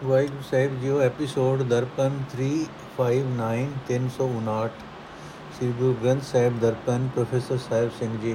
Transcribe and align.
ਵਾਹਿਗੁਰੂ 0.00 0.42
ਸਾਹਿਬ 0.42 0.78
ਜੀਓ 0.80 1.00
episode 1.00 1.62
Darpan 1.70 2.14
359 2.30 3.64
359 3.88 4.68
Sri 5.56 5.66
Guru 5.72 5.94
Granth 5.94 6.22
Sahib 6.22 6.58
Darpan 6.60 7.08
professor 7.14 7.58
Sahib 7.60 7.90
Singh 7.98 8.16
ਜੀ 8.18 8.32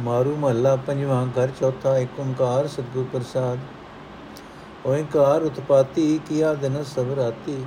ਮਾਰੂ 0.00 0.34
ਮਹੱਲਾ 0.36 0.74
ਪੰਜਵਾਂ 0.86 1.18
ਘਰ 1.28 1.50
ਚੌਥਾ 1.60 1.96
ਏਕ 1.98 2.20
ਓੰਕਾਰ 2.20 2.68
ਸਤਿਗੁਰ 2.68 3.04
ਪ੍ਰਸਾਦ 3.12 4.86
ਓੰਕਾਰ 4.86 5.42
ਉਤਪਾਤੀ 5.42 6.06
ਕੀਆ 6.28 6.54
ਦਿਨ 6.62 6.82
ਸਭ 6.86 7.12
ਰਾਤੀ 7.16 7.58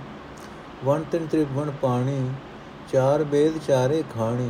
ਵਣ 0.86 1.04
ਤਿਨ 1.12 1.28
ਤ੍ਰਿਗੁਣ 1.28 1.72
ਪਾਣੀ 1.82 2.20
ਚਾਰ 2.94 3.24
ਬੇਦ 3.28 3.60
ਚਾਰੇ 3.68 4.04
ਖਾਣੀ 4.16 4.50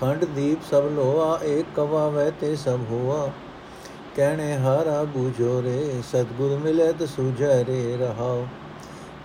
ਖੰਡ 0.00 0.24
ਦੀਪ 0.32 0.68
ਸਭ 0.70 0.90
ਲੋਆ 0.92 1.38
ਏਕ 1.46 1.66
ਕਵਾ 1.76 2.08
ਵੈ 2.08 2.30
ਤੇ 2.40 2.54
ਸਭ 2.56 2.84
ਹੋਆ 2.90 3.30
ਕਹਿਣੇ 4.16 4.56
ਹਾਰਾ 4.56 5.04
ਬੂਝੋ 5.04 5.62
ਰੇ, 5.62 6.02
ਸਤਗੁਰ 6.12 6.58
ਮਿਲੇ 6.58 6.92
ਤ 6.92 7.02
ਸੂਝੈ 7.02 7.64
ਰੇ 7.64 7.96
ਰਹਾਉ। 7.96 8.44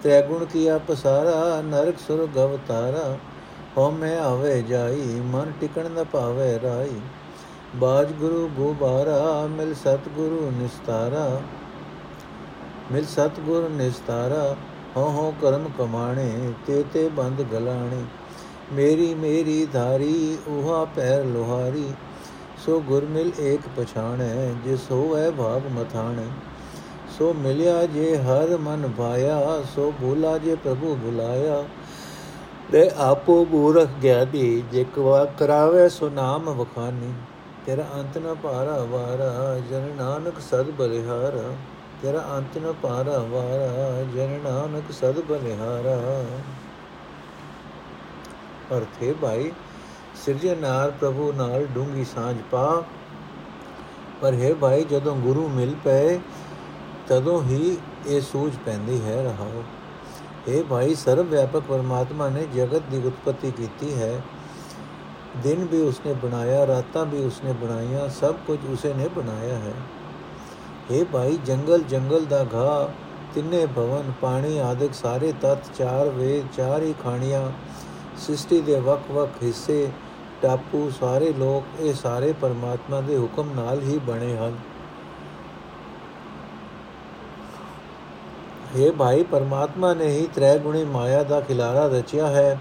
ਤ੍ਰੈ 0.04 0.22
ਗੁਣ 0.22 0.46
ਕੀਆ 0.46 0.78
ਪਸਾਰਾ, 0.78 1.62
ਨਰਕ 1.62 2.00
ਸੁਰਗ 2.08 2.38
ਅਵਤਾਰਾ, 2.38 3.18
ਹਉ 3.78 3.92
ਮੈਂ 3.92 4.20
ਆਵੇ 4.20 4.62
ਜਾਈ, 4.62 5.06
ਮਨ 5.06 5.52
ਟਿਕਣ 5.62 5.90
ਨ 5.90 6.04
ਪਾਵੇ 6.04 6.60
ਰਾਈ। 6.64 7.00
ਬਾਜ 7.76 8.12
ਗੁਰੂ 8.12 8.50
ਗੋਬਾਰਾ, 8.58 9.48
ਮਿਲ 9.48 9.74
ਸਤਗੁਰੂ 9.76 10.52
ਨਿਸਤਾਰਾ। 10.62 11.42
ਮਿਲ 12.92 13.06
ਸਤਗੁਰ 13.06 13.70
ਨਿਸਤਾਰਾ, 13.70 14.56
ਹਉ 14.98 15.10
ਹਉ 15.10 15.34
ਕਰਮ 15.42 15.70
ਕਮਾਣੇ, 15.78 16.54
ਤੇ 16.68 16.84
ਤੇ 16.94 17.10
ਬੰਦ 17.10 17.42
ਗਲਾਣੇ। 17.42 18.04
ਮੇਰੀ 18.74 19.16
ਮੇਰੀ 19.16 19.68
ਧਾਰੀ 19.74 20.38
ਉਹਾ 20.48 20.86
ਪੈਰ 20.86 21.26
ਲੋਹਾਰੀ। 21.26 21.94
ਸੋ 22.68 22.80
ਗੁਰ 22.80 23.06
ਮਿਲ 23.06 23.32
ਏਕ 23.40 23.62
ਪਛਾਣੈ 23.78 24.54
ਜਿਸ 24.64 24.80
ਹੋਵੈ 24.92 25.32
ਭਾਗ 25.32 25.62
ਮਥਾਣੈ। 25.72 26.24
ਸੋ 27.20 27.34
ਮਿਲਿਆ 27.34 27.86
ਜੇ 27.86 28.18
ਹਰ 28.18 28.58
ਮਨ 28.58 28.92
ਭਾਇਆ, 28.98 29.64
ਸੋ 29.76 29.94
ਭੂਲਾ 30.02 30.38
ਜੇ 30.38 30.56
ਪ੍ਰਭੂ 30.56 30.96
ਬੁਲਾਇਆ। 30.96 31.64
ਦੇ 32.72 32.92
ਆਪੋ 32.98 33.46
ਮੂਰਖ 33.46 33.88
ਗਿਆਨੀ 34.04 34.64
ਜੇ 34.72 34.86
ਕਵਾ 34.96 35.26
ਕਰਾਵੇ 35.26 35.90
ਸੋ 35.90 36.10
ਨਾਮ 36.10 36.50
ਵਖਾਨੀ। 36.50 37.14
ਤੇਰਾ 37.66 37.86
ਅੰਤ 37.96 38.18
ਨ 38.18 38.36
ਪਾਰਾ 38.44 38.78
ਵਾਰਾ, 38.84 39.60
ਜਨ 39.70 39.90
ਨਾਨਕ 39.98 40.34
ਸਦ 40.52 40.70
ਬਲਿਹਾਰਾ। 40.70 41.54
ਤੇਰਾ 42.02 42.26
ਅੰਤ 42.38 42.58
ਨ 42.58 42.74
ਪਾਰਾ 42.84 43.18
ਵਾਰਾ, 43.20 44.04
ਜਨ 44.16 44.40
ਨਾਨਕ 44.44 44.92
ਸਦ 44.92 45.20
ਬਲਿਹਾਰਾ। 45.20 46.24
ਅਰਥੇ 48.78 49.16
ਭਾਈ 49.22 49.52
ਸਿਰਜਣਹਾਰ 50.26 50.92
ਪ੍ਰਭੂ 50.92 51.34
ਨਾਲ 51.34 51.66
ਡੂੰਗੀ 51.66 52.06
ਸਾਂਝ 52.06 52.38
ਪਾ। 52.52 52.84
ਪਰ 54.22 54.34
ਹੈ 54.34 54.54
ਭਾਈ, 54.54 54.84
ਜਦੋਂ 54.84 55.16
ਗੁਰੂ 55.16 55.48
ਮਿਲ 55.48 55.76
ਪਏ, 55.84 56.20
ਤਦੋਂ 57.08 57.42
ਹੀ 57.44 57.78
ਇਹ 58.08 58.22
ਸੂਝ 58.22 58.54
ਪੈਂਦੀ 58.66 59.02
ਹੈ 59.02 59.24
ਰਹਾਓ 59.24 59.64
ਇਹ 60.48 60.64
ਭਾਈ, 60.64 60.96
ਸਰਵ 60.96 61.26
ਵਿਆਪਕ 61.26 61.60
ਪਰਮਾਤਮਾ 61.60 62.30
ਨੇ 62.30 62.46
ਜਗਤ 62.56 62.82
ਦੀ 62.92 62.98
ਉਤਪਤੀ 63.08 63.52
ਕੀਤੀ 63.52 63.94
ਹੈ। 63.94 64.22
ਦਿਨ 65.44 65.66
ਵੀ 65.66 65.82
ਉਸਨੇ 65.82 66.14
ਬਣਾਇਆ, 66.14 66.68
ਰਾਤਾਂ 66.68 67.06
ਵੀ 67.06 67.24
ਉਸਨੇ 67.24 67.54
ਬਣਾਈਆਂ, 67.54 68.10
ਸਭ 68.10 68.36
ਕੁਝ 68.48 68.60
ਉਸੇ 68.70 68.94
ਨੇ 68.94 69.08
ਬਣਾਇਆ 69.08 69.56
ਹੈ। 69.56 69.74
ਇਹ 70.92 71.06
ਭਾਈ, 71.06 71.38
ਜੰਗਲ 71.46 71.84
ਜੰਗਲ 71.84 72.26
ਦਾ 72.26 72.46
ਘਾ 72.54 72.90
ਤਿੰਨੇ 73.34 73.66
ਭਵਨ, 73.66 74.12
ਪਾਣੀ 74.22 74.58
ਆਦਿਕ 74.58 74.94
ਸਾਰੇ 74.94 75.34
ਤਤ, 75.42 75.58
ਚਾਰ 75.78 76.10
ਵੇ 76.10 76.44
ਚਾਰ 76.58 76.82
ਹੀ 76.82 76.94
ਖਾਣੀਆਂ, 77.04 77.52
ਸ੍ਰਿਸ਼ਟੀ 78.18 78.62
ਦੇ 78.62 78.80
ਵੱਖ-ਵੱਖ 78.80 79.44
ਹਿੱਸੇ 79.44 79.90
ਟਾਪੂ 80.42 80.92
ਸਾਰੇ 81.00 81.34
ਲੋਕ 81.34 81.82
ਇਹ 81.82 81.94
ਸਾਰੇ 81.94 82.34
ਪਰਮਾਤਮਾ 82.42 83.02
ਦੇ 83.02 83.18
ਹੁਕਮ 83.18 83.50
ਨਾਲ 83.56 83.82
ਹੀ 83.82 83.98
ਬਣੇ 83.98 84.38
ਹਨ। 84.38 84.58
ਇਹ 88.76 88.92
ਭਾਈ, 88.92 89.24
ਪਰਮਾਤਮਾ 89.24 89.94
ਨੇ 89.94 90.08
ਹੀ 90.08 90.28
ਤ੍ਰੈ 90.36 90.58
ਗੁਣੀ 90.58 90.84
ਮਾਇਆ 90.86 91.24
ਦਾ 91.24 91.42
ਖਿਲਾਰਾ 91.42 91.88
ਰਚਿਆ 91.88 92.28
ਹੈ। 92.28 92.60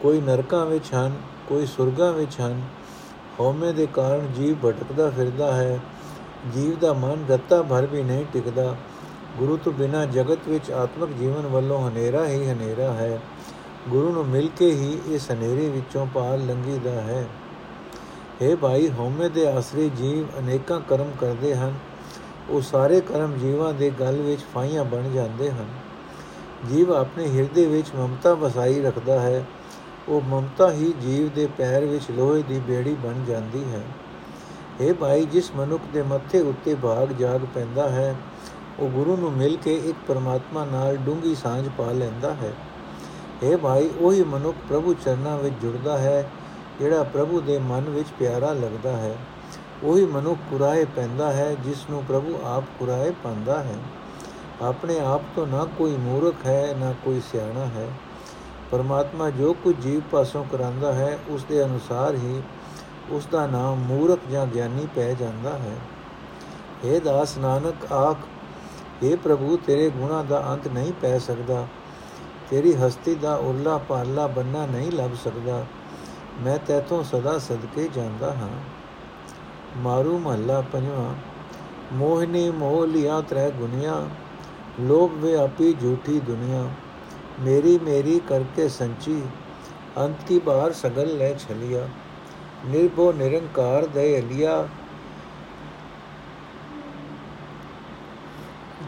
ਕੋਈ 0.00 0.20
ਨਰਕਾਂ 0.20 0.66
ਵਿੱਚ 0.66 0.94
ਹਨ, 0.94 1.12
ਕੋਈ 1.48 1.66
ਸੁਰਗਾਂ 1.66 2.12
ਵਿੱਚ 2.12 2.40
ਹਨ। 2.40 2.62
ਹਉਮੈ 3.40 3.72
ਦੇ 3.72 3.86
ਕਾਰਨ 3.86 4.32
ਜੀਵ 4.32 4.56
ਭਟਕਦਾ 4.64 5.10
ਫਿਰਦਾ 5.10 5.52
ਹੈ। 5.52 5.80
ਜੀਵ 6.54 6.78
ਦਾ 6.78 6.92
ਮਨ 6.92 7.24
ਗੱਤਾ 7.28 7.62
ਭਰ 7.62 7.86
ਵੀ 7.86 8.02
ਨਹੀਂ 8.02 8.24
ਟਿਕਦਾ। 8.32 8.76
ਗੁਰੂ 9.38 9.56
ਤੋਂ 9.56 9.72
ਬਿਨਾ 9.72 10.06
ਜਗਤ 10.06 10.38
ਵਿੱਚ 10.48 10.70
ਆਤਮਿਕ 10.70 11.10
ਜੀਵਨ 11.10 11.46
ਵੱਲੋਂ 11.46 11.88
ਹਨੇਰਾ 11.88 12.26
ਹੀ 12.26 12.50
ਹਨੇਰਾ 12.50 12.92
ਹੈ। 12.92 13.20
ਗੁਰੂ 13.88 14.12
ਨੂੰ 14.12 14.26
ਮਿਲ 14.26 14.50
ਕੇ 14.58 14.70
ਹੀ 14.70 14.98
ਇਸ 15.06 15.30
ਹਨੇਰੇ 15.30 15.68
ਵਿੱਚੋਂ 15.68 16.06
ਪਾਰ 16.06 16.38
ਲੰਘੀਦਾ 16.38 16.90
ਹੈ। 16.90 17.26
हे 18.42 18.56
ਭਾਈ, 18.56 18.88
ਹਉਮੈ 18.88 19.28
ਦੇ 19.28 19.46
ਆਸਰੇ 19.46 19.88
ਜੀਵ 19.88 20.38
ਅਨੇਕਾਂ 20.38 20.80
ਕਰਮ 20.80 21.10
ਕਰਦੇ 21.20 21.54
ਹਨ। 21.54 21.74
ਉਹ 22.50 22.60
ਸਾਰੇ 22.60 23.00
ਕਰਮ 23.00 23.38
ਜੀਵਾਂ 23.38 23.72
ਦੇ 23.72 23.90
ਗਲ 23.90 24.16
ਵਿੱਚ 24.16 24.40
ਫਾਈਆਂ 24.54 24.84
ਬਣ 24.84 25.08
ਜਾਂਦੇ 25.08 25.50
ਹਨ। 25.50 25.66
ਜੀਵ 26.68 26.92
ਆਪਣੇ 26.92 27.28
ਹਿਰਦੇ 27.28 27.66
ਵਿੱਚ 27.66 27.86
ਮਮਤਾ 27.96 28.34
ਵਸਾਈ 28.34 28.82
ਰੱਖਦਾ 28.82 29.20
ਹੈ। 29.20 29.44
ਉਹ 30.08 30.20
ਮਮਤਾ 30.20 30.70
ਹੀ 30.72 30.92
ਜੀਵ 31.00 31.28
ਦੇ 31.28 31.48
ਪੈਰ 31.58 31.84
ਵਿੱਚ 31.84 32.04
ਲੋਹੇ 32.10 32.42
ਦੀ 32.42 32.58
ਬੇੜੀ 32.58 32.94
ਬਣ 32.94 33.24
ਜਾਂਦੀ 33.24 33.64
ਹੈ। 33.64 33.82
हे 34.80 34.94
ਭਾਈ, 34.94 35.24
ਜਿਸ 35.24 35.50
ਮਨੁੱਖ 35.56 35.82
ਦੇ 35.92 36.02
ਮੱਥੇ 36.02 36.40
ਉੱਤੇ 36.40 36.74
ਭਾਗ 36.74 37.12
ਜਾਗ 37.12 37.40
ਪੈਂਦਾ 37.54 37.88
ਹੈ, 37.88 38.16
ਉਹ 38.78 38.88
ਗੁਰੂ 38.88 39.16
ਨੂੰ 39.16 39.32
ਮਿਲ 39.32 39.56
ਕੇ 39.56 39.74
ਇੱਕ 39.74 39.98
ਪਰਮਾਤਮਾ 40.08 40.64
ਨਾਲ 40.64 40.96
ਡੂੰਗੀ 40.96 41.34
ਸਾਂਝ 41.34 41.68
ਪਾ 41.78 41.92
ਲੈਂਦਾ 41.92 42.34
ਹੈ। 42.34 42.52
ਇਹ 43.42 43.56
ਭਾਈ, 43.56 43.90
ਉਹੀ 44.00 44.22
ਮਨੁੱਖ 44.22 44.56
ਪ੍ਰਭੂ 44.68 44.94
ਚਰਨਾਂ 44.94 45.38
ਵਿੱਚ 45.38 45.54
ਜੁੜਦਾ 45.62 45.98
ਹੈ, 45.98 46.30
ਜਿਹੜਾ 46.80 47.02
ਪ੍ਰਭੂ 47.02 47.40
ਦੇ 47.40 47.58
ਮਨ 47.58 47.80
ਵਿੱਚ 47.80 48.08
ਪਿਆਰਾ 48.18 48.52
ਲੱਗਦਾ 48.52 48.92
ਹੈ। 48.92 49.16
ਉਹੀ 49.82 50.06
ਮਨੁੱਖ 50.06 50.40
ਕੁਰਾਏ 50.50 50.84
ਪੈਂਦਾ 50.84 51.32
ਹੈ 51.32 51.54
ਜਿਸ 51.64 51.90
ਨੂੰ 51.90 52.04
ਪ੍ਰਭੂ 52.04 52.38
ਆਪ 52.44 52.64
ਕੁਰਾਏ 52.78 53.10
ਪਾਉਂਦਾ 53.10 53.62
ਹੈ। 53.62 53.76
ਆਪਣੇ 54.62 55.00
ਆਪ 55.00 55.22
ਤੋਂ 55.36 55.46
ਨਾ 55.46 55.66
ਕੋਈ 55.78 55.96
ਮੂਰਖ 55.96 56.46
ਹੈ, 56.46 56.74
ਨਾ 56.78 56.94
ਕੋਈ 57.04 57.20
ਸਿਆਣਾ 57.32 57.64
ਹੈ। 57.64 57.88
ਪਰਮਾਤਮਾ 58.70 59.30
ਜੋ 59.30 59.52
ਕੁਝ 59.52 59.76
ਜੀਵ 59.76 60.00
ਪਾਸੋਂ 60.10 60.44
ਕਰਾਂਦਾ 60.52 60.92
ਹੈ, 60.92 61.18
ਉਸ 61.28 61.44
ਦੇ 61.44 61.64
ਅਨੁਸਾਰ 61.64 62.14
ਹੀ 62.14 62.42
ਉਸ 63.10 63.26
ਦਾ 63.26 63.46
ਨਾਮ 63.46 63.76
ਮੂਰਖ 63.78 64.18
ਜਾਂ 64.30 64.46
ਗਿਆਨੀ 64.46 64.88
ਪੈ 64.94 65.14
ਜਾਂਦਾ 65.14 65.50
ਹੈ। 65.50 65.76
ਇਹ 66.84 67.00
ਦਾਸ 67.00 67.38
ਨਾਨਕ, 67.38 67.92
ਆਖ 67.92 68.16
ਇਹ 69.02 69.16
ਪ੍ਰਭੂ, 69.16 69.58
ਤੇਰੇ 69.66 69.90
ਗੁਣਾ 69.90 70.22
ਦਾ 70.22 70.46
ਅੰਤ 70.48 70.68
ਨਹੀਂ 70.68 70.92
ਪੈ 70.92 71.18
ਸਕਦਾ। 71.18 71.66
ਤੇਰੀ 72.50 72.74
ਹਸਤੀ 72.74 73.14
ਦਾ 73.14 73.34
ਉਰਲਾ 73.34 73.78
ਪਾਲਾ 73.78 74.26
ਬੰਨਾ 74.26 74.66
ਨਹੀਂ 74.66 74.92
ਲੱਭ 74.92 75.10
ਸਕਦਾ। 75.24 75.66
ਮੈਂ 76.40 76.58
ਤੇਤੋਂ 76.58 77.04
ਸਦਾ 77.04 77.38
ਸਦਕੇ 77.38 77.88
ਜਾਂਦਾ 77.94 78.34
ਹਾਂ। 78.34 78.48
ਮਾਰੂ 79.76 80.18
ਮਹੱਲਾ 80.18 80.60
ਪੰਜਵਾਂ, 80.60 81.14
ਮੋਹਿਨੀ 81.92 82.50
ਮੋਹ 82.50 82.86
ਲਿਆ 82.86 83.20
ਤ੍ਰੈ 83.20 83.50
ਗੁਨੀਆਂ 83.50 84.06
ਲੋਭ 84.80 85.12
ਵੇ 85.14 85.36
ਆਪੀ 85.36 85.72
ਝੂਠੀ 85.72 86.20
ਦੁਨੀਆ। 86.20 86.68
ਮੇਰੀ 87.40 87.78
ਮੇਰੀ 87.78 88.20
ਕਰਕੇ 88.28 88.68
ਸੰਚੀ, 88.68 89.22
ਅੰਤ 89.98 90.16
ਕੀ 90.28 90.38
ਬਾਹਰ 90.38 90.72
ਸਗਲ 90.72 91.16
ਲੈ 91.16 91.32
ਛਲਿਆ। 91.34 91.88
ਨਿਰਭੋ 92.66 93.12
ਨਿਰੰਕਾਰ 93.12 93.86
ਦੇ 93.86 94.20
ਅਲਿਆ 94.20 94.68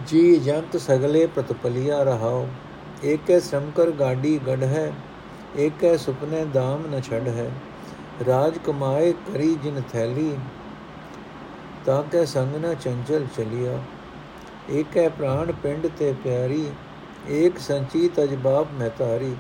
ਜੀ 0.06 0.38
ਜੰਤ 0.38 0.76
ਸਗਲੇ 0.76 1.26
ਪ੍ਰਤਪਲਿਆ 1.26 2.02
ਰਹਾਓ 2.02 2.48
ਏਕੈ 3.04 3.38
ਸ਼ੰਕਰ 3.40 3.90
ਗਾਡੀ 3.90 4.38
ਗੜ 4.46 4.62
ਹੈ, 4.62 4.92
ਏਕੈ 5.58 5.96
ਸੁਪਨੇ 5.96 6.44
ਦਾਮ 6.44 6.86
ਨ 6.86 7.00
ਛੜ 7.00 7.28
ਹੈ। 7.28 7.50
ਰਾਜ 8.26 8.58
ਕਮਾਏ 8.58 9.12
ਕਰੀ 9.26 9.54
ਜਿਨ 9.54 9.82
ਥੈਲੀ 9.92 10.34
ਤਾਂ 11.86 12.02
ਕੈ 12.02 12.24
ਸੰਗ 12.24 12.54
ਨ 12.56 12.74
ਚੰਚਲ 12.74 13.26
ਚਲਿਆ। 13.36 13.78
ਏਕੈ 14.70 15.08
ਪ੍ਰਾਣ 15.08 15.52
ਪਿੰਡ 15.52 15.86
ਤੇ 15.88 16.12
ਪਿਆਰੀ, 16.24 16.66
ਏਕ 17.30 17.58
ਸੰਚੀ 17.58 18.08
ਤਜਬਾਬ 18.08 18.72
ਮਹਤਾਰੀ 18.72 19.34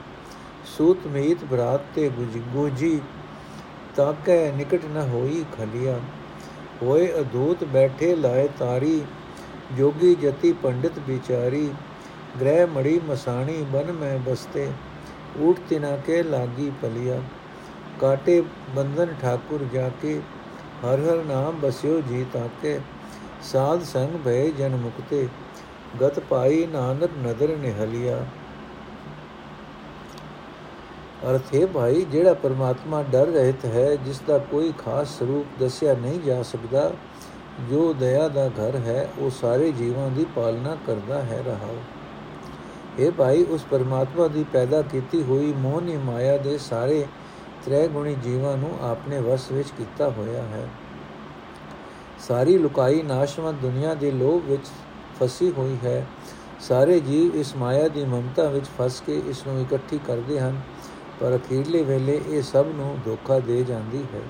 ਸੂਤ 0.66 1.06
ਮੀਤ 1.06 1.44
ਭਰਾਤ 1.44 1.84
ਤੇ 1.94 2.08
ਗੁਜੀ 2.08 3.00
ਤਾਂ 3.96 4.12
ਕੈ 4.26 4.50
ਨਿਕਟ 4.52 4.84
ਨ 4.86 5.08
ਹੋਈ 5.10 5.44
ਖਲਿਆ। 5.52 5.98
ਹੋਏ 6.82 7.06
ਅਦੂਤ 7.20 7.64
ਬੈਠੇ 7.64 8.14
ਲਾਏ 8.16 8.48
ਤਾਰੀ, 8.58 9.02
ਜੋਗੀ 9.76 10.14
ਜਤੀ 10.14 10.52
ਪੰਡਿਤ 10.52 10.98
ਵਿਚਾਰੀ। 11.08 11.68
ਗ੍ਰਹਿ 12.40 12.66
ਮੜੀ 12.66 13.00
ਮਸਾਣੀ 13.06 13.62
ਬਨ 13.72 13.92
ਮੈਂ 13.92 14.18
ਬਸਤੇ 14.18 14.68
ਊਟ 15.40 15.58
ਤਿਨਾ 15.70 15.96
ਕੇ 15.96 16.22
ਲਾਗੀ 16.22 16.70
ਪਲਿਆ। 16.82 17.20
ਕਾਟੇ 18.00 18.42
ਬੰਧਨ 18.76 19.14
ਠਾਕੁਰ 19.22 19.64
ਜਾ 19.72 19.90
ਕੇ 20.02 20.20
ਹਰ 20.84 21.00
ਹਰ 21.00 21.22
ਨਾਮ 21.24 21.58
ਬਸਿਓ 21.60 22.00
ਜੀ 22.00 22.24
ਤਾਕੇ। 22.32 22.80
ਸਾਧ 23.42 23.82
ਸੰਗ 23.82 24.16
ਭਏ 24.24 24.50
ਜਨ 24.50 24.76
ਮੁਕਤੇ, 24.76 25.28
ਗਤ 26.02 26.20
ਪਾਈ 26.20 26.66
ਨਾਨਕ 26.66 27.10
ਨਦਰ 27.24 27.56
ਨਿਹਲਿਆ। 27.56 28.24
ਅਰਥ 31.30 31.54
ਹੈ 31.54 31.66
ਭਾਈ, 31.66 32.04
ਜਿਹੜਾ 32.04 32.34
ਪਰਮਾਤਮਾ 32.34 33.02
ਡਰ 33.02 33.26
ਰਹਿਤ 33.26 33.64
ਹੈ, 33.64 33.94
ਜਿਸ 33.96 34.20
ਦਾ 34.20 34.38
ਕੋਈ 34.38 34.72
ਖਾਸ 34.78 35.18
ਸਰੂਪ 35.18 35.58
ਦੱਸਿਆ 35.60 35.94
ਨਹੀਂ 35.94 36.20
ਜਾ 36.20 36.42
ਸਕਦਾ, 36.42 36.90
ਜੋ 37.70 37.92
ਦਇਆ 37.92 38.28
ਦਾ 38.28 38.48
ਘਰ 38.48 38.76
ਹੈ, 38.76 39.08
ਉਹ 39.18 39.30
ਸਾਰੇ 39.30 39.72
ਜੀਵਾਂ 39.72 40.10
ਦੀ 40.10 40.26
ਪਾਲਣਾ 40.36 40.76
ਕਰਦਾ 40.86 41.22
ਹੈ 41.22 41.42
ਰਹਾਓ 41.46 41.76
ਇਹ 42.98 43.10
ਭਾਈ 43.12 43.44
ਉਸ 43.44 43.64
ਪਰਮਾਤਮਾ 43.70 44.26
ਦੀ 44.28 44.44
ਪੈਦਾ 44.52 44.82
ਕੀਤੀ 44.82 45.22
ਹੋਈ 45.22 45.52
ਮੋਹਨੀ 45.52 45.96
ਮਾਇਆ 45.96 46.36
ਦੇ 46.36 46.58
ਸਾਰੇ 46.58 47.06
ਤ੍ਰੈ 47.64 47.86
ਗੁਣੀ 47.86 48.14
ਜੀਵਾਂ 48.14 48.56
ਨੂੰ 48.56 48.78
ਆਪਣੇ 48.82 49.20
ਵਸ 49.20 49.50
ਵਿੱਚ 49.52 49.68
ਕੀਤਾ 49.78 50.10
ਹੋਇਆ 50.10 50.42
ਹੈ। 50.42 50.68
ਸਾਰੀ 52.28 52.58
ਲੁਕਾਈ 52.58 53.02
ਨਾਸ਼ਵੰਤ 53.02 53.56
ਦੁਨੀਆ 53.62 53.94
ਦੇ 53.94 54.10
ਲੋਭ 54.10 54.42
ਵਿੱਚ 54.44 54.66
ਫਸੀ 55.20 55.52
ਹੋਈ 55.58 55.76
ਹੈ। 55.84 56.06
ਸਾਰੇ 56.60 57.00
ਜੀਵ 57.00 57.36
ਇਸ 57.36 57.56
ਮਾਇਆ 57.56 57.88
ਦੀ 57.88 58.04
ਮਮਤਾ 58.04 58.48
ਵਿੱਚ 58.48 58.66
ਫਸ 58.78 59.02
ਕੇ 59.06 59.22
ਇਸ 59.26 59.46
ਨੂੰ 59.46 59.60
ਇਕੱਠੀ 59.60 60.00
ਕਰਦੇ 60.06 60.40
ਹਨ, 60.40 60.60
ਪਰ 61.20 61.36
ਅਖੀਰਲੇ 61.36 61.82
ਵੇਲੇ 61.82 62.20
ਇਹ 62.28 62.42
ਸਭ 62.42 62.66
ਨੂੰ 62.74 62.98
ਧੋਖਾ 63.04 63.38
ਦੇ 63.38 63.62
ਜਾਂਦੀ 63.64 64.04
ਹੈ। 64.14 64.20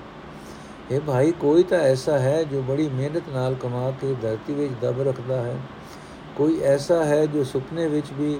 ਇਹ 0.91 1.01
ਭਾਈ 1.01 1.31
ਕੋਈ 1.31 1.63
ਤਾਂ 1.63 1.77
ਐਸਾ 1.77 2.19
ਹੈ 2.19 2.43
ਜੋ 2.43 2.61
ਬੜੀ 2.61 2.89
ਮਿਹਨਤ 2.89 3.23
ਨਾਲ 3.33 3.55
ਕਮਾ 3.55 3.91
ਕੇ 3.91 4.15
ਧਰਤੀ 4.21 4.53
ਵਿੱਚ 4.53 4.73
ਦਬ 4.81 5.01
ਰੱਖਦਾ 5.01 5.41
ਹੈ। 5.41 5.55
ਕੋਈ 6.37 6.59
ਐਸਾ 6.61 7.03
ਹੈ 7.03 7.25
ਜੋ 7.25 7.43
ਸੁਪਨੇ 7.43 7.87
ਵਿੱਚ 7.87 8.11
ਵੀ 8.13 8.39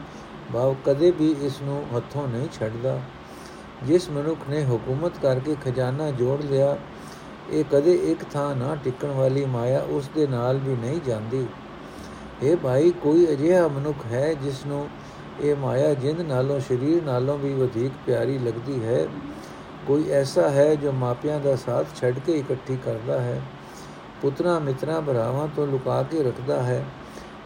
ਭਾਵ 0.54 0.76
ਕਦੇ 0.86 1.12
ਵੀ 1.12 1.36
ਇਸ 1.42 1.62
ਨੂੰ 1.62 1.84
ਹੱਥੋਂ 1.96 2.28
ਨਹੀਂ 2.28 2.48
ਛੱਡਦਾ। 2.54 3.00
ਜਿਸ 3.84 4.10
ਮਨੁੱਖ 4.10 4.50
ਨੇ 4.50 4.64
ਹਕੂਮਤ 4.64 5.18
ਕਰਕੇ 5.22 5.56
ਖਜ਼ਾਨਾ 5.66 6.10
ਜੋੜ 6.12 6.42
ਲਿਆ, 6.42 6.78
ਇਹ 7.52 7.64
ਕਦੇ 7.72 7.94
ਇੱਕ 8.12 8.24
ਥਾਂ 8.24 8.56
ਨਾ 8.56 8.76
ਟਿਕਣ 8.84 9.12
ਵਾਲੀ 9.12 9.46
ਮਾਇਆ 9.46 9.82
ਉਸ 9.90 10.10
ਦੇ 10.16 10.28
ਨਾਲ 10.28 10.58
ਵੀ 10.58 10.76
ਨਹੀਂ 10.76 11.00
ਜਾਂਦੀ। 11.06 11.46
ਇਹ 12.44 12.58
ਭਾਈ, 12.58 12.92
ਕੋਈ 12.92 13.28
ਅਜਿਹਾ 13.32 13.68
ਮਨੁੱਖ 13.68 14.06
ਹੈ 14.06 14.34
ਜਿਸ 14.34 14.66
ਨੂੰ 14.66 14.88
ਇਹ 15.42 15.56
ਮਾਇਆ 15.56 15.94
ਜਿੰਦ 15.94 16.22
ਨਾਲੋਂ, 16.22 16.60
ਸਰੀਰ 16.60 17.04
ਨਾਲੋਂ 17.04 17.38
ਵੀ 17.38 17.54
ਵਧੇਕ 17.54 17.92
ਪਿਆਰੀ 18.06 18.38
ਲੱਗਦੀ 18.38 18.84
ਹੈ? 18.86 19.06
ਕੋਈ 19.88 20.10
ਐਸਾ 20.12 20.50
ਹੈ 20.50 20.74
ਜੋ 20.76 20.92
ਮਾਪਿਆਂ 20.92 21.40
ਦਾ 21.40 21.56
ਸਾਥ 21.56 21.96
ਛੱਡ 21.96 22.20
ਕੇ 22.20 22.34
ਇਕੱਠੀ 22.34 22.78
ਕਰਦਾ 22.86 23.20
ਹੈ, 23.22 23.42
ਪੁੱਤਰਾ 24.22 24.60
ਮਿੱਤਰਾਂ 24.60 25.02
ਭਰਾਵਾਂ 25.02 25.48
ਤੋਂ 25.56 25.68
ਲੁਕਾ 25.68 26.02
ਕੇ 26.04 26.24
ਰੱਖਦਾ 26.24 26.62
ਹੈ? 26.64 26.84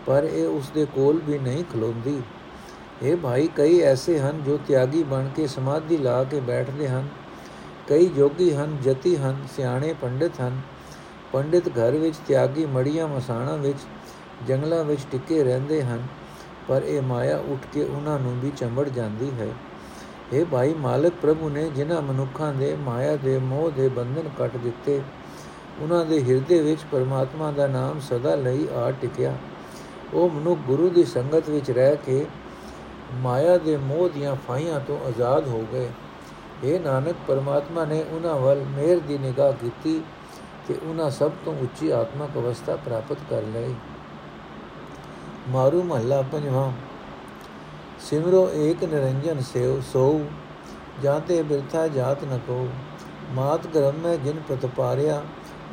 ਪਰ 0.07 0.23
ਇਹ 0.23 0.47
ਉਸ 0.47 0.69
ਦੇ 0.69 0.85
ਕੋਲ 0.85 1.19
ਵੀ 1.25 1.39
ਨਹੀਂ 1.39 1.63
ਖਲੋਂਦੀ। 1.63 2.21
ਇਹ 3.03 3.17
ਭਾਈ, 3.17 3.49
ਕਈ 3.55 3.79
ਐਸੇ 3.79 4.19
ਹਨ 4.19 4.43
ਜੋ 4.43 4.59
ਤਿਆਗੀ 4.67 5.03
ਬਣ 5.03 5.27
ਕੇ 5.35 5.47
ਸਮਾਧੀ 5.47 5.97
ਲਾ 5.97 6.23
ਕੇ 6.23 6.39
ਬੈਠਦੇ 6.39 6.87
ਹਨ। 6.87 7.07
ਕਈ 7.87 8.05
ਜੋਗੀ 8.05 8.53
ਹਨ, 8.53 8.77
ਜਤੀ 8.83 9.15
ਹਨ, 9.15 9.37
ਸਿਆਣੇ 9.57 9.93
ਪੰਡਿਤ 10.01 10.41
ਹਨ। 10.41 10.61
ਪੰਡਿਤ 11.33 11.69
ਘਰ 11.69 11.91
ਵਿੱਚ, 11.91 12.15
ਤਿਆਗੀ 12.27 12.65
ਮੜੀਆਂ 12.65 13.07
ਮਸਾਣਾ 13.07 13.55
ਵਿੱਚ, 13.55 13.79
ਜੰਗਲਾਂ 14.47 14.83
ਵਿੱਚ 14.83 15.01
ਟਿੱਕੇ 15.11 15.43
ਰਹਿੰਦੇ 15.43 15.83
ਹਨ। 15.83 16.07
ਪਰ 16.67 16.81
ਇਹ 16.81 17.01
ਮਾਇਆ 17.01 17.37
ਉੱਠ 17.37 17.65
ਕੇ 17.73 17.83
ਉਹਨਾਂ 17.83 18.19
ਨੂੰ 18.19 18.39
ਵੀ 18.39 18.51
ਚੰਬੜ 18.57 18.89
ਜਾਂਦੀ 18.89 19.31
ਹੈ। 19.39 19.47
ਇਹ 20.33 20.45
ਭਾਈ, 20.45 20.73
ਮਾਲਕ 20.73 21.13
ਪ੍ਰਭੂ 21.21 21.49
ਨੇ 21.49 21.69
ਜਿਨ੍ਹਾਂ 21.69 22.01
ਮਨੁੱਖਾਂ 22.01 22.53
ਦੇ 22.53 22.75
ਮਾਇਆ 22.75 23.15
ਦੇ 23.15 23.39
ਮੋਹ 23.39 23.71
ਦੇ 23.71 23.89
ਬੰਧਨ 23.89 24.29
ਕੱਟ 24.37 24.57
ਦਿੱਤੇ, 24.57 25.01
ਉਹਨਾਂ 25.81 26.05
ਦੇ 26.05 26.23
ਹਿਰਦੇ 26.23 26.61
ਵਿੱਚ 26.61 26.81
ਪਰਮਾਤਮਾ 26.91 27.51
ਦਾ 27.51 27.67
ਨਾਮ 27.67 27.99
ਸਦਾ 27.99 28.35
ਲਈ 28.35 28.67
ਆ 28.73 28.91
ਟਿਕਿਆ। 29.01 29.33
ਉਹ 30.13 30.29
ਮਨੁੱਖ 30.29 30.59
ਗੁਰੂ 30.67 30.89
ਦੀ 30.89 31.03
ਸੰਗਤ 31.03 31.49
ਵਿੱਚ 31.49 31.71
ਰਹਿ 31.71 31.95
ਕੇ 31.95 32.25
ਮਾਇਆ 33.13 33.57
ਦੇ 33.57 33.77
ਮੋਹ 33.77 34.09
ਦੀਆਂ 34.09 34.35
ਫਾਈਆਂ 34.47 34.79
ਤੋਂ 34.79 34.99
ਆਜ਼ਾਦ 35.07 35.47
ਹੋ 35.47 35.65
ਗਏ। 35.73 35.89
ਇਹ 36.63 36.79
ਨਾਨਕ, 36.79 37.15
ਪਰਮਾਤਮਾ 37.27 37.85
ਨੇ 37.85 38.03
ਉਹਨਾਂ 38.11 38.35
ਵੱਲ 38.35 38.63
ਮਿਹਰ 38.63 38.99
ਦੀ 38.99 39.17
ਨਿਗਾਹ 39.17 39.53
ਕੀਤੀ 39.53 40.03
ਕਿ 40.67 40.75
ਉਹਨਾਂ 40.83 41.09
ਸਭ 41.11 41.31
ਤੋਂ 41.45 41.53
ਉੱਚੀ 41.53 41.89
ਆਤਮਿਕ 41.91 42.37
ਅਵਸਥਾ 42.37 42.75
ਪ੍ਰਾਪਤ 42.75 43.17
ਕਰ 43.29 43.41
ਲਈ। 43.41 43.75
ਮਾਰੂ 45.49 45.83
ਮਹੱਲਾ 45.83 46.21
ਪੰਜਵਾਂ। 46.21 46.71
ਸਿਮਰੋ 47.99 48.49
ਏਕ 48.53 48.83
ਨਿਰੰਜਨ 48.83 49.41
ਸੇਵ 49.41 49.81
ਸੋ 49.81 50.21
ਜਾਤੇ 51.03 51.41
ਬਿਰਥਾ 51.43 51.87
ਜਾਤ 51.87 52.23
ਨ 52.23 52.39
ਕੋ 52.47 52.67
ਮਾਤ 53.33 53.67
ਗਰਮ 53.67 53.95
ਮੈਂ 53.95 54.17
ਜਿਨ 54.17 54.39
ਪ੍ਰਤਪਾਰਿਆ 54.47 55.21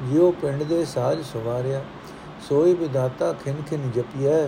ਜਿਉ 0.03 0.31
ਪਿੰਡ 0.43 0.63
ਦੇ 0.63 0.85
ਸਾਜ 0.85 1.23
ਸਵਾਰਿਆ। 1.23 1.85
ਸੋਈ 2.49 2.75
ਵਿਦਾਤਾ 2.75 3.33
ਖਿਨ 3.33 3.63
ਖਿਨ 3.63 3.91
ਜਪਿਐ, 3.91 4.47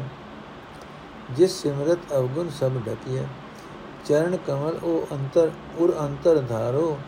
ਜਿਸ 1.36 1.62
ਸਿਮਰਤ 1.62 1.98
ਅਵਗੁਣ 2.12 2.48
ਸਭ 2.48 2.72
ਢਕਿਐ 2.86 3.24
ਚਰਨ 4.04 4.36
ਕਮਲ 4.36 4.78
ਉਹ 4.82 5.14
ਅੰਤਰ, 5.14 5.50
ਉਰ 5.78 5.92
ਅੰਤਰ 6.00 6.40
ਧਾਰੋ, 6.40 6.98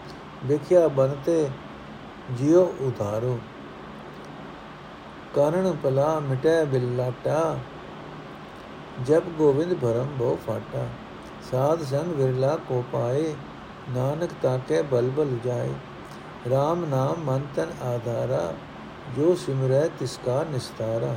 ਵਿਖਿਆ 0.45 0.89
ਬਨਤੇ 0.89 1.49
ਜਿਉ 2.31 2.63
ਉਧਾਰੋ। 2.81 3.39
ਕਰਨ 5.35 5.77
ਪਲਾ 5.83 6.21
ਮਿਟੈ 6.21 6.65
ਬਿਲਾਟਾ 6.65 7.59
ਜਬ 9.07 9.29
ਗੋਵਿੰਦ 9.39 9.75
ਭਰਮ 9.75 10.07
ਭੋ 10.19 10.39
ਫਾਟਾ। 10.47 10.87
ਸਾਧ 11.51 11.83
ਸੰਗ 11.83 12.13
ਵਿਰਲਾ 12.13 12.57
ਕੋ 12.69 12.85
ਪਾਏ, 12.93 13.35
ਨਾਨਕ 13.91 14.31
ਤਾਕੇ 14.43 14.83
ਬਲਬਲ 14.83 15.37
ਜਾਏ। 15.45 15.71
RAM 16.47 16.87
ਨਾਮ 16.89 17.25
ਮਨ 17.25 17.47
ਤਨ 17.57 17.69
ਆਧਾਰਾ 17.83 18.53
ਜੋ 19.17 19.35
ਸਿਮਰੈ 19.35 19.89
ਤਿਸ 20.01 20.19
ਕਾ 20.27 20.45
ਨਿਸਤਾਰਾ। 20.51 21.17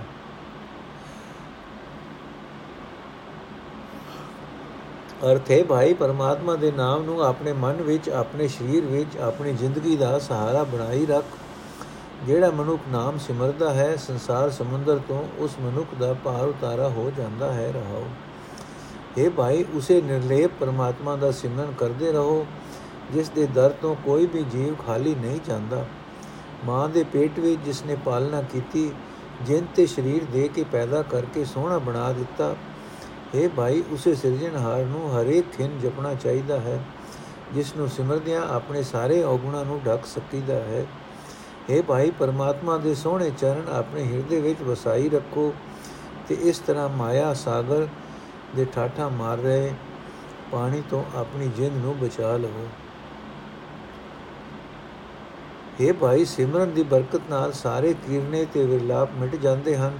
ਅਰਥ 5.31 5.51
ਹੈ, 5.51 5.63
ਭਾਈ, 5.63 5.93
ਪਰਮਾਤਮਾ 5.93 6.55
ਦੇ 6.55 6.71
ਨਾਮ 6.71 7.03
ਨੂੰ 7.03 7.23
ਆਪਣੇ 7.23 7.53
ਮਨ 7.53 7.81
ਵਿੱਚ, 7.81 8.09
ਆਪਣੇ 8.09 8.47
ਸਰੀਰ 8.47 8.85
ਵਿੱਚ, 8.85 9.17
ਆਪਣੀ 9.17 9.53
ਜ਼ਿੰਦਗੀ 9.53 9.95
ਦਾ 9.95 10.19
ਸਹਾਰਾ 10.19 10.63
ਬਣਾਈ 10.63 11.05
ਰੱਖ। 11.05 11.25
ਜਿਹੜਾ 12.25 12.49
ਮਨੁੱਖ 12.51 12.81
ਨਾਮ 12.89 13.17
ਸਿਮਰਦਾ 13.17 13.73
ਹੈ, 13.73 13.95
ਸੰਸਾਰ 13.95 14.49
ਸਮੁੰਦਰ 14.49 14.99
ਤੋਂ 15.07 15.23
ਉਸ 15.37 15.55
ਮਨੁੱਖ 15.61 15.95
ਦਾ 15.95 16.13
ਭਾਰ 16.13 16.47
ਉਤਾਰਾ 16.47 16.89
ਹੋ 16.89 17.11
ਜਾਂਦਾ 17.17 17.53
ਹੈ, 17.53 17.71
ਰਹਾਓ। 17.71 18.05
ਇਹ 19.17 19.29
ਭਾਈ, 19.29 19.65
ਉਸੇ 19.73 20.01
ਨਿਰਲੇਪ 20.01 20.51
ਪਰਮਾਤਮਾ 20.59 21.15
ਦਾ 21.15 21.31
ਸਿਮਰਨ 21.31 21.73
ਕਰਦੇ 21.77 22.11
ਰਹੋ, 22.11 22.45
ਜਿਸ 23.13 23.29
ਦੇ 23.29 23.47
ਦਰ 23.47 23.69
ਤੋਂ 23.69 23.95
ਕੋਈ 23.95 24.25
ਵੀ 24.25 24.43
ਜੀਵ 24.43 24.75
ਖਾਲੀ 24.75 25.15
ਨਹੀਂ 25.15 25.39
ਜਾਂਦਾ। 25.45 25.85
ਮਾਂ 26.65 26.87
ਦੇ 26.89 27.03
ਪੇਟ 27.03 27.39
ਵਿੱਚ 27.39 27.61
ਜਿਸ 27.61 27.83
ਨੇ 27.85 27.95
ਪਾਲਣਾ 28.05 28.41
ਕੀਤੀ, 28.41 28.91
ਜਿਨ 29.41 29.65
ਤੇ 29.75 29.85
ਸਰੀਰ 29.85 30.23
ਦੇ 30.23 30.47
ਕੇ 30.47 30.63
ਪੈਦਾ 30.71 31.01
ਕਰਕੇ 31.01 31.45
ਸੋਹਣਾ 31.45 31.77
ਬਣਾ 31.77 32.11
ਦਿੱਤਾ 32.11 32.55
ਇਹ 33.35 33.49
ਭਾਈ, 33.49 33.83
ਉਸੇ 33.91 34.15
ਸਿਰਜਣਹਾਰ 34.15 34.83
ਨੂੰ 34.85 35.09
ਹਰੇਕ 35.11 35.51
ਖਿੰ 35.51 35.79
ਜਪਣਾ 35.79 36.13
ਚਾਹੀਦਾ 36.13 36.59
ਹੈ 36.59 36.79
ਜਿਸ 37.53 37.75
ਨੂੰ 37.75 37.87
ਸਿਮਰਦਿਆਂ 37.89 38.41
ਆਪਣੇ 38.41 38.83
ਸਾਰੇ 38.83 39.21
ਔਗੁਣਾਂ 39.23 39.63
ਨੂੰ 39.65 39.79
ਢੱਕ 39.85 40.05
ਸਕੀਦਾ 40.05 40.55
ਹੈ। 40.55 40.85
ਇਹ 41.69 41.81
ਭਾਈ, 41.83 42.11
ਪਰਮਾਤਮਾ 42.11 42.77
ਦੇ 42.77 42.95
ਸੋਹਣੇ 42.95 43.29
ਚਰਨ 43.29 43.69
ਆਪਣੇ 43.69 44.03
ਹਿਰਦੇ 44.03 44.39
ਵਿੱਚ 44.41 44.61
ਵਸਾਈ 44.61 45.09
ਰੱਖੋ 45.09 45.53
ਤੇ 46.27 46.37
ਇਸ 46.41 46.59
ਤਰ੍ਹਾਂ 46.59 46.89
ਮਾਇਆ 46.89 47.33
ਸਾਗਰ 47.33 47.87
ਦੇ 48.55 48.65
ਠਾਠਾ 48.65 49.09
ਮਾਰ 49.09 49.37
ਰਹੇ 49.37 49.73
ਪਾਣੀ 50.51 50.81
ਤੋਂ 50.89 51.03
ਆਪਣੀ 51.15 51.47
ਜਿੰਦ 51.47 51.83
ਨੂੰ 51.85 51.97
ਬਚਾ 51.99 52.35
ਲਵੋ। 52.37 52.67
ਇਹ 55.79 55.93
ਭਾਈ, 55.93 56.25
ਸਿਮਰਨ 56.25 56.71
ਦੀ 56.71 56.83
ਬਰਕਤ 56.83 57.21
ਨਾਲ 57.29 57.53
ਸਾਰੇ 57.53 57.93
ਕੀਰਨੇ 57.93 58.45
ਤੇ 58.45 58.65
ਵਿਰਲਾਪ 58.65 59.09
ਮਿਟ 59.19 59.35
ਜਾਂਦੇ 59.35 59.77
ਹਨ। 59.77 59.99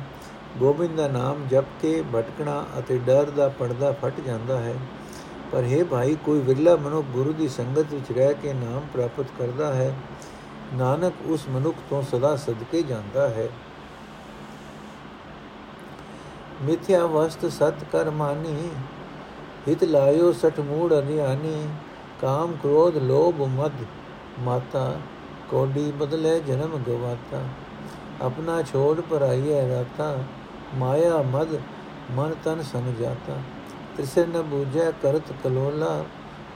ਗੋਬਿੰਦ 0.57 0.97
ਦਾ 0.97 1.07
ਨਾਮ 1.07 1.47
ਜਪ 1.47 1.65
ਕੇ 1.81 2.03
ਭਟਕਣਾ 2.15 2.65
ਅਤੇ 2.79 2.97
ਡਰ 2.97 3.29
ਦਾ 3.29 3.47
ਪਰਦਾ 3.49 3.91
ਫਟ 3.91 4.13
ਜਾਂਦਾ 4.25 4.59
ਹੈ। 4.59 4.75
ਪਰ 5.51 5.63
हे 5.63 5.85
ਭਾਈ, 5.85 6.17
ਕੋਈ 6.25 6.39
ਵਿਰਲਾ 6.39 6.75
ਮਨੁੱਖ 6.75 7.07
ਗੁਰੂ 7.07 7.33
ਦੀ 7.33 7.47
ਸੰਗਤ 7.47 7.93
ਵਿੱਚ 7.93 8.11
ਰਹਿ 8.11 8.33
ਕੇ 8.33 8.53
ਨਾਮ 8.53 8.81
ਪ੍ਰਾਪਤ 8.93 9.25
ਕਰਦਾ 9.39 9.73
ਹੈ। 9.73 9.95
ਨਾਨਕ 10.73 11.13
ਉਸ 11.25 11.47
ਮਨੁੱਖ 11.49 11.77
ਤੋਂ 11.89 12.01
ਸਦਾ 12.01 12.35
ਸਦਕੇ 12.35 12.83
ਜਾਂਦਾ 12.83 13.29
ਹੈ। 13.29 13.49
ਮਿਥਿਆ 16.61 17.05
ਵਸਤ 17.05 17.45
ਸਤ 17.45 17.73
ਕਰ 17.91 18.09
ਮਾਨੀ, 18.09 18.69
ਹਿਤ 19.67 19.83
ਲਾਇਓ 19.83 20.31
ਸਠ 20.31 20.59
ਮੂੜ 20.59 20.93
ਅਨਿਆਨੀ 20.93 21.67
ਕਾਮ 22.21 22.51
ਕ੍ਰੋਧ 22.51 22.97
ਲੋਭ 22.97 23.41
ਮਦ 23.41 23.71
ਮਾਤਾ 24.39 24.95
ਕੋਡੀ 25.51 25.91
ਬਦਲੇ 25.91 26.39
ਜਨਮ 26.39 26.77
ਗਵਾਤਾ 26.77 27.41
ਆਪਣਾ 28.21 28.61
ਛੋੜ 28.61 29.01
ਪਰਾਈਐ 29.01 29.67
ਰਾਤਾ, 29.69 30.17
ਮਾਇਆ 30.75 31.21
ਮਦ, 31.31 31.59
ਮਨ 32.11 32.35
ਤਨ 32.43 32.61
ਸਮਝਾਤਾ 32.63 33.37
ਤਿਸੈ 33.97 34.25
ਨ 34.25 34.41
ਬੂਝੈ 34.41 34.91
ਕਰਤ 35.01 35.31
ਕਲੋਲਾ, 35.43 36.03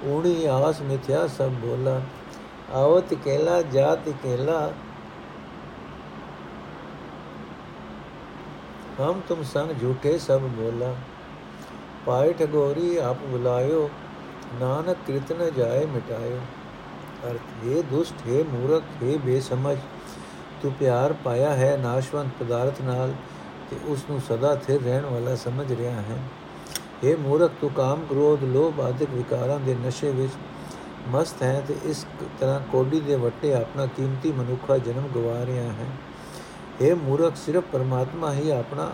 ਊਣੀ 0.05 0.45
ਆਸ 0.45 0.81
ਮਿਥਿਆ 0.81 1.25
ਸਭ 1.27 1.51
ਬੋਲਾ 1.61 2.01
ਆਵਤ 2.73 3.13
ਕੇਲਾ, 3.13 3.61
ਜਾਤ 3.61 4.09
ਕੇਲਾ। 4.23 4.71
ਹਮ 9.01 9.21
ਤੁਮ 9.27 9.43
ਸੰਗ 9.43 9.71
ਝੂਠੇ 9.81 10.17
ਸਭ 10.17 10.41
ਬੋਲਾ 10.57 10.93
ਪਾਇ 12.05 12.33
ਠਗੋਰੀ 12.33 12.97
ਆਪ 12.97 13.25
ਬੁਲਾਇਓ, 13.31 13.89
ਨਾਨਕ 14.61 14.97
ਕ੍ਰਿਤ 15.07 15.31
ਨ 15.33 15.49
ਜਾਏ 15.57 15.85
ਮਿਟਾਇਓ। 15.85 16.39
ਅਰਥ 17.29 17.65
हे 17.65 17.81
ਦੁਸ਼ਟ 17.83 18.27
हे 18.27 18.43
ਮੂਰਖ 18.45 19.03
हे 19.03 19.17
ਬੇਸਮਝ, 19.19 19.77
ਤੂੰ 20.61 20.71
ਪਿਆਰ 20.71 21.13
ਪਾਇਆ 21.23 21.53
ਹੈ 21.53 21.75
ਨਾਸ਼ਵੰਤ 21.77 22.31
ਪਦਾਰਥ 22.39 22.81
ਨਾਲ 22.81 23.13
ਤੇ 23.69 23.77
ਉਸ 23.87 24.03
ਨੂੰ 24.09 24.19
ਸਦਾ 24.21 24.55
ਸਥਿਰ 24.55 24.81
ਰਹਿਣ 24.81 25.05
ਵਾਲਾ 25.05 25.35
ਸਮਝ 25.35 25.71
ਰਿਹਾ 25.71 26.01
ਹੈ। 26.01 26.17
हे 27.03 27.17
ਮੂਰਖ, 27.19 27.51
ਤੂੰ 27.61 27.69
ਕਾਮ 27.69 28.05
ਕ੍ਰੋਧ, 28.09 28.43
ਲੋਭ 28.43 28.79
ਆਦਿਕ 28.81 29.09
ਵਿਕਾਰਾਂ 29.09 29.59
ਦੇ 29.59 29.75
ਨਸ਼ੇ 29.85 30.11
ਵਿੱਚ 30.11 30.33
ਮਸਤ 31.09 31.43
ਹੈ 31.43 31.63
ਤੇ 31.67 31.75
ਇਸ 31.85 32.05
ਤਰ੍ਹਾਂ 32.39 32.59
ਕੋਡੀ 32.71 32.99
ਦੇ 32.99 33.15
ਵੱਟੇ 33.15 33.53
ਆਪਣਾ 33.53 33.85
ਕੀਮਤੀ 33.85 34.31
ਮਨੁੱਖਾ 34.31 34.77
ਜਨਮ 34.77 35.07
ਗਵਾ 35.15 35.45
ਰਿਹਾ 35.45 35.71
ਹੈ। 35.71 35.87
ਇਹ 36.81 36.95
ਮੂਰਖ, 36.95 37.35
ਸਿਰਫ 37.35 37.63
ਪਰਮਾਤਮਾ 37.71 38.31
ਹੀ 38.33 38.49
ਆਪਣਾ 38.49 38.91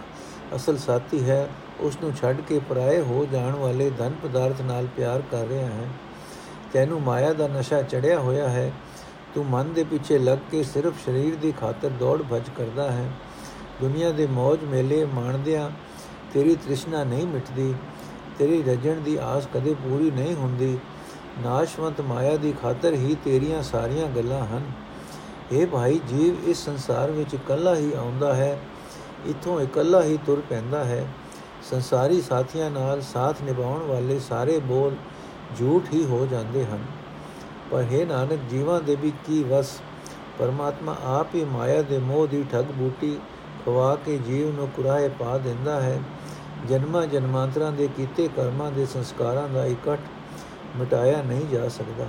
ਅਸਲ 0.56 0.78
ਸਾਥੀ 0.78 1.24
ਹੈ 1.24 1.48
ਉਸ 1.80 1.98
ਨੂੰ 2.02 2.14
ਛੱਡ 2.14 2.42
ਕੇ 2.42 2.60
ਪਰਾਏ 2.70 3.02
ਹੋ 3.02 3.26
ਜਾਣ 3.32 3.56
ਵਾਲੇ 3.56 3.90
ਧਨ 3.90 4.16
ਪਦਾਰਥ 4.24 4.62
ਨਾਲ 4.62 4.88
ਪਿਆਰ 4.96 5.22
ਕਰ 5.32 5.48
ਰਿਹਾ 5.48 5.68
ਹੈ। 5.68 5.88
ਤੈਨੂੰ 6.74 7.02
ਮਾਇਆ 7.02 7.34
ਦਾ 7.34 7.48
ਨਸ਼ਾ 7.48 7.82
ਚੜਿਆ 7.82 8.20
ਹੋਇਆ 8.20 8.50
ਹੈ। 8.50 8.72
ਤੂੰ 9.36 9.46
ਮਨ 9.46 9.74
ਦੇ 9.74 9.84
ਪਿੱਛੇ 9.84 10.20
ਲੱਗ 10.20 10.38
ਕੇ 10.52 10.64
ਸਿਰਫ 10.64 10.94
ਸਰੀਰ 11.06 11.36
ਦੀ 11.36 11.52
ਖਾਤਰ 11.52 11.90
ਦੌੜ 11.90 12.22
ਭੱਜ 12.22 12.50
ਕਰਦਾ 12.58 12.92
ਹੈ। 12.92 13.12
ਦੁਨੀਆ 13.82 14.12
ਦੇ 14.12 14.28
ਮौज 14.28 14.66
ਮੇਲੇ 14.66 15.06
ਮਾਣਦਿਆਂ 15.06 15.70
ਤੇਰੀ 16.34 16.56
ਤ੍ਰਿਸ਼ਨਾ 16.56 17.04
ਨਹੀਂ 17.04 17.28
ਮਿਟਦੀ। 17.28 17.74
ਤੇਰੀ 18.40 18.64
ਰਜਣ 18.64 18.96
ਦੀ 18.96 19.18
ਆਸ 19.22 19.48
ਕਦੇ 19.54 19.74
ਪੂਰੀ 19.74 20.12
ਨਹੀਂ 20.12 20.36
ਹੁੰਦੀ। 20.36 20.78
ਨਾਸ਼ਵੰਤ 21.44 22.02
ਮਾਇਆ 22.02 22.38
ਦੀ 22.38 22.54
ਖਾਤਰ 22.62 22.94
ਹੀ 22.94 23.18
ਤੇਰੀਆਂ 23.26 23.64
ਸਾਰੀਆਂ 23.64 24.08
ਗੱਲਾਂ 24.08 24.46
ਹਨ। 24.46 24.62
ਇਹ 25.52 25.68
ਭਾਈ, 25.68 26.00
ਜੀਵ 26.08 26.50
ਇਸ 26.50 26.66
ਸੰਸਾਰ 26.66 27.12
ਵਿੱਚ 27.12 27.34
ਇਕੱਲਾ 27.34 27.76
ਹੀ 27.76 27.94
ਆਉਂਦਾ 27.94 28.36
ਹੈ। 28.36 28.60
ਇਥੋਂ 29.30 29.62
ਇਕੱਲਾ 29.62 30.04
ਹੀ 30.04 30.18
ਤੁਰ 30.26 30.42
ਪੈਂਦਾ 30.50 30.84
ਹੈ। 30.84 31.08
ਸੰਸਾਰੀ 31.72 32.22
ਸਾਥੀਆਂ 32.22 32.72
ਨਾਲ 32.72 33.02
ਸਾਥ 33.02 33.36
ਨਿਭਾਉਣ 33.44 33.82
ਵਾਲੇ 33.82 34.20
ਸਾਰੇ 34.20 34.60
ਬੋਲ 34.60 34.96
ਝੂਠ 35.60 35.94
ਹੀ 35.94 36.06
ਹੋ 36.06 36.28
ਜਾਂਦੇ 36.32 36.66
ਹਨ। 36.66 36.80
ਪਰ 37.72 37.82
ਹੈ 37.82 38.06
ਨਾਨਕ, 38.06 38.40
ਜੀਵਾਂ 38.50 38.82
ਦੇ 38.82 38.96
ਵੀ 38.96 39.12
ਕੀ 39.26 39.44
ਵਸ? 39.44 39.82
ਪਰਮਾਤਮਾ 40.40 40.96
ਆਪ 41.04 41.36
ਹੀ 41.36 41.44
ਮਾਇਆ 41.46 41.82
ਦੇ 41.82 41.98
ਮੋਹ 41.98 42.28
ਦੀ 42.28 42.46
ਠੱਗ 42.52 42.66
ਬੂਟੀ 42.66 43.20
ਖਵਾ 43.66 43.96
ਕੇ 43.96 44.18
ਜੀਵ 44.18 44.56
ਨੂੰ 44.56 44.68
ਕੁਰਾਏ 44.68 45.10
ਪਾ 45.10 45.38
ਦਿੰਦਾ 45.38 45.82
ਹੈ। 45.82 46.02
ਜਨਮਾਂ 46.70 47.08
ਜਨਮਾਂਤਰਾਂ 47.08 47.72
ਦੇ 47.72 47.90
ਕੀਤੇ 47.98 48.30
ਕਰਮਾਂ 48.36 48.72
ਦੇ 48.72 48.86
ਸੰਸਕਾਰਾਂ 48.86 49.50
ਦਾ 49.50 49.66
ਇਕੱਠ 49.66 50.00
ਮਿਟਾਇਆ 50.76 51.22
ਨਹੀਂ 51.22 51.46
ਜਾ 51.46 51.70
ਸਕਦਾ। 51.70 52.08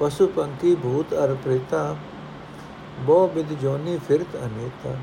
ਪਸ਼ੂ 0.00 0.26
ਪੰਖੀ, 0.26 0.74
ਭੂਤ 0.74 1.14
ਅਰ 1.14 1.34
ਪ੍ਰੇਤਾ 1.34 1.96
ਬੋ 2.98 3.28
ਬਿਦ 3.28 3.52
ਜੋਨੀ, 3.52 3.98
ਫਿਰਤ 4.08 4.36
ਅਨੇਤਾ। 4.36 4.94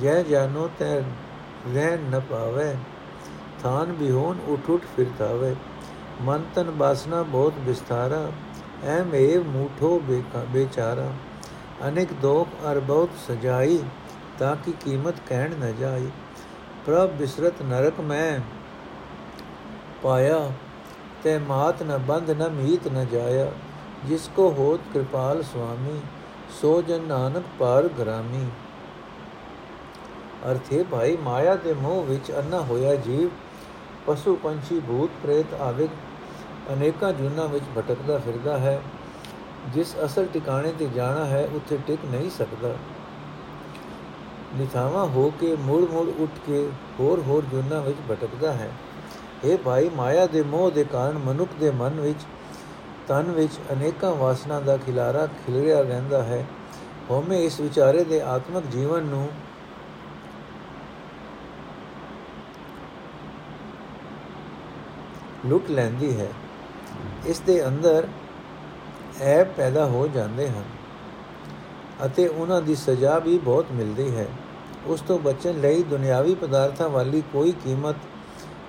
ਜੈ 0.00 0.22
ਜਾਨੋ, 0.22 0.70
ਤੈ 0.78 1.00
ਰਹਿ 1.74 1.96
ਨ 1.96 2.20
ਪਾਵੇ। 2.30 2.76
ਥਾਨ 3.62 3.92
ਬਿਹੋਨ 3.92 4.38
ਉਠ 4.48 4.70
ਉਠ 4.70 4.80
ਫਿਰਤਾਵੇ। 4.96 5.56
ਮਨ 6.22 6.42
ਤਨ 6.54 6.70
ਬਾਸਨਾ 6.70 7.22
ਬਹੁਤ 7.22 7.54
ਵਿਸਥਾਰਾ 7.58 8.30
ਐਮ 8.86 9.14
ਏਵ 9.14 9.46
ਮੂਠੋ 9.46 9.98
ਬੇਚਾਰਾ। 10.52 11.10
ਅਨੇਕ 11.88 12.12
ਦੋਖ 12.12 12.48
ਅਰ 12.70 12.80
ਬਹੁਤ 12.80 13.10
ਸਜਾਈ, 13.28 13.78
ਤਾਂ 14.38 14.54
ਕਿ 14.56 14.72
ਕੀਮਤ 14.84 15.14
ਕਹਿਣ 15.28 15.54
ਨ 15.60 15.72
ਜਾਈ। 15.76 16.10
ਪ੍ਰਭ 16.86 17.10
ਬਿਸਰਤ 17.10 17.62
ਨਰਕ 17.62 18.00
ਮੈਂ 18.00 18.40
ਪਾਇਆ, 20.02 20.50
ਤੇ 21.24 21.38
ਮਾਤ 21.38 21.82
ਨ 21.82 21.98
ਬੰਧ 21.98 22.30
ਨ 22.30 22.48
ਮੀਤ 22.50 22.88
ਨ 22.88 23.06
ਜਾਇਆ। 23.12 23.50
ਜਿਸ 24.06 24.28
ਕੋ 24.36 24.48
ਹੋਤ 24.50 24.80
ਕਿਰਪਾਲ 24.92 25.42
ਸੁਆਮੀ, 25.42 26.00
ਸੋ 26.60 26.80
ਜਨ 26.82 27.02
ਨਾਨਕ 27.02 27.44
ਪਾਰ 27.58 27.88
ਗ੍ਰਾਮੀ। 27.98 28.46
ਅਰਥੇ 30.50 30.84
ਭਾਈ, 30.90 31.16
ਮਾਇਆ 31.16 31.54
ਦੇ 31.56 31.74
ਮੋਹ 31.74 32.02
ਵਿੱਚ 32.04 32.32
ਅੰਨਾ 32.38 32.60
ਹੋਇਆ 32.60 32.94
ਜੀਵ, 32.96 33.28
ਪਸ਼ੂ 34.06 34.34
ਪੰਛੀ 34.36 34.80
ਭੂਤ 34.80 35.10
ਪ੍ਰੇਤ 35.22 35.54
ਆਦਿਕ 35.54 35.90
ਅਨੇਕਾਂ 36.70 37.12
ਜੁਨਾ 37.12 37.46
ਵਿੱਚ 37.46 37.64
ਭਟਕਦਾ 37.78 38.18
ਫਿਰਦਾ 38.18 38.58
ਹੈ, 38.58 38.82
ਜਿਸ 39.74 39.94
ਅਸਲ 40.04 40.26
ਟਿਕਾਣੇ 40.26 40.72
ਤੇ 40.78 40.88
ਜਾਣਾ 40.94 41.24
ਹੈ, 41.24 41.48
ਉੱਥੇ 41.54 41.78
ਟਿਕ 41.86 41.98
ਨਹੀਂ 42.04 42.30
ਸਕਦਾ। 42.30 42.74
ਨਿਥਾਵਾ 44.54 45.04
ਹੋ 45.04 45.32
ਕੇ 45.40 45.56
ਮੁੜ 45.56 45.90
ਮੁੜ 45.90 46.08
ਉੱਠ 46.18 46.30
ਕੇ 46.46 46.68
ਹੋਰ 47.00 47.20
ਹੋਰ 47.20 47.44
ਜੁਨਾ 47.44 47.80
ਵਿੱਚ 47.80 47.98
ਭਟਕਦਾ 48.10 48.52
ਹੈ। 48.52 48.70
ਇਹ 49.44 49.58
ਭਾਈ, 49.58 49.88
ਮਾਇਆ 49.88 50.26
ਦੇ 50.26 50.42
ਮੋਹ 50.42 50.70
ਦੇ 50.70 50.84
ਕਾਰਨ 50.84 51.18
ਮਨੁੱਖ 51.18 51.50
ਦੇ 51.60 51.70
ਮਨ 51.70 52.00
ਵਿੱਚ, 52.00 52.18
ਤਨ 53.08 53.22
ਵਿੱਚ 53.22 53.52
ਅਨੇਕਾਂ 53.72 54.14
ਵਾਸਨਾ 54.14 54.60
ਦਾ 54.60 54.76
ਖਿਲਾਰਾ 54.76 55.26
ਖਿਲਰਿਆ 55.26 55.80
ਰਹਿੰਦਾ 55.80 56.22
ਹੈ। 56.22 56.46
ਹਉਮੈ 57.10 57.36
ਇਸ 57.36 57.60
ਵਿਚਾਰੇ 57.60 58.04
ਦੇ 58.04 58.20
ਆਤਮਿਕ 58.22 58.66
ਜੀਵਨ 58.66 59.02
ਨੂੰ 59.02 59.28
ਲੁੱਟ 65.46 65.70
ਲੈਂਦੀ 65.70 66.20
ਹੈ। 66.20 66.28
ਇਸ 67.26 67.40
ਦੇ 67.40 67.66
ਅੰਦਰ 67.66 68.08
ਐ 69.20 69.44
ਪੈਦਾ 69.44 69.86
ਹੋ 69.86 70.08
ਜਾਂਦੇ 70.08 70.48
ਹਨ 70.48 70.64
ਅਤੇ 72.06 72.28
ਉਹਨਾਂ 72.28 72.62
ਦੀ 72.62 72.74
ਸਜ਼ਾ 72.74 73.18
ਵੀ 73.18 73.38
ਬਹੁਤ 73.38 73.66
ਮਿਲਦੀ 73.72 74.16
ਹੈ। 74.16 74.26
ਉਸ 74.86 75.00
ਤੋਂ 75.00 75.18
ਬਚਣ 75.18 75.60
ਲਈ 75.60 75.82
ਦੁਨਿਆਵੀ 75.82 76.34
ਪਦਾਰਥਾਂ 76.34 76.88
ਵਾਲੀ 76.88 77.22
ਕੋਈ 77.32 77.52
ਕੀਮਤ 77.52 77.96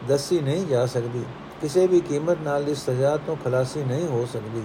ਦੱਸੀ 0.07 0.39
ਨਹੀਂ 0.39 0.65
ਜਾ 0.65 0.85
ਸਕਦੀ। 0.85 1.23
ਕਿਸੇ 1.61 1.87
ਵੀ 1.87 1.99
ਕੀਮਤ 1.99 2.37
ਨਾਲ 2.43 2.69
ਇਸ 2.69 2.85
ਸਜ਼ਾ 2.85 3.17
ਤੋਂ 3.17 3.35
ਖਲਾਸੀ 3.35 3.83
ਨਹੀਂ 3.83 4.07
ਹੋ 4.07 4.27
ਸਕਦੀ। 4.33 4.63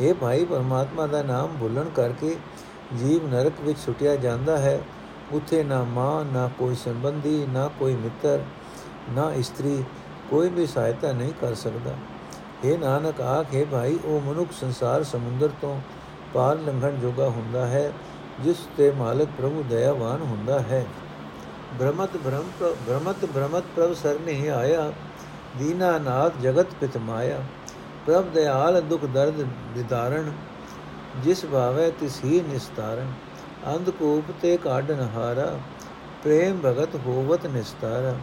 ਇਹ 0.00 0.14
ਭਾਈ, 0.14 0.44
ਪਰਮਾਤਮਾ 0.44 1.06
ਦਾ 1.06 1.22
ਨਾਮ 1.22 1.56
ਭੁੱਲਣ 1.60 1.84
ਕਰਕੇ 1.84 2.36
ਜੀਵ 2.98 3.28
ਨਰਕ 3.28 3.52
ਵਿੱਚ 3.60 3.78
ਛੁੱਟਿਆ 3.78 4.16
ਜਾਂਦਾ 4.16 4.58
ਹੈ। 4.58 4.80
ਉੱਥੇ 5.32 5.62
ਨਾ 5.64 5.84
ਮਾਂ, 5.84 6.24
ਨਾ 6.24 6.50
ਕੋਈ 6.58 6.74
ਸੰਬੰਧੀ, 6.74 7.46
ਨਾ 7.48 7.70
ਕੋਈ 7.78 7.94
ਮਿੱਤਰ, 7.94 8.40
ਨਾ 9.10 9.32
ਇਸਤਰੀ 9.32 9.84
ਕੋਈ 10.30 10.48
ਵੀ 10.48 10.66
ਸਹਾਇਤਾ 10.66 11.12
ਨਹੀਂ 11.12 11.32
ਕਰ 11.40 11.54
ਸਕਦਾ। 11.54 11.94
ਇਹ 12.64 12.78
ਨਾਨਕ, 12.78 13.20
ਆਖੇ 13.20 13.64
ਭਾਈ, 13.64 13.98
ਉਹ 14.04 14.20
ਮਨੁੱਖ 14.20 14.52
ਸੰਸਾਰ 14.52 15.02
ਸਮੁੰਦਰ 15.04 15.50
ਤੋਂ 15.60 15.80
ਪਾਰ 16.34 16.56
ਲੰਘਣ 16.56 16.96
ਜੋਗਾ 16.96 17.28
ਹੁੰਦਾ 17.28 17.66
ਹੈ, 17.66 17.92
ਜਿਸ 18.42 18.56
ਤੇ 18.76 18.90
ਮਾਲਕ 18.90 19.28
ਪ੍ਰਭੂ 19.38 19.62
ਦਇਆਵਾਨ 19.62 20.22
ਹੁੰਦਾ 20.22 20.58
ਹੈ। 20.60 20.84
ਬ੍ਰਹਮਤ 21.78 22.16
ਬ੍ਰਹਮ 22.16 22.50
ਬ੍ਰਹਮਤ 22.86 23.24
ਬ੍ਰਹਮਤ 23.24 23.64
ਪ੍ਰਭ 23.76 23.92
ਸਰਨੇ 23.94 24.48
ਆਇਆ 24.48 24.92
ਦੀਨਾਨਾਥ 25.58 26.32
ਜਗਤ 26.42 26.66
ਪਿਤ 26.80 26.96
ਮਾਇਆ। 26.96 27.38
ਪ੍ਰਭ 28.06 28.24
ਦਇਆਲ 28.24 28.80
ਦੁਖ 28.80 29.04
ਦਰਦ 29.04 29.40
ਵਿਦਾਰਣ 29.74 30.30
ਜਿਸ 31.22 31.44
ਭਾਵੇ 31.44 31.90
ਤਿਸ 31.90 32.24
ਹੀ 32.24 32.40
ਨਿਸਤਾਰਨ। 32.40 33.12
ਅੰਧ 33.66 33.90
ਕੋਪ 33.90 34.30
ਤੇ 34.42 34.56
ਕਾਢਨ 34.56 35.08
ਹਾਰਾ 35.14 35.58
ਪ੍ਰੇਮ 36.24 36.60
ਭਗਤ 36.64 36.96
ਹੋਵਤ 37.06 37.46
ਨਿਸਤਾਰਾ। 37.46 38.14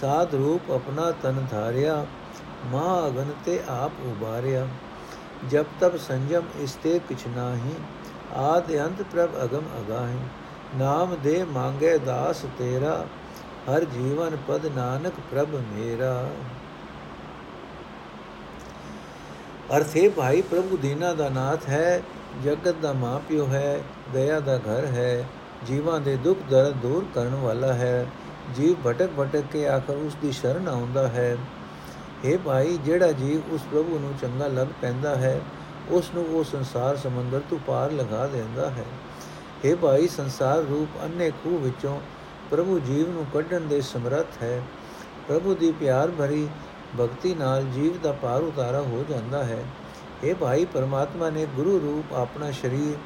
ਸਾਧ 0.00 0.34
ਰੂਪ 0.34 0.70
ਆਪਣਾ 0.70 1.10
ਤਨ 1.22 1.46
ਧਾਰਿਆ 1.50 2.06
ਮਾ 2.72 3.06
ਅਗਨ 3.06 3.32
ਤੇ 3.44 3.60
ਆਪ 3.68 3.92
ਉਬਾਰਿਆ। 4.04 4.66
ਜਬ 5.50 5.64
ਤਬ 5.80 5.96
ਸੰਜਮ 5.96 6.42
ਇਸਤੇ 6.60 6.98
ਕਿਛ 6.98 7.26
ਨਾਹੀ, 7.36 7.74
ਆਦ 8.36 8.72
ਅੰਤ 8.76 9.02
ਪ੍ਰਭ 9.02 9.30
ਅਗਮ 9.44 9.64
ਅਗਾਹੀ। 9.80 10.18
ਨਾਮ 10.76 11.16
ਦੇ 11.22 11.44
ਮੰਗੇ 11.44 11.98
ਦਾਸ 11.98 12.44
ਤੇਰਾ, 12.58 13.06
ਹਰ 13.68 13.84
ਜੀਵਨ 13.84 14.36
ਪਦ 14.48 14.66
ਨਾਨਕ 14.66 15.12
ਪ੍ਰਭ 15.30 15.48
ਮੇਰਾ। 15.48 16.28
ਅਰਥੇ 19.76 20.08
ਭਾਈ, 20.08 20.42
ਪ੍ਰਭੂ 20.42 20.76
ਦੀਨਾ 20.76 21.12
ਦਾ 21.12 21.28
ਨਾਥ 21.28 21.68
ਹੈ, 21.68 22.02
ਜਗਤ 22.44 22.74
ਦਾ 22.82 22.92
ਮਾਪਿਓ 22.92 23.46
ਹੈ, 23.46 23.80
ਦਇਆ 24.12 24.40
ਦਾ 24.40 24.56
ਘਰ 24.56 24.84
ਹੈ, 24.86 25.24
ਜੀਵਾਂ 25.66 26.00
ਦੇ 26.00 26.16
ਦੁੱਖ 26.16 26.38
ਦਰਦ 26.50 26.76
ਦੂਰ 26.76 27.04
ਕਰਨ 27.14 27.34
ਵਾਲਾ 27.34 27.72
ਹੈ। 27.72 28.06
ਜੀਵ 28.56 28.76
ਭਟਕ 28.86 29.10
ਭਟਕ 29.18 29.44
ਕੇ 29.52 29.68
ਆਖਰ 29.68 29.96
ਉਸ 29.96 30.16
ਦੀ 30.22 30.32
ਸ਼ਰਨ 30.32 30.68
ਆਉਂਦਾ 30.68 31.08
ਹੈ। 31.08 31.36
हे 32.24 32.38
ਭਾਈ, 32.44 32.78
ਜਿਹੜਾ 32.84 33.12
ਜੀਵ 33.12 33.54
ਉਸ 33.54 33.60
ਪ੍ਰਭੂ 33.72 33.98
ਨੂੰ 33.98 34.14
ਚੰਗਾ 34.22 34.46
ਲੱਗ 34.46 34.66
ਪੈਂਦਾ 34.82 35.16
ਹੈ, 35.16 35.40
ਉਸ 35.90 36.10
ਨੂੰ 36.14 36.24
ਉਹ 36.24 36.44
ਸੰਸਾਰ 36.44 36.96
ਸਮੁੰਦਰ 36.96 37.40
ਤੋਂ 37.50 37.58
ਪਾਰ 37.66 37.92
ਲਗਾ 37.92 38.26
ਦਿੰਦਾ 38.26 38.70
ਹੈ। 38.70 38.84
हे 39.64 39.76
ਭਾਈ, 39.76 40.08
ਸੰਸਾਰ 40.08 40.58
ਰੂਪ 40.58 40.88
ਅੰਨੇ 41.04 41.30
ਖੂਹ 41.30 41.58
ਵਿੱਚੋਂ 41.58 42.00
ਪ੍ਰਭੂ 42.50 42.78
ਜੀਵ 42.78 43.10
ਨੂੰ 43.10 43.26
ਕੱਢਣ 43.34 43.60
ਦੇ 43.60 43.80
ਸਮਰੱਥ 43.80 44.42
ਹੈ। 44.42 44.62
ਪ੍ਰਭੂ 45.28 45.54
ਦੀ 45.54 45.72
ਪਿਆਰ 45.72 46.10
ਭਰੀ 46.10 46.48
ਭਗਤੀ 47.00 47.34
ਨਾਲ 47.34 47.62
ਜੀਵ 47.62 47.98
ਦਾ 48.02 48.12
ਪਾਰ 48.12 48.42
ਉਤਾਰਾ 48.42 48.80
ਹੋ 48.80 49.04
ਜਾਂਦਾ 49.10 49.44
ਹੈ। 49.44 49.64
ਇਹ 50.24 50.34
ਭਾਈ, 50.34 50.64
ਪਰਮਾਤਮਾ 50.64 51.30
ਨੇ 51.30 51.46
ਗੁਰੂ 51.56 51.78
ਰੂਪ 51.78 52.14
ਆਪਣਾ 52.14 52.50
ਸ਼ਰੀਰ 52.50 52.96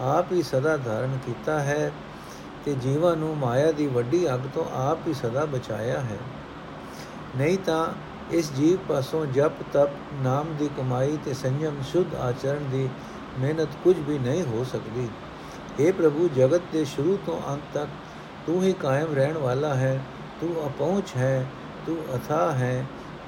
ਆਪ 0.00 0.32
ਹੀ 0.32 0.42
ਸਦਾ 0.42 0.76
ਧਾਰਨ 0.76 1.18
ਕੀਤਾ 1.26 1.60
ਹੈ 1.60 1.92
ਤੇ 2.64 2.74
ਜੀਵਾਂ 2.74 3.16
ਨੂੰ 3.16 3.36
ਮਾਇਆ 3.36 3.72
ਦੀ 3.72 3.86
ਵੱਡੀ 3.86 4.34
ਅੱਗ 4.34 4.40
ਤੋਂ 4.54 4.64
ਆਪ 4.72 4.98
ਹੀ 5.06 5.14
ਸਦਾ 5.14 5.44
ਬਚਾਇਆ 5.44 6.00
ਹੈ। 6.00 6.18
ਨਹੀਂ 7.36 7.58
ਤਾਂ 7.58 7.86
ਇਸ 8.31 8.51
ਜੀਵ 8.53 8.77
ਪਾਸੋਂ 8.87 9.25
ਜਪ 9.25 9.61
ਤਪ 9.73 9.95
ਨਾਮ 10.23 10.53
ਦੀ 10.59 10.69
ਕਮਾਈ 10.77 11.17
ਤੇ 11.25 11.33
ਸੰਯਮ 11.33 11.81
ਸ਼ੁੱਧ 11.91 12.15
ਆਚਰਣ 12.17 12.69
ਦੀ 12.71 12.87
ਮਿਹਨਤ 13.39 13.75
ਕੁਝ 13.83 13.95
ਵੀ 13.99 14.17
ਨਹੀਂ 14.19 14.43
ਹੋ 14.45 14.63
ਸਕਦੀ 14.63 15.07
اے 15.79 15.91
ਪ੍ਰਭੂ 15.93 16.27
ਜਗਤ 16.27 16.61
ਦੇ 16.73 16.83
ਸ਼ੁਰੂ 16.85 17.17
ਤੋਂ 17.25 17.39
ਅੰਤ 17.49 17.73
ਤੱਕ 17.73 17.89
ਤੂੰ 18.47 18.61
ਹੀ 18.63 18.73
ਕਾਇਮ 18.73 19.13
ਰਹਿਣ 19.13 19.37
ਵਾਲਾ 19.37 19.73
ਹੈ 19.75 19.99
ਤੂੰ 20.41 20.49
ਅਪਹੁੰਚ 20.67 21.15
ਹੈ 21.15 21.45
ਤੂੰ 21.85 21.97
ਅਥਾ 22.15 22.51
ਹੈ 22.51 22.85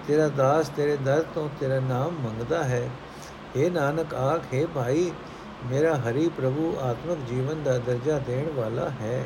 ਤੇਰਾ 0.07 0.27
ਦਾਸ 0.27 0.69
ਤੇਰੇ 0.69 0.97
ਦਰ 0.97 1.23
ਤੋਂ 1.35 1.47
ਤੇਰਾ 1.59 1.79
ਨਾਮ 1.79 2.17
ਮੰਗਦਾ 2.23 2.63
ਹੈ 2.63 2.89
हे 3.55 3.71
ਨਾਨਕ 3.71 4.13
ਆਖੇ 4.15 4.65
ਭਾਈ 4.65 5.11
ਮੇਰਾ 5.65 5.95
ਹਰੀ 5.99 6.27
ਪ੍ਰਭੂ 6.29 6.73
ਆਤਮਿਕ 6.81 7.19
ਜੀਵਨ 7.29 7.63
ਦਾ 7.63 7.77
ਦਰਜਾ 7.77 8.17
ਦੇਣ 8.19 8.49
ਵਾਲਾ 8.55 8.89
ਹੈ 9.01 9.25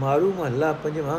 ਮਾਰੂ 0.00 0.32
ਮਹੱਲਾ 0.32 0.72
ਪੰਜਵਾਂ 0.74 1.18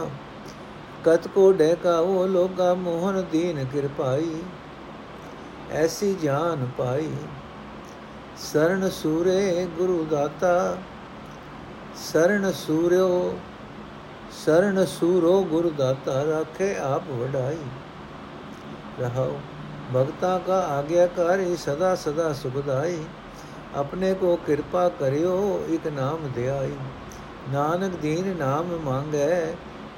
ਕਤ 1.05 1.29
ਕੋ 1.29 1.53
ਡੇਕਾ 1.53 1.99
ਉਹ 1.99 2.27
ਲੋਗਾ 2.29 2.73
ਮੋਹਨ 2.75 3.25
ਦੀਨ 3.33 3.65
ਕਿਰਪਾਈ। 3.65 4.41
ਐਸੀ 5.73 6.15
ਜਾਨ 6.15 6.67
ਪਾਈ 6.79 7.11
ਸਰਣ 8.37 8.89
ਸੂਰੇ 8.89 9.67
ਗੁਰੂ 9.79 10.05
ਦਾਤਾ। 10.11 10.77
ਸਰਣ 11.97 12.51
ਸੂਰਿਓ 12.53 13.39
ਸਰਣ 14.37 14.85
ਸੂਰੋ 14.85 15.43
ਗੁਰ 15.45 15.71
ਦਾਤਾ, 15.71 16.25
ਰਾਖੇ 16.25 16.75
ਆਪ 16.77 17.11
ਵਡਾਈ। 17.11 17.59
ਰਹਾਓ, 19.01 19.39
ਭਗਤਾ 19.95 20.39
ਕਾ 20.39 20.59
ਆਗਿਆਕਾਰੀ 20.69 21.57
ਸਦਾ 21.57 21.95
ਸਦਾ 21.95 22.33
ਸੁਖਦਾਈ 22.33 22.99
ਆਪਣੇ 23.75 24.13
ਕੋ 24.15 24.37
ਕਿਰਪਾ 24.47 24.89
ਕਰਿਓ, 24.89 25.65
ਇਕ 25.69 25.87
ਨਾਮ 25.87 26.31
ਦਿਆਈ। 26.35 26.77
ਨਾਨਕ 27.53 27.97
ਦੀਨ 27.97 28.37
ਨਾਮ 28.37 28.79
ਮੰਗੇ 28.85 29.55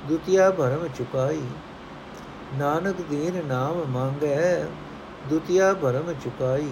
ਦੁਤੀਆ 0.09 0.51
ਭਰਮ 0.51 0.89
ਚੁਕਾਈ। 0.89 1.43
ਨਾਨਕ 2.55 2.97
ਦੀਨ 3.01 3.47
ਨਾਮ 3.47 3.85
ਮੰਗੈ, 3.85 4.65
ਦੁਤੀਆ 5.31 5.75
ਭਰਮ 5.75 6.13
ਚੁਕਾਈ। 6.13 6.71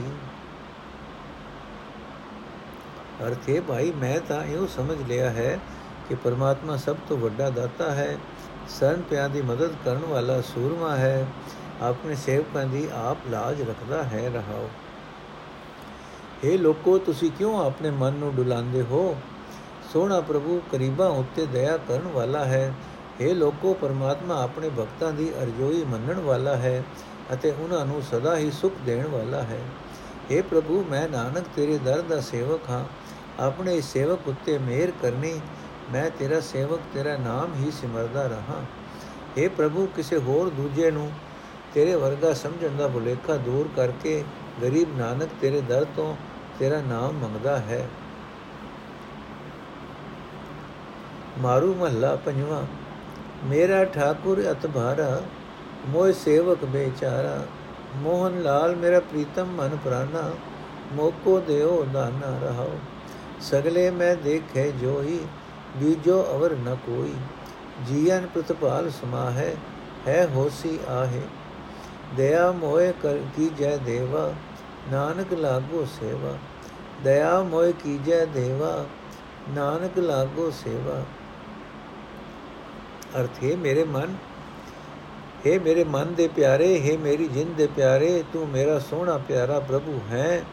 ਅਰਥੇ 3.27 3.61
ਭਾਈ, 3.61 3.93
ਮੈਂ 3.93 4.21
ਤਾਂ 4.21 4.45
ਇਹੋ 4.45 4.67
ਸਮਝ 4.67 4.99
ਲਿਆ 5.09 5.31
ਹੈ 5.31 5.59
ਕਿ 6.09 6.15
ਪਰਮਾਤਮਾ 6.15 6.77
ਸਭ 6.77 6.97
ਤੋਂ 7.09 7.17
ਵੱਡਾ 7.17 7.51
ਦਾਤਾ 7.51 7.91
ਹੈ, 7.91 8.19
ਸਰਨ 8.69 9.03
ਪਿਆ 9.03 9.29
ਦੀ 9.29 9.43
ਮਦਦ 9.43 9.75
ਕਰਨ 9.85 10.05
ਵਾਲਾ 10.09 10.41
ਸੂਰਮਾ 10.41 10.97
ਹੈ, 10.97 11.27
ਆਪਣੇ 11.83 12.15
ਸੇਵਕਾਂ 12.15 12.67
ਦੀ 12.67 12.89
ਆਪ 12.95 13.19
ਲਾਜ 13.31 13.63
ਰੱਖਦਾ 13.63 14.03
ਹੈ 14.03 14.31
ਰਹਾਓ। 14.35 14.69
हे 16.45 16.59
ਲੋਕੋ, 16.59 16.99
ਤੁਸੀਂ 16.99 17.31
ਕਿਉਂ 17.31 17.67
ਆਪਣੇ 17.67 17.91
ਮਨ 17.91 18.13
ਨੂੰ 18.13 18.35
ਡੁਲਾਉਂਦੇ 18.35 18.83
ਹੋ? 18.83 19.17
ਸੋਹਣਾ 19.93 20.21
ਪ੍ਰਭੂ, 20.21 20.63
ਕਰੀਬਾ 20.73 21.07
ਉੱਤੇ 21.07 21.47
ਦਇਆ 21.47 21.77
ਕਰਨ 21.77 22.09
ਵਾਲਾ 22.09 22.45
ਹੈ 22.45 22.75
हे 23.20 23.34
ਲੋਕੋ 23.34 23.74
ਪਰਮਾਤਮਾ 23.74 24.42
ਆਪਣੇ 24.44 24.70
ਭਗਤਾਂ 24.70 25.12
ਦੀ 25.12 25.32
ਅਰਜ਼ੋਈ 25.42 25.84
ਮੰਨਣ 25.86 26.20
ਵਾਲਾ 26.20 26.56
ਹੈ 26.56 26.84
ਅਤੇ 27.34 27.52
ਉਹਨਾਂ 27.54 27.86
ਨੂੰ 27.86 28.02
ਸਦਾ 28.02 28.36
ਹੀ 28.38 28.52
ਸੁਖ 28.52 28.74
ਦੇਣ 28.86 29.08
ਵਾਲਾ 29.08 29.42
ਹੈ 29.44 29.60
हे 30.32 30.42
ਪ੍ਰਭੂ 30.44 30.84
ਮੈਂ 30.90 31.08
ਨਾਨਕ 31.10 31.46
ਤੇਰੇ 31.56 31.78
ਦਰ 31.78 32.02
ਦਾ 32.02 32.20
ਸੇਵਕ 32.22 32.70
ਹਾਂ 32.70 32.84
ਆਪਣੇ 33.40 33.76
ਇਸ 33.76 33.92
ਸੇਵਕ 33.94 34.28
ਉੱਤੇ 34.28 34.58
ਮਿਹਰ 34.58 34.92
ਕਰਨੀ 35.02 35.40
ਮੈਂ 35.92 36.10
ਤੇਰਾ 36.10 36.40
ਸੇਵਕ 36.42 36.82
ਤੇਰਾ 36.94 37.16
ਨਾਮ 37.18 37.54
ਹੀ 37.56 37.72
ਸਿਮਰਦਾ 37.72 38.28
ਰਹਾ 38.28 38.64
हे 39.38 39.50
ਪ੍ਰਭੂ 39.50 39.86
ਕਿਸੇ 39.96 40.18
ਹੋਰ 40.20 40.50
ਦੂਜੇ 40.50 40.92
ਨੂੰ 40.92 41.12
ਤੇਰੇ 41.74 41.96
ਵਰਗਾ 41.96 42.34
ਸਮਝਣ 42.34 42.78
ਦਾ 42.78 42.88
ਭੁਲੇਖਾ 42.88 43.36
ਦੂਰ 43.40 43.70
ਕਰਕੇ 43.76 44.24
ਗਰੀਬ 44.62 44.98
ਨਾਨਕ 44.98 45.30
ਤੇਰੇ 45.42 45.62
ਦਰ 45.62 45.86
ਤੋਂ 45.96 46.16
ਤੇਰਾ 46.60 46.82
ਨਾਮ 46.82 47.18
ਮੰਗਦਾ 47.18 47.58
ਹੈ 47.60 47.88
ਮਾਰੂ 51.40 51.74
ਮਹੱਲਾ 51.76 52.16
ਪੰਜਵਾਂ 52.16 52.64
ਮੇਰਾ 53.45 53.85
ਠਾਕੁਰ 53.85 54.51
ਅਤਭਾਰਾ 54.51 55.23
ਮੋਇ 55.89 56.13
ਸੇਵਕ 56.13 56.65
ਬੇਚਾਰਾ, 56.65 57.43
ਮੋਹਨ 57.97 58.43
ਲਾਲ 58.43 58.77
ਮੇਰਾ 58.77 59.01
ਪ੍ਰੀਤਮ 59.01 59.47
ਮਨ 59.47 59.79
ਪ੍ਰਾਨਾ 59.85 60.31
ਮੋਕੋ 60.93 61.41
ਦੇਓ 61.41 61.87
ਦਾਨਾ 61.93 62.39
ਰਹਾਓ। 62.47 62.79
ਸਗਲੇ 63.41 63.91
ਮੈਂ 63.91 64.17
ਦੇਖੇ 64.17 64.73
ਜੋਈ 64.73 65.21
ਬੀਜੋ 65.77 66.23
ਅਵਰ 66.23 66.51
ਨ 66.51 66.77
ਕੋਈ। 66.87 67.15
ਜੀਵਨ 67.89 68.27
ਪ੍ਰਤਪਾਲ 68.27 68.91
ਸਮਾ 68.91 69.31
ਹੈ 69.31 69.55
ਹੈ 70.09 70.29
ਹੋਸੀ 70.35 70.79
ਆਹੇ। 70.89 71.21
ਦਇਆ 72.17 72.53
ਮੋਏ 72.53 72.93
ਕਰ 73.03 73.19
ਕੀ 73.37 73.51
ਜੈ 73.59 73.77
ਦੇਵਾ, 73.77 74.33
ਨਾਨਕ 74.93 75.33
ਲਾਗੋ 75.33 75.85
ਸੇਵਾ। 75.85 76.37
ਦਇਆ 77.05 77.41
ਮੋਏ 77.41 77.73
ਕੀ 77.73 77.99
ਜੈ 77.99 78.25
ਦੇਵਾ, 78.25 78.85
ਨਾਨਕ 79.51 79.99
ਲਾਗੋ 79.99 80.51
ਸੇਵਾ। 80.51 81.03
ਅਰਥ, 83.19 83.45
ਹੈ 83.45 83.57
ਮੇਰੇ 83.57 83.85
ਮਨ, 83.85 84.17
ਹੈ 85.47 85.59
ਮੇਰੇ 85.61 85.85
ਮਨ 85.85 86.15
ਦੇ 86.15 86.29
ਪਿਆਰੇ, 86.29 86.81
ਹੈ 86.81 86.99
ਮੇਰੀ 86.99 87.29
ਜਿੰਦ 87.29 87.57
ਦੇ 87.57 87.69
ਪਿਆਰੇ, 87.77 88.25
ਤੂੰ 88.33 88.49
ਮੇਰਾ 88.49 88.79
ਸੋਹਣਾ 88.79 89.19
ਪਿਆਰਾ 89.19 89.61
ਪ੍ਰਭੂ 89.61 90.01
ਹੈ, 90.11 90.45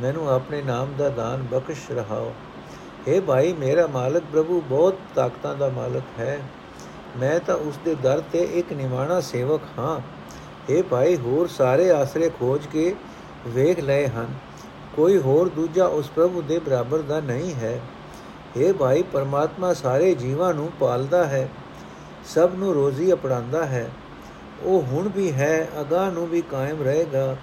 ਮੈਨੂੰ 0.00 0.30
ਆਪਣੇ 0.30 0.62
ਨਾਮ 0.62 0.92
ਦਾ 0.98 1.08
ਦਾਨ 1.08 1.42
ਬਖਸ਼ 1.42 1.90
ਰਹਾਓ। 1.90 2.32
ਹੈ 3.08 3.20
ਭਾਈ, 3.20 3.52
ਮੇਰਾ 3.52 3.86
ਮਾਲਕ 3.86 4.22
ਪ੍ਰਭੂ, 4.32 4.60
ਬਹੁਤ 4.60 4.98
ਤਾਕਤਾਂ 5.14 5.54
ਦਾ 5.54 5.68
ਮਾਲਕ 5.68 6.20
ਹੈ। 6.20 6.40
ਮੈਂ 7.16 7.40
ਤਾਂ 7.40 7.56
ਉਸ 7.56 7.78
ਦੇ 7.84 7.94
ਦਰ 7.94 8.22
ਤੇ 8.32 8.38
ਇੱਕ 8.38 8.72
ਨਿਮਾਣਾ 8.72 9.20
ਸੇਵਕ 9.20 9.60
ਹਾਂ। 9.78 10.00
हे 10.72 10.84
ਭਾਈ, 10.90 11.16
ਹੋਰ 11.16 11.48
ਸਾਰੇ 11.48 11.90
ਆਸਰੇ 11.90 12.30
ਖੋਜ 12.38 12.66
ਕੇ 12.66 12.94
ਵੇਖ 13.46 13.80
ਲਏ 13.80 14.06
ਹਨ। 14.06 14.26
ਕੋਈ 14.96 15.18
ਹੋਰ 15.18 15.48
ਦੂਜਾ 15.48 15.86
ਉਸ 15.86 16.10
ਪ੍ਰਭੂ 16.10 16.42
ਦੇ 16.42 16.58
ਬਰਾਬਰ 16.58 16.98
ਦਾ 16.98 17.20
ਨਹੀਂ 17.20 17.54
ਹੈ। 17.54 17.80
हे 18.56 18.74
ਭਾਈ, 18.74 19.02
ਪਰਮਾਤਮਾ 19.02 19.72
ਸਾਰੇ 19.72 20.14
ਜੀਵਾਂ 20.14 20.54
ਨੂੰ 20.54 20.70
ਪਾਲਦਾ 20.80 21.24
ਹੈ। 21.24 21.48
ਸਭ 22.24 22.50
ਨੂੰ 22.54 22.74
ਰੋਜ਼ੀ 22.74 23.12
ਅਪੜਾਉਂਦਾ 23.12 23.66
ਹੈ। 23.66 23.90
ਉਹ 24.62 24.82
ਹੁਣ 24.82 25.08
ਵੀ 25.08 25.32
ਹੈ 25.32 25.68
ਅਗਾ 25.80 26.10
ਨੂੰ 26.10 26.28
ਵੀ 26.28 26.42
ਕਾਇਮ 26.42 26.82
ਰਹੇਗਾ। 26.82 27.36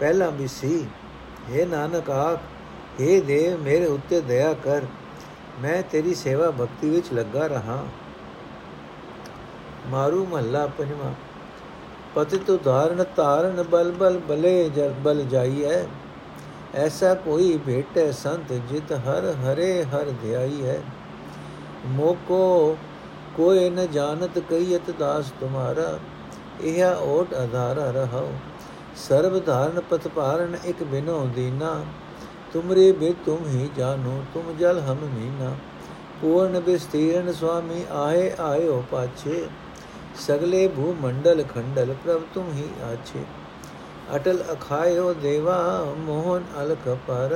ਪਹਿਲਾਂ 0.00 0.30
ਵੀ 0.30 0.46
ਸੀ। 0.46 0.86
हे 1.52 1.66
ਨਾਨਕ 1.66 2.10
ਆਖ 2.10 2.38
हे 3.00 3.22
ਦੇਵ, 3.22 3.62
ਮੇਰੇ 3.62 3.86
ਉੱਤੇ 3.86 4.20
ਦਇਆ 4.20 4.54
ਕਰ। 4.54 4.82
ਮੈਂ 5.62 5.82
ਤੇਰੀ 5.90 6.14
ਸੇਵਾ 6.14 6.50
ਭਗਤੀ 6.50 6.90
ਵਿੱਚ 6.90 7.12
ਲੱਗਾ 7.12 7.46
ਰਹਾ। 7.46 7.84
ਮਾਰੂ 9.86 10.26
ਮਹੱਲਾ 10.26 10.66
ਪੰਜਵਾਂ। 10.66 11.12
ਪਤਿਤ 12.14 12.50
ਉਦਾਹਰਨ 12.50 13.04
ਧਾਰਨ, 13.16 13.62
ਬਲ 13.62 13.92
ਬਲ, 13.92 14.18
ਬਲੇ 14.18 14.68
ਜਲ 14.68 14.92
ਬਲ 14.92 15.22
ਜਾਈਐ। 15.22 15.84
ਐਸਾ 16.74 17.14
ਕੋਈ 17.14 17.58
ਭੇਟੈ 17.66 18.10
ਸੰਤ 18.10 18.52
ਜਿਤ 18.52 18.92
ਹਰ, 18.92 19.34
ਹਰੇ 19.34 19.84
ਹਰ 19.84 20.12
ਧਿਆਈ 20.22 20.66
ਹੈ 20.66 20.82
ਮੋਕੋ 21.86 22.76
ਕੋਈ 23.36 23.68
ਨ 23.70 23.86
ਜਾਣਤ 23.86 24.38
ਕਈਤ 24.38 24.90
ਦਾਸ 24.90 25.30
ਤੁਮਾਰਾ 25.40 25.98
ਇਹ 26.64 26.84
ਓਟ 26.84 27.34
ਆਧਾਰਾ 27.34 27.90
ਰਹਾਓ 27.90 28.32
ਸਰਬ 28.98 29.38
ਧਾਰਨ 29.44 29.80
ਪਤ 29.80 30.08
ਪਾਰਨ 30.08 30.56
ਇਕ 30.64 30.82
ਬਿਨੋ 30.82 31.18
ਦੀਨਾ, 31.34 31.74
ਤੁਮਰੇ 32.52 32.90
ਬੇ 32.92 33.14
ਤੁਮ 33.26 33.46
ਹੀ 33.46 33.68
ਜਾਨੋ 33.76 34.22
ਤੁਮ 34.34 34.52
ਜਲ 34.56 34.78
ਹਮ 34.80 34.98
ਮੀਨਾ। 35.14 35.54
ਪੂਰਨ 36.20 36.60
ਬਿਸਤੀਰਨ 36.60 37.32
ਸੁਆਮੀ 37.32 37.84
ਆਏ 37.92 38.30
ਆਇਓ 38.40 38.82
ਪਾਛੇ, 38.90 39.46
ਸਗਲੇ 40.26 40.66
ਭੂ 40.68 40.94
ਮੰਡਲ 41.02 41.42
ਖੰਡਲ 41.54 41.94
ਪ੍ਰਭ 42.04 42.22
ਤੁਮ 42.34 42.52
ਹੀ 42.52 42.68
ਆਛੇ। 42.84 43.24
ਅਟਲ 44.16 44.42
ਅਖਾਇਓ 44.52 45.12
ਦੇਵਾ, 45.12 45.58
ਮੋਹਨ 45.98 46.44
ਅਲਖ 46.62 46.88
ਪਰ, 47.08 47.34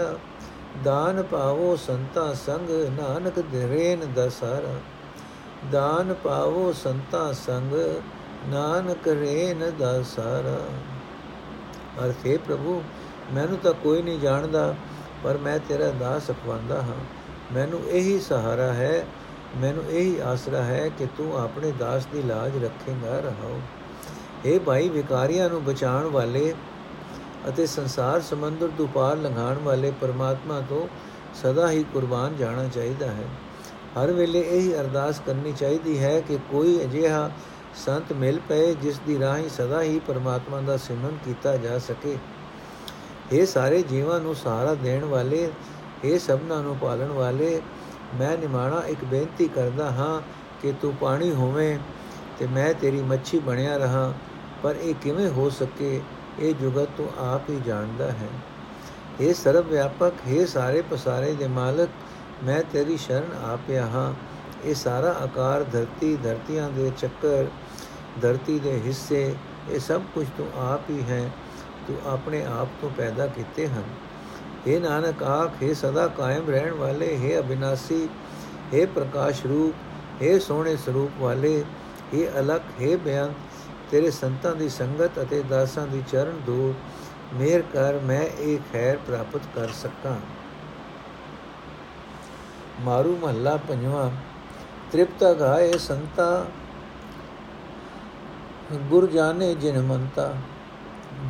ਦਾਨ 0.84 1.22
ਪਾਵੋ 1.22 1.74
ਸੰਤਾ 1.76 2.32
ਸੰਗ, 2.34 2.70
ਨਾਨਕ 2.98 3.38
ਦਰੇਨ 3.52 4.06
ਦਸਾਰਾ। 4.14 4.74
ਦਾਨ 5.72 6.14
ਪਾਵੋ 6.14 6.72
ਸੰਤਾ 6.72 7.32
ਸੰਗ, 7.32 7.72
ਨਾਨਕ 8.48 9.08
ਰੇਨ 9.08 9.72
ਦਸਾਰਾ 9.78 10.60
ਅਰਥੇ 12.04 12.36
ਪ੍ਰਭੂ, 12.36 12.82
ਮੈਨੂੰ 13.32 13.58
ਤਾਂ 13.58 13.72
ਕੋਈ 13.72 14.02
ਨਹੀਂ 14.02 14.18
ਜਾਣਦਾ, 14.18 14.74
ਪਰ 15.24 15.38
ਮੈਂ 15.38 15.58
ਤੇਰਾ 15.58 15.90
ਦਾਸ 15.90 16.30
ਅਖਵਾਂਦਾ 16.30 16.82
ਹਾਂ। 16.82 16.96
ਮੈਨੂੰ 17.52 17.80
ਇਹੀ 17.80 18.20
ਸਹਾਰਾ 18.20 18.72
ਹੈ, 18.72 19.06
ਮੈਨੂੰ 19.56 19.84
ਇਹੀ 19.90 20.18
ਆਸਰਾ 20.18 20.62
ਹੈ 20.62 20.88
ਕਿ 20.88 21.06
ਤੂੰ 21.06 21.38
ਆਪਣੇ 21.38 21.72
ਦਾਸ 21.72 22.06
ਦੀ 22.06 22.22
ਲਾਜ 22.22 22.64
ਰੱਖੇਗਾ, 22.64 23.20
ਰਹਾਓ। 23.20 23.60
ਇਹ 24.44 24.60
ਭਾਈ 24.60 24.88
ਵਿਕਾਰੀਆਂ 24.88 25.48
ਨੂੰ 25.48 25.64
ਬਚਾਉਣ 25.64 26.06
ਵਾਲੇ 26.06 26.54
ਅਤੇ 27.48 27.66
ਸੰਸਾਰ 27.66 28.20
ਸਮੁੰਦਰ 28.20 28.68
ਤੋਂ 28.78 28.86
ਪਾਰ 28.86 29.16
ਲੰਘਾਉਣ 29.16 29.58
ਵਾਲੇ 29.58 29.92
ਪਰਮਾਤਮਾ 30.00 30.60
ਤੋਂ 30.60 30.88
ਸਦਾ 31.34 31.70
ਹੀ 31.70 31.82
ਕੁਰਬਾਨ 31.82 32.36
ਜਾਣਾ 32.36 32.68
ਚਾਹੀਦਾ 32.68 33.06
ਹੈ। 33.06 33.24
ਹਰ 33.98 34.10
ਵੇਲੇ 34.12 34.40
ਇਹੀ 34.40 34.74
ਅਰਦਾਸ 34.74 35.20
ਕਰਨੀ 35.26 35.52
ਚਾਹੀਦੀ 35.52 35.98
ਹੈ 35.98 36.20
ਕਿ 36.20 36.38
ਕੋਈ 36.50 36.78
ਅਜਿਹਾ 36.84 37.30
ਸੰਤ 37.76 38.12
ਮਿਲ 38.12 38.40
ਪਏ 38.48 38.74
ਜਿਸ 38.74 38.98
ਦੀ 39.06 39.18
ਰਾਹੀਂ 39.18 39.48
ਸਦਾ 39.48 39.82
ਹੀ 39.82 39.98
ਪਰਮਾਤਮਾ 40.06 40.60
ਦਾ 40.60 40.76
ਸਿਮਰਨ 40.76 41.16
ਕੀਤਾ 41.24 41.56
ਜਾ 41.56 41.78
ਸਕੇ। 41.78 42.16
ਇਹ 43.32 43.46
ਸਾਰੇ 43.46 43.82
ਜੀਵਾਂ 43.82 44.20
ਨੂੰ 44.20 44.34
ਸਹਾਰਾ 44.34 44.74
ਦੇਣ 44.74 45.04
ਵਾਲੇ 45.04 45.48
ਇਹ 46.04 46.18
ਸਭਨਾਂ 46.18 46.62
ਨੂੰ 46.62 46.76
ਪਾਲਣ 46.76 47.08
ਵਾਲੇ, 47.08 47.60
ਮੈਂ 48.18 48.36
ਨਿਮਾਣਾ 48.38 48.82
ਇੱਕ 48.86 49.04
ਬੇਨਤੀ 49.04 49.48
ਕਰਦਾ 49.48 49.90
ਹਾਂ 49.90 50.20
ਕਿ 50.62 50.72
ਤੂੰ 50.82 50.94
ਪਾਣੀ 50.94 51.30
ਹੋਵੇਂ 51.30 51.78
ਤੇ 52.38 52.46
ਮੈਂ 52.46 52.72
ਤੇਰੀ 52.74 53.02
ਮੱਛੀ 53.02 53.38
ਬਣਿਆ 53.38 53.76
ਰਹਾ, 53.76 54.12
ਪਰ 54.62 54.74
ਇਹ 54.82 54.94
ਕਿਵੇਂ 54.94 55.28
ਹੋ 55.28 55.48
ਸਕੇ, 55.50 56.00
ਇਹ 56.38 56.54
ਜੁਗਤ 56.54 56.88
ਤੂੰ 56.96 57.08
ਆਪ 57.18 57.50
ਹੀ 57.50 57.60
ਜਾਣਦਾ 57.66 58.10
ਹੈ। 58.12 58.28
ਇਹ 59.20 59.34
ਸਰਵ 59.34 59.68
ਵਿਆਪਕ 59.68 60.12
ਹੈ 60.28 60.44
ਸਾਰੇ 60.46 60.82
ਪਸਾਰੇ 60.82 61.32
ਦੇ 61.32 61.46
ਮਾਲਕ 61.48 61.88
ਮੈਂ 62.43 62.61
ਤੇਰੀ 62.73 62.97
ਸ਼ਰਨ 62.97 63.31
ਆਪਿਆ 63.43 63.85
ਹਾਂ 63.85 64.13
ਇਹ 64.65 64.73
ਸਾਰਾ 64.75 65.11
ਆਕਾਰ 65.21 65.63
ਧਰਤੀ 65.63 66.15
ਧਰਤੀਆਂ 66.23 66.69
ਦੇ 66.69 66.91
ਚੱਕਰ 66.97 67.47
ਧਰਤੀ 68.21 68.57
ਦੇ 68.59 68.79
ਹਿੱਸੇ 68.79 69.23
ਇਹ 69.69 69.79
ਸਭ 69.79 70.01
ਕੁਝ 70.13 70.25
ਤੂੰ 70.37 70.47
ਆਪ 70.61 70.89
ਹੀ 70.89 71.03
ਹੈ 71.09 71.29
ਤੂੰ 71.87 71.95
ਆਪਣੇ 72.05 72.43
ਆਪ 72.51 72.67
ਤੋਂ 72.81 72.89
ਪੈਦਾ 72.89 73.27
ਕੀਤੇ 73.27 73.67
ਹਨ 73.67 73.83
हे 74.67 74.79
ਨਾਨਕ 74.81 75.23
ਆਖੇ 75.23 75.73
ਸਦਾ 75.73 76.07
ਕਾਇਮ 76.17 76.49
ਰਹਿਣ 76.49 76.73
ਵਾਲੇ 76.73 77.15
हे 77.17 77.39
ਅਬਿਨਾਸੀ 77.39 78.07
हे 78.73 78.85
ਪ੍ਰਕਾਸ਼ 78.89 79.45
ਰੂਪ 79.45 80.21
हे 80.21 80.39
ਸੋਹਣੇ 80.39 80.75
ਸਰੂਪ 80.77 81.21
ਵਾਲੇ 81.21 81.63
हे 82.13 82.27
ਅਲਖ 82.39 82.81
हे 82.81 82.97
ਬਿਆਨ 82.99 83.33
ਤੇਰੇ 83.91 84.11
ਸੰਤਾਂ 84.11 84.55
ਦੀ 84.55 84.69
ਸੰਗਤ 84.69 85.21
ਅਤੇ 85.21 85.41
ਦਾਸਾਂ 85.49 85.87
ਦੀ 85.87 86.01
ਚਰਨ 86.11 86.39
ਦੂਰ 86.45 86.73
ਮੇਰ 87.33 87.63
ਕਰ 87.73 87.99
ਮੈਂ 88.03 88.21
ਇਹ 88.21 88.57
ਖੈਰ 88.71 88.97
ਪ੍ਰਾਪਤ 89.07 89.47
ਕਰ 89.55 89.71
ਸਕਾਂ 89.73 90.15
ਮਾਰੂ 92.84 93.16
ਮਹੱਲਾ 93.16 93.56
ਪੰਜਵਾਂ, 93.68 94.10
ਤ੍ਰਿਪਤਾ 94.92 95.32
ਗਾਏ 95.32 95.72
ਸੰਤਾ 95.78 96.46
ਗੁਰ 98.90 99.06
ਜਾਣੇ 99.06 99.54
ਜਿਨ 99.54 99.80
ਮੰਤਾ, 99.80 100.34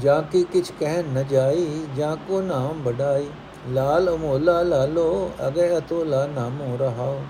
ਜਾ 0.01 0.21
ਕੀ 0.23 0.43
ਕਿਛ 0.45 0.73
ਕਹਿ 0.81 1.03
ਨ 1.03 1.25
ਜਾਈ, 1.25 1.87
ਜਾ 1.97 2.15
ਕੋ 2.29 2.41
ਨਾਮ 2.41 2.83
ਬੜਾਈ 2.83 3.29
ਲਾਲ 3.69 4.15
ਅਮੋਲਾ 4.15 4.63
ਲਾਲੋ 4.63 5.31
ਅਗੇ 5.49 5.77
ਅਤੋਲਾ 5.79 6.27
ਨਾਮੋ 6.27 6.77
ਰਹਾਓ। 6.77 7.21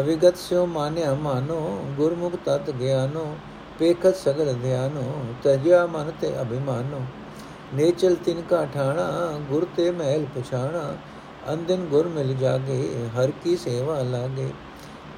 ਅਵਿਗਤ 0.00 0.36
ਸਿਓ 0.36 0.66
ਮਾਨਿਆ 0.66 1.14
ਮਾਨੋ, 1.14 1.84
ਗੁਰਮੁਖ 1.96 2.36
ਤਤ 2.44 2.70
ਗਿਆਨੋ, 2.70 3.26
ਪੇਖਤ 3.78 4.16
ਸਗਲ 4.16 4.52
ਧਿਆਨੋ, 4.54 5.24
ਤਜਿਆ 5.42 5.86
ਮਨ 5.86 6.10
ਤੇ 6.20 6.32
ਅਭਿਮਾਨੋ। 6.42 7.00
ਨੇਚਲ 7.74 8.14
ਤਿਨ 8.14 8.42
ਕਾ 8.42 8.64
ਠਾਣਾ, 8.74 9.32
ਗੁਰ 9.50 9.66
ਤੇ 9.76 9.90
ਮਹਿਲ 9.90 10.26
ਪਛਾਣਾ 10.36 10.96
ਅੰਦਿਨ 11.48 11.84
ਗੁਰ 11.84 12.08
ਮਿਲ 12.08 12.34
ਜਾਗੇ, 12.34 13.08
ਹਰ 13.16 13.30
ਕੀ 13.44 13.56
ਸੇਵਾ 13.56 14.02
ਲਾਗੇ। 14.02 14.50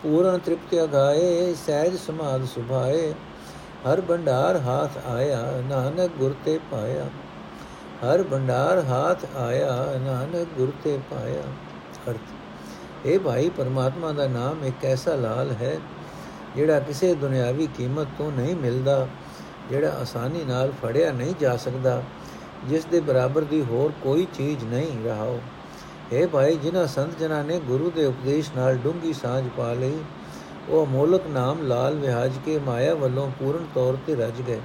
ਪੂਰਨ 0.03 0.39
ਤ੍ਰਿਪਤਿ 0.39 0.85
ਅਗਾਏ, 0.85 1.55
ਸਹਿਜ 1.67 1.97
ਸਮਾਦ 1.97 2.45
ਸੁਭਾਏ। 2.45 3.13
ਹਰ 3.87 4.01
ਭੰਡਾਰ 4.01 4.57
ਹਾਥ 4.57 4.99
ਆਇਆ, 5.07 5.63
ਨਾਨਕ 5.69 6.11
ਗੁਰ 6.19 6.35
ਤੇ 6.45 6.59
ਪਾਇਆ। 6.71 7.05
ਹਰ 8.05 8.23
ਭੰਡਾਰ 8.23 8.85
ਹਾਥ 8.85 9.25
ਆਇਆ, 9.37 9.99
ਨਾਨਕ 10.03 10.49
ਗੁਰ 10.59 10.73
ਤੇ 10.85 10.99
ਪਾਇਆ। 11.11 11.43
ਅਰਥ 12.11 13.07
ਇਹ 13.07 13.19
ਭਾਈ, 13.19 13.49
ਪਰਮਾਤਮਾ 13.49 14.13
ਦਾ 14.13 14.27
ਨਾਮ 14.27 14.65
ਇੱਕ 14.65 14.85
ਐਸਾ 14.85 15.15
ਲਾਲ 15.15 15.51
ਹੈ, 15.51 15.79
ਜਿਹੜਾ 16.57 16.81
ਕਿਸੇ 16.81 17.15
ਦੁਨਿਆਵੀ 17.15 17.67
ਕੀਮਤ 17.67 18.07
ਤੋਂ 18.19 18.33
ਨਹੀਂ 18.33 18.57
ਮਿਲਦਾ, 18.57 19.09
ਜਿਹੜਾ 19.71 19.91
ਆਸਾਨੀ 19.91 20.45
ਨਾਲ 20.45 20.73
ਫੜਿਆ 20.83 21.13
ਨਹੀਂ 21.13 21.35
ਜਾ 21.41 21.57
ਸਕਦਾ, 21.57 22.03
ਜਿਸ 22.69 22.85
ਦੇ 22.85 23.01
ਬਰਾਬਰ 23.01 23.43
ਦੀ 23.43 23.63
ਹੋਰ 23.63 23.93
ਕੋਈ 24.03 24.27
ਚੀਜ਼ 24.35 24.65
ਨਹੀਂ 24.65 25.05
ਰਹਾਓ। 25.05 25.41
ਇਹ 26.13 26.27
ਭਾਈ, 26.29 26.57
ਜਿਨ੍ਹਾਂ 26.57 26.87
ਸੰਤ 26.87 27.19
ਜਨਾਂ 27.19 27.45
ਨੇ 27.45 27.59
ਗੁਰੂ 27.59 27.91
ਦੇ 27.91 28.05
ਉਪਦੇਸ਼ 28.07 28.51
ਨਾਲ 28.57 28.77
ਡੂੰਗੀ 28.77 29.13
ਸਾਝ 29.13 29.45
ਪਾ 29.57 29.73
ਲਈ, 29.73 29.99
ਉਹ 30.69 30.87
ਅਮੋਲਕ 30.87 31.27
ਨਾਮ 31.27 31.63
ਲਾਲ 31.63 31.95
ਵਿਹਾਜ 31.95 32.33
ਕੇ 32.45 32.59
ਮਾਇਆ 32.59 32.95
ਵੱਲੋਂ 32.95 33.31
ਪੂਰਨ 33.31 33.67
ਤੌਰ 33.75 33.97
ਤੇ 34.07 34.15
ਰਜ 34.15 34.43
ਗਏ। 34.43 34.61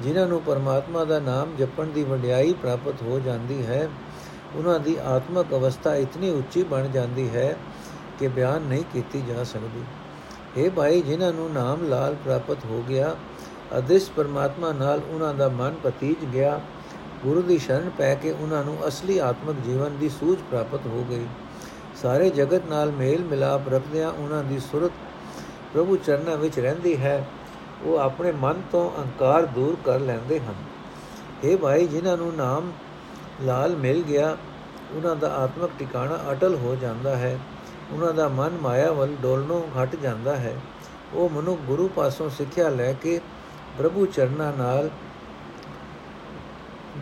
ਜਿਨ੍ਹਾਂ 0.00 0.26
ਨੂੰ 0.26 0.40
ਪਰਮਾਤਮਾ 0.42 1.04
ਦਾ 1.04 1.18
ਨਾਮ 1.18 1.56
ਜਪਣ 1.56 1.86
ਦੀ 1.86 2.04
ਵਡਿਆਈ 2.04 2.52
ਪ੍ਰਾਪਤ 2.52 3.02
ਹੋ 3.02 3.20
ਜਾਂਦੀ 3.20 3.66
ਹੈ, 3.66 3.88
ਉਹਨਾਂ 4.56 4.78
ਦੀ 4.80 4.96
ਆਤਮਿਕ 5.04 5.54
ਅਵਸਥਾ 5.54 5.94
ਇਤਨੀ 5.94 6.30
ਉੱਚੀ 6.30 6.62
ਬਣ 6.62 6.88
ਜਾਂਦੀ 6.88 7.28
ਹੈ 7.28 7.56
ਕਿ 8.18 8.28
ਬਿਆਨ 8.28 8.62
ਨਹੀਂ 8.62 8.84
ਕੀਤੀ 8.92 9.22
ਜਾ 9.28 9.44
ਸਕਦੀ। 9.44 9.82
ਇਹ 10.56 10.70
ਭਾਈ, 10.70 11.00
ਜਿਨ੍ਹਾਂ 11.00 11.32
ਨੂੰ 11.32 11.52
ਨਾਮ 11.52 11.88
ਲਾਲ 11.88 12.14
ਪ੍ਰਾਪਤ 12.14 12.64
ਹੋ 12.64 12.84
ਗਿਆ, 12.88 13.16
ਅਦ੍ਰਿਸ਼ 13.78 14.10
ਪਰਮਾਤਮਾ 14.10 14.72
ਨਾਲ 14.72 15.00
ਉਹਨਾਂ 15.10 15.34
ਦਾ 15.34 15.48
ਮਨ 15.48 15.74
ਪਤੀਜ 15.82 16.24
ਗਿਆ 16.24 16.60
ਗੁਰੂ 17.24 17.42
ਦੀ 17.42 17.58
ਸ਼ਰਨ 17.58 17.90
ਪੈ 17.90 18.14
ਕੇ 18.14 18.30
ਉਹਨਾਂ 18.32 18.64
ਨੂੰ 18.64 18.88
ਅਸਲੀ 18.88 19.18
ਆਤਮਿਕ 19.18 19.56
ਜੀਵਨ 19.56 19.96
ਦੀ 19.96 20.08
ਸੂਝ 20.08 20.38
ਪ੍ਰਾਪਤ 20.38 20.80
ਹੋ 20.86 21.06
ਗਈ। 21.10 21.26
ਸਾਰੇ 22.02 22.30
ਜਗਤ 22.30 22.62
ਨਾਲ 22.68 22.90
ਮੇਲ 22.90 23.24
ਮਿਲਾਪ 23.24 23.68
ਰੱਖਦਿਆਂ 23.68 24.10
ਉਹਨਾਂ 24.10 24.44
ਦੀ 24.44 24.58
ਸੁਰਤ 24.58 24.92
ਪ੍ਰਭੂ 25.74 25.96
ਚਰਨਾਂ 25.96 26.36
ਵਿੱਚ 26.36 26.58
ਰਹਿੰਦੀ 26.58 26.96
ਹੈ। 26.96 27.28
ਉਹ 27.82 27.98
ਆਪਣੇ 27.98 28.32
ਮਨ 28.32 28.62
ਤੋਂ 28.72 28.90
ਅਹੰਕਾਰ 28.90 29.46
ਦੂਰ 29.46 29.76
ਕਰ 29.84 30.00
ਲੈਂਦੇ 30.00 30.40
ਹਨ। 30.40 30.54
ਇਹ 31.44 31.56
ਭਾਈ, 31.56 31.86
ਜਿਨ੍ਹਾਂ 31.86 32.16
ਨੂੰ 32.16 32.36
ਨਾਮ 32.36 32.72
ਲਾਲ 33.42 33.76
ਮਿਲ 33.76 34.02
ਗਿਆ, 34.02 34.36
ਉਹਨਾਂ 34.92 35.16
ਦਾ 35.16 35.34
ਆਤਮਿਕ 35.34 35.70
ਟਿਕਾਣਾ 35.78 36.18
ਅਟਲ 36.32 36.54
ਹੋ 36.54 36.76
ਜਾਂਦਾ 36.80 37.16
ਹੈ। 37.16 37.38
ਉਹਨਾਂ 37.92 38.14
ਦਾ 38.14 38.28
ਮਨ 38.28 38.58
ਮਾਇਆ 38.62 38.92
ਵੱਲ 38.92 39.16
ਡੋਲਣੋਂ 39.22 39.84
ਘਟ 39.84 39.96
ਜਾਂਦਾ 39.96 40.36
ਹੈ। 40.36 40.56
ਉਹ 41.14 41.30
ਮਨੁ 41.30 41.56
ਗੁਰੂ 41.56 41.88
ਪਾਸੋਂ 41.88 42.30
ਸਿੱਖਿਆ 42.30 42.68
ਲੈ 42.68 42.92
ਕੇ 42.92 43.20
ਪ੍ਰਭੂ 43.78 44.06
ਚਰਨਾਂ 44.06 44.52
ਨਾਲ 44.58 44.90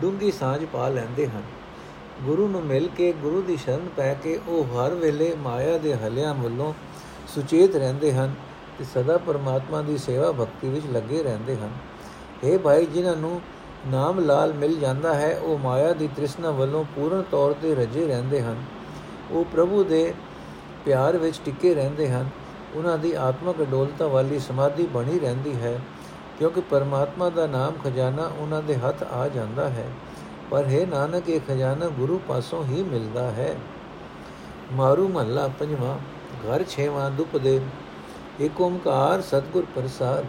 ਡੂੰਗੀ 0.01 0.31
ਸਾਂਝ 0.31 0.65
ਪਾ 0.65 0.87
ਲੈਂਦੇ 0.87 1.27
ਹਨ। 1.27 1.41
ਗੁਰੂ 2.23 2.47
ਨੂੰ 2.47 2.63
ਮਿਲ 2.63 2.89
ਕੇ 2.97 3.11
ਗੁਰੂ 3.11 3.41
ਦੀ 3.41 3.57
ਸ਼ਰਨ 3.57 3.89
ਪੈ 3.97 4.13
ਕੇ 4.13 4.39
ਉਹ 4.47 4.63
ਹਰ 4.65 4.93
ਵੇਲੇ 4.93 5.35
ਮਾਇਆ 5.35 5.77
ਦੇ 5.77 5.95
ਹਲਿਆਂ 5.95 6.33
ਵੱਲੋਂ 6.33 6.73
ਸੁਚੇਤ 7.27 7.75
ਰਹਿੰਦੇ 7.75 8.13
ਹਨ 8.13 8.33
ਤੇ 8.79 8.85
ਸਦਾ 8.85 9.17
ਪਰਮਾਤਮਾ 9.17 9.81
ਦੀ 9.81 9.97
ਸੇਵਾ 9.97 10.31
ਭਗਤੀ 10.31 10.69
ਵਿੱਚ 10.69 10.85
ਲੱਗੇ 10.91 11.23
ਰਹਿੰਦੇ 11.23 11.55
ਹਨ। 11.55 11.69
ਇਹ 12.43 12.59
ਭਾਈ, 12.59 12.85
ਜਿਨ੍ਹਾਂ 12.85 13.15
ਨੂੰ 13.15 13.41
ਨਾਮ 13.87 14.19
ਲਾਲ 14.19 14.53
ਮਿਲ 14.53 14.79
ਜਾਂਦਾ 14.79 15.13
ਹੈ, 15.13 15.37
ਉਹ 15.37 15.59
ਮਾਇਆ 15.59 15.93
ਦੀ 15.93 16.07
ਤ੍ਰਿਸ਼ਨਾ 16.07 16.51
ਵੱਲੋਂ 16.51 16.83
ਪੂਰਨ 16.83 17.23
ਤੌਰ 17.31 17.55
ਤੇ 17.61 17.75
ਰਜੇ 17.75 18.07
ਰਹਿੰਦੇ 18.07 18.41
ਹਨ। 18.41 18.63
ਉਹ 19.31 19.45
ਪ੍ਰਭੂ 19.45 19.83
ਦੇ 19.83 20.13
ਪਿਆਰ 20.85 21.17
ਵਿੱਚ 21.17 21.41
ਟਿਕੇ 21.45 21.73
ਰਹਿੰਦੇ 21.73 22.09
ਹਨ। 22.09 22.29
ਉਹਨਾਂ 22.75 22.97
ਦੀ 22.97 23.13
ਆਤਮਿਕ 23.13 23.61
ਅਡੋਲਤਾ 23.61 24.07
ਵਾਲੀ 24.07 24.39
ਸਮਾਧੀ 24.39 24.85
ਬਣੀ 24.85 25.19
ਰਹਿੰਦੀ 25.19 25.53
ਹੈ। 25.53 25.79
ਕਿਉਂਕਿ 26.39 26.61
ਪਰਮਾਤਮਾ 26.61 27.29
ਦਾ 27.29 27.47
ਨਾਮ 27.47 27.73
ਖਜ਼ਾਨਾ 27.83 28.29
ਉਹਨਾਂ 28.39 28.61
ਦੇ 28.61 28.75
ਹੱਥ 28.75 29.03
ਆ 29.03 29.27
ਜਾਂਦਾ 29.27 29.69
ਹੈ। 29.69 29.85
ਪਰ 30.51 30.65
ਹੈ 30.65 30.85
ਨਾਨਕ, 30.85 31.29
ਇਹ 31.29 31.39
ਖਜ਼ਾਨਾ 31.47 31.87
ਗੁਰੂ 31.89 32.19
ਪਾਸੋਂ 32.27 32.63
ਹੀ 32.63 32.83
ਮਿਲਦਾ 32.83 33.29
ਹੈ। 33.31 33.55
ਮਾਰੂ 34.73 35.07
ਮਹੱਲਾ 35.07 35.47
ਪੰਜਵਾਂ, 35.59 35.97
ਘਰ 36.45 36.63
ਛੇਵਾਂ 36.63 37.09
ਦੁਪ 37.11 37.37
ਦੇ। 37.37 37.59
ਏਕ 38.41 38.61
ਓੰਕਾਰ 38.61 39.21
ਸਤਗੁਰ 39.21 39.65
ਪ੍ਰਸਾਦ, 39.75 40.25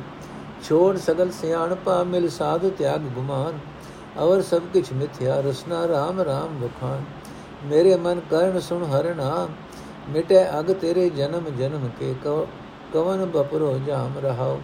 ਛੋੜ 0.62 0.96
ਸਗਲ 0.96 1.31
ਸਿਆਣਪਾ 1.31 2.03
ਮਿਲ 2.05 2.29
ਸਾਧ 2.29 2.68
ਤਿਆਗ 2.68 3.01
ਗੁਮਾਨ। 3.01 3.59
ਅਵਰ 4.18 4.42
ਸਭ 4.42 4.62
ਕਿਛ 4.73 4.92
ਮਿਥਿਆ, 4.92 5.40
ਰਸਨਾ 5.40 5.87
ਰਾਮ 5.88 6.20
ਰਾਮ 6.20 6.59
ਬਖਾਨ 6.59 7.05
ਮੇਰੇ 7.64 7.96
ਮਨ 7.96 8.20
ਕਰਨ 8.31 8.61
ਸੁਣ 8.61 8.85
ਹਰ 8.85 9.14
ਨਾਮ, 9.14 9.49
ਮਿਟੇ 10.09 10.44
ਅਗ 10.59 10.73
ਤੇਰੇ 10.73 11.09
ਜਨਮ 11.11 11.49
ਜਨਮ 11.59 11.88
ਕੇ। 12.01 12.14
ਕਵਨ 12.92 13.25
ਬਪਰੋ 13.27 13.79
ਜਾਮ 13.87 14.18
ਰਹਾਓ 14.23 14.61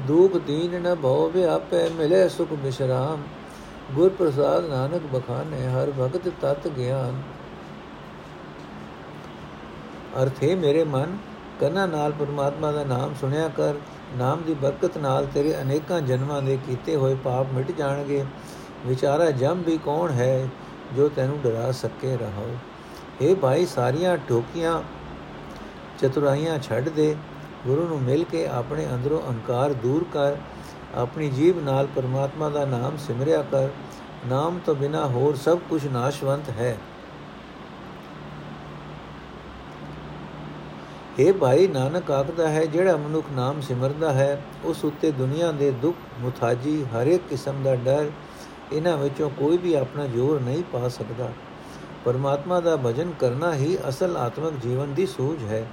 ਦੁਖ 0.00 0.36
ਦੀਨ 0.36 0.80
ਨ 0.82 0.94
ਭਉ 0.94 1.28
ਵਿਆਪੈ, 1.28 1.88
ਮਿਲੇ 1.88 2.28
ਸੁਖ 2.28 2.52
ਬਿਸ਼ਰਾਮ। 2.52 3.22
ਗੁਰ 3.94 4.08
ਪ੍ਰਸਾਦ 4.08 4.64
ਨਾਨਕ 4.64 5.02
ਬਖਾਨੇ, 5.12 5.66
ਹਰ 5.68 5.90
ਭਗਤ 6.00 6.28
ਤਤ 6.42 6.68
ਗਿਆਨ। 6.68 7.22
ਅਰਥੇ 10.22 10.54
ਮੇਰੇ 10.54 10.84
ਮਨ, 10.84 11.16
ਕੰਨਾਂ 11.60 11.88
ਨਾਲ 11.88 12.12
ਪਰਮਾਤਮਾ 12.12 12.72
ਦਾ 12.72 12.84
ਨਾਮ 12.84 13.14
ਸੁਣਿਆ 13.20 13.48
ਕਰ। 13.48 13.74
ਨਾਮ 14.16 14.42
ਦੀ 14.42 14.54
ਬਰਕਤ 14.54 14.98
ਨਾਲ 14.98 15.26
ਤੇਰੇ 15.26 15.54
ਅਨੇਕਾਂ 15.62 16.00
ਜਨਮਾਂ 16.00 16.42
ਦੇ 16.42 16.58
ਕੀਤੇ 16.66 16.96
ਹੋਏ 16.96 17.14
ਪਾਪ 17.14 17.52
ਮਿਟ 17.52 17.72
ਜਾਣਗੇ। 17.72 18.24
ਵਿਚਾਰਾ 18.86 19.30
ਜਮ 19.30 19.62
ਵੀ 19.62 19.78
ਕੌਣ 19.78 20.10
ਹੈ, 20.10 20.48
ਜੋ 20.96 21.08
ਤੈਨੂੰ 21.08 21.40
ਡਰਾ 21.40 21.72
ਸਕੇ 21.72 22.16
ਰਹੋ 22.16 22.56
ਇਹ 23.20 23.36
ਭਾਈ, 23.36 23.66
ਸਾਰੀਆਂ 23.66 24.16
ਠੋਕੀਆਂ 24.28 24.82
ਚਤੁਰਾਈਆਂ 25.98 26.58
ਛੱਡ 26.58 26.88
ਦੇ। 26.88 27.16
ਗੁਰੂ 27.66 27.88
ਨੂੰ 27.88 28.02
ਮਿਲ 28.02 28.24
ਕੇ 28.24 28.46
ਆਪਣੇ 28.46 28.86
ਅੰਦਰੋਂ 28.86 29.20
ਅਹੰਕਾਰ 29.20 29.72
ਦੂਰ 29.72 30.04
ਕਰ, 30.12 30.36
ਆਪਣੀ 30.94 31.28
ਜੀਬ 31.28 31.64
ਨਾਲ 31.64 31.86
ਪਰਮਾਤਮਾ 31.86 32.48
ਦਾ 32.48 32.64
ਨਾਮ 32.64 32.96
ਸਿਮਰਿਆ 32.96 33.42
ਕਰ। 33.42 33.68
ਨਾਮ 34.26 34.60
ਤੋਂ 34.66 34.74
ਬਿਨਾ 34.74 35.06
ਹੋਰ 35.06 35.36
ਸਭ 35.36 35.58
ਕੁਝ 35.68 35.86
ਨਾਸ਼ਵੰਤ 35.86 36.50
ਹੈ। 36.50 36.76
ਇਹ 41.18 41.32
ਭਾਈ 41.32 41.66
ਨਾਨਕ 41.66 42.10
ਆਖਦਾ 42.10 42.48
ਹੈ, 42.48 42.64
ਜਿਹੜਾ 42.66 42.96
ਮਨੁੱਖ 42.96 43.26
ਨਾਮ 43.32 43.60
ਸਿਮਰਦਾ 43.60 44.12
ਹੈ, 44.12 44.42
ਉਸ 44.64 44.84
ਉੱਤੇ 44.84 45.10
ਦੁਨੀਆ 45.10 45.52
ਦੇ 45.52 45.70
ਦੁੱਖ 45.70 45.96
ਮੁਤਾਜੀ 46.20 46.84
ਹਰ 46.84 47.06
ਇੱਕ 47.06 47.22
ਕਿਸਮ 47.30 47.62
ਦਾ 47.62 47.76
ਡਰ 47.76 48.10
ਇਹਨਾਂ 48.72 48.96
ਵਿੱਚੋਂ 48.96 49.30
ਕੋਈ 49.30 49.56
ਵੀ 49.56 49.74
ਆਪਣਾ 49.74 50.06
ਜ਼ੋਰ 50.06 50.40
ਨਹੀਂ 50.40 50.62
ਪਾ 50.72 50.88
ਸਕਦਾ। 50.88 51.32
ਪਰਮਾਤਮਾ 52.04 52.60
ਦਾ 52.60 52.76
ਭਜਨ 52.76 53.12
ਕਰਨਾ 53.18 53.54
ਹੀ 53.54 53.78
ਅਸਲ 53.88 54.16
ਆਤਮਿਕ 54.16 54.54
ਜੀਵਨ 54.62 54.94
ਦੀ 54.94 55.06
ਸੂਝ 55.06 55.44
ਹੈ। 55.44 55.66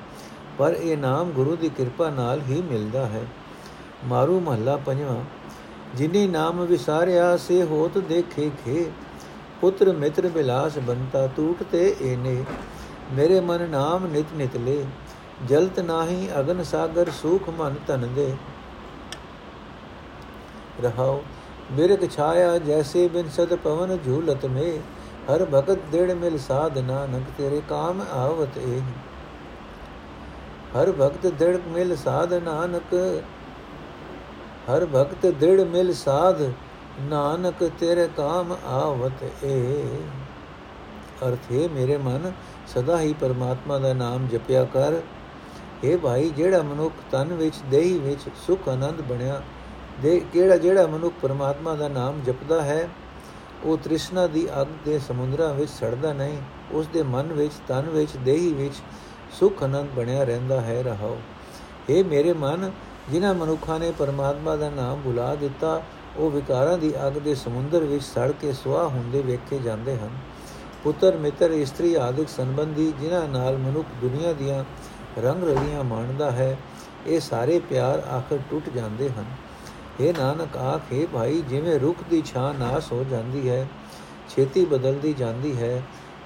ਪਰ 0.59 0.73
ਇਹ 0.73 0.97
ਨਾਮ 0.97 1.31
ਗੁਰੂ 1.31 1.55
ਦੀ 1.55 1.69
ਕਿਰਪਾ 1.69 2.09
ਨਾਲ 2.09 2.41
ਹੀ 2.41 2.61
ਮਿਲਦਾ 2.61 3.05
ਹੈ। 3.05 3.21
ਮਾਰੂ 4.05 4.39
ਮਹੱਲਾ 4.39 4.75
ਪੰਜਵਾਂ, 4.77 5.23
ਜਿਨੀ 5.95 6.25
ਨਾਮ 6.27 6.61
ਵਿਸਾਰਿਆ 6.65 7.35
ਸੇ 7.37 7.61
ਹੋਤ 7.63 7.97
ਦੇਖੇ 7.97 8.49
ਖੇ, 8.65 8.85
ਪੁੱਤਰ 9.61 9.91
ਮਿੱਤਰ 9.93 10.27
ਬਿਲਾਸ 10.27 10.77
ਬੰਤਾ 10.79 11.25
ਟੂਟਤੇ 11.27 11.95
ਏਨੇ, 12.01 12.43
ਮੇਰੇ 13.13 13.39
ਮਨ 13.39 13.67
ਨਾਮ 13.69 14.07
ਨਿਤ 14.07 14.33
ਨਿਤ 14.37 14.57
ਲੈ 14.57 14.75
ਜਲਤ 15.47 15.79
ਨਾਹੀ 15.79 16.29
ਅਗਨ 16.39 16.63
ਸਾਗਰ 16.63 17.09
ਸੂਖ 17.21 17.49
ਮਨ 17.49 17.75
ਤਨ 17.87 18.07
ਦੇ 18.15 18.33
ਰਹਾਉ 20.83 21.21
ਬਿਰਗ 21.71 22.07
ਛਾਇਆ 22.09 22.57
ਜੈਸੇ 22.57 23.07
ਬਿਨ 23.07 23.29
ਸਦ 23.29 23.55
ਪਵਨ 23.55 23.97
ਝੂਲਤ 24.05 24.45
ਮੇ, 24.45 24.71
ਹਰ 25.27 25.45
ਭਗਤ 25.45 25.79
ਦੇੜ 25.91 26.11
ਮਿਲ 26.11 26.37
ਸਾਧ 26.37 26.77
ਨਾਨਕ, 26.77 27.23
ਤੇਰੇ 27.37 27.61
ਕਾਮ 27.69 28.01
ਆਵਤ 28.13 28.57
ਏ। 28.57 28.81
ਹਰ 30.75 30.91
ਭਗਤ 30.91 31.25
ਦੇੜ 31.27 31.57
ਮਿਲ 31.67 31.95
ਸਾਧ 31.95 32.33
ਨਾਨਕ, 32.33 32.93
ਹਰ 34.69 34.85
ਭਗਤ 34.85 35.25
ਦੇੜ 35.25 35.61
ਮਿਲ 35.61 35.93
ਸਾਧ 35.93 36.41
ਨਾਨਕ, 37.01 37.63
ਤੇਰੇ 37.79 38.07
ਕਾਮ 38.17 38.55
ਆਵਤ 38.65 39.23
ਏ। 39.43 39.85
ਅਰਥੇ 41.27 41.67
ਮੇਰੇ 41.67 41.97
ਮਨ, 41.97 42.31
ਸਦਾ 42.67 42.99
ਹੀ 42.99 43.13
ਪਰਮਾਤਮਾ 43.13 43.77
ਦਾ 43.79 43.93
ਨਾਮ 43.93 44.27
ਜਪਿਆ 44.27 44.63
ਕਰ। 44.63 45.01
ਇਹ 45.83 45.97
ਭਾਈ, 45.97 46.29
ਜਿਹੜਾ 46.29 46.61
ਮਨੁੱਖ 46.61 46.93
ਤਨ 47.11 47.33
ਵਿੱਚ, 47.33 47.55
ਦੇਹੀ 47.71 47.97
ਵਿੱਚ 47.97 48.29
ਸੁਖ 48.47 48.69
ਆਨੰਦ 48.69 49.01
ਬਣਿਆ, 49.01 49.41
ਦੇ 50.01 50.19
ਕਿਹੜਾ 50.33 50.57
ਜਿਹੜਾ 50.57 50.87
ਮਨੁੱਖ 50.87 51.13
ਪਰਮਾਤਮਾ 51.21 51.75
ਦਾ 51.75 51.87
ਨਾਮ 51.87 52.21
ਜਪਦਾ 52.21 52.61
ਹੈ, 52.61 52.89
ਉਹ 53.65 53.77
ਤ੍ਰਿਸ਼ਨਾ 53.77 54.27
ਦੀ 54.27 54.47
ਅੱਗ 54.61 54.67
ਦੇ 54.85 54.99
ਸਮੁੰਦਰਾਂ 54.99 55.53
ਵਿੱਚ 55.53 55.71
ਸੜਦਾ 55.71 56.13
ਨਹੀਂ 56.13 56.37
ਉਸ 56.71 56.87
ਦੇ 56.87 57.03
ਮਨ 57.03 57.33
ਵਿੱਚ, 57.33 57.53
ਤਨ 57.67 57.89
ਵਿੱਚ, 57.89 58.17
ਦੇਹੀ 58.17 58.53
ਵਿੱਚ 58.53 58.75
ਸੁਖ 59.31 59.63
ਆਨੰਦ 59.63 59.89
ਬਣਿਆ 59.89 60.23
ਰਹਿੰਦਾ 60.23 60.61
ਹੈ, 60.61 60.83
ਰਹਾਓ। 60.83 61.17
ਇਹ 61.89 62.03
ਮੇਰੇ 62.03 62.33
ਮਨ, 62.33 62.71
ਜਿਨ੍ਹਾਂ 63.11 63.33
ਮਨੁੱਖਾਂ 63.33 63.79
ਨੇ 63.79 63.91
ਪਰਮਾਤਮਾ 63.91 64.55
ਦਾ 64.55 64.69
ਨਾਮ 64.69 65.01
ਭੁਲਾ 65.01 65.35
ਦਿੱਤਾ, 65.35 65.81
ਉਹ 66.17 66.31
ਵਿਕਾਰਾਂ 66.31 66.77
ਦੀ 66.77 66.93
ਅੱਗ 67.07 67.13
ਦੇ 67.13 67.35
ਸਮੁੰਦਰ 67.35 67.83
ਵਿੱਚ 67.83 68.03
ਸੜ 68.03 68.31
ਕੇ 68.31 68.53
ਸੁਆਹ 68.53 68.87
ਹੁੰਦੇ 68.87 69.21
ਵੇਖੇ 69.21 69.59
ਜਾਂਦੇ 69.59 69.97
ਹਨ। 69.97 70.09
ਪੁੱਤਰ, 70.83 71.17
ਮਿੱਤਰ, 71.17 71.51
ਇਸਤਰੀ 71.51 71.93
ਆਦਿਕ 71.95 72.29
ਸੰਬੰਧੀ 72.29 72.93
ਜਿਨ੍ਹਾਂ 73.01 73.27
ਨਾਲ 73.27 73.57
ਮਨੁੱਖ 73.57 73.87
ਦੁਨੀਆ 74.01 74.33
ਦੀਆਂ 74.33 74.63
ਰੰਗ 75.21 75.43
ਰਲੀਆਂ 75.43 75.83
ਮਾਣਦਾ 75.83 76.31
ਹੈ, 76.31 76.57
ਇਹ 77.07 77.19
ਸਾਰੇ 77.19 77.59
ਪਿਆਰ 77.59 77.99
ਆਖਰ 77.99 78.39
ਟੁੱਟ 78.51 78.69
ਜਾਂਦੇ 78.69 79.09
ਹਨ। 79.09 79.25
ਇਹ 79.99 80.13
ਨਾਨਕ 80.13 80.57
ਆਖੇ 80.57 81.07
ਭਾਈ, 81.13 81.41
ਜਿਵੇਂ 81.41 81.79
ਰੁੱਖ 81.79 82.03
ਦੀ 82.09 82.21
ਛਾਂ 82.25 82.53
ਨਾਸ 82.53 82.91
ਹੋ 82.91 83.03
ਜਾਂਦੀ 83.11 83.49
ਹੈ, 83.49 83.67
ਛੇਤੀ 84.29 84.65
ਬਦਲਦੀ 84.65 85.13
ਜਾਂਦੀ 85.13 85.57
ਹੈ, 85.57 85.81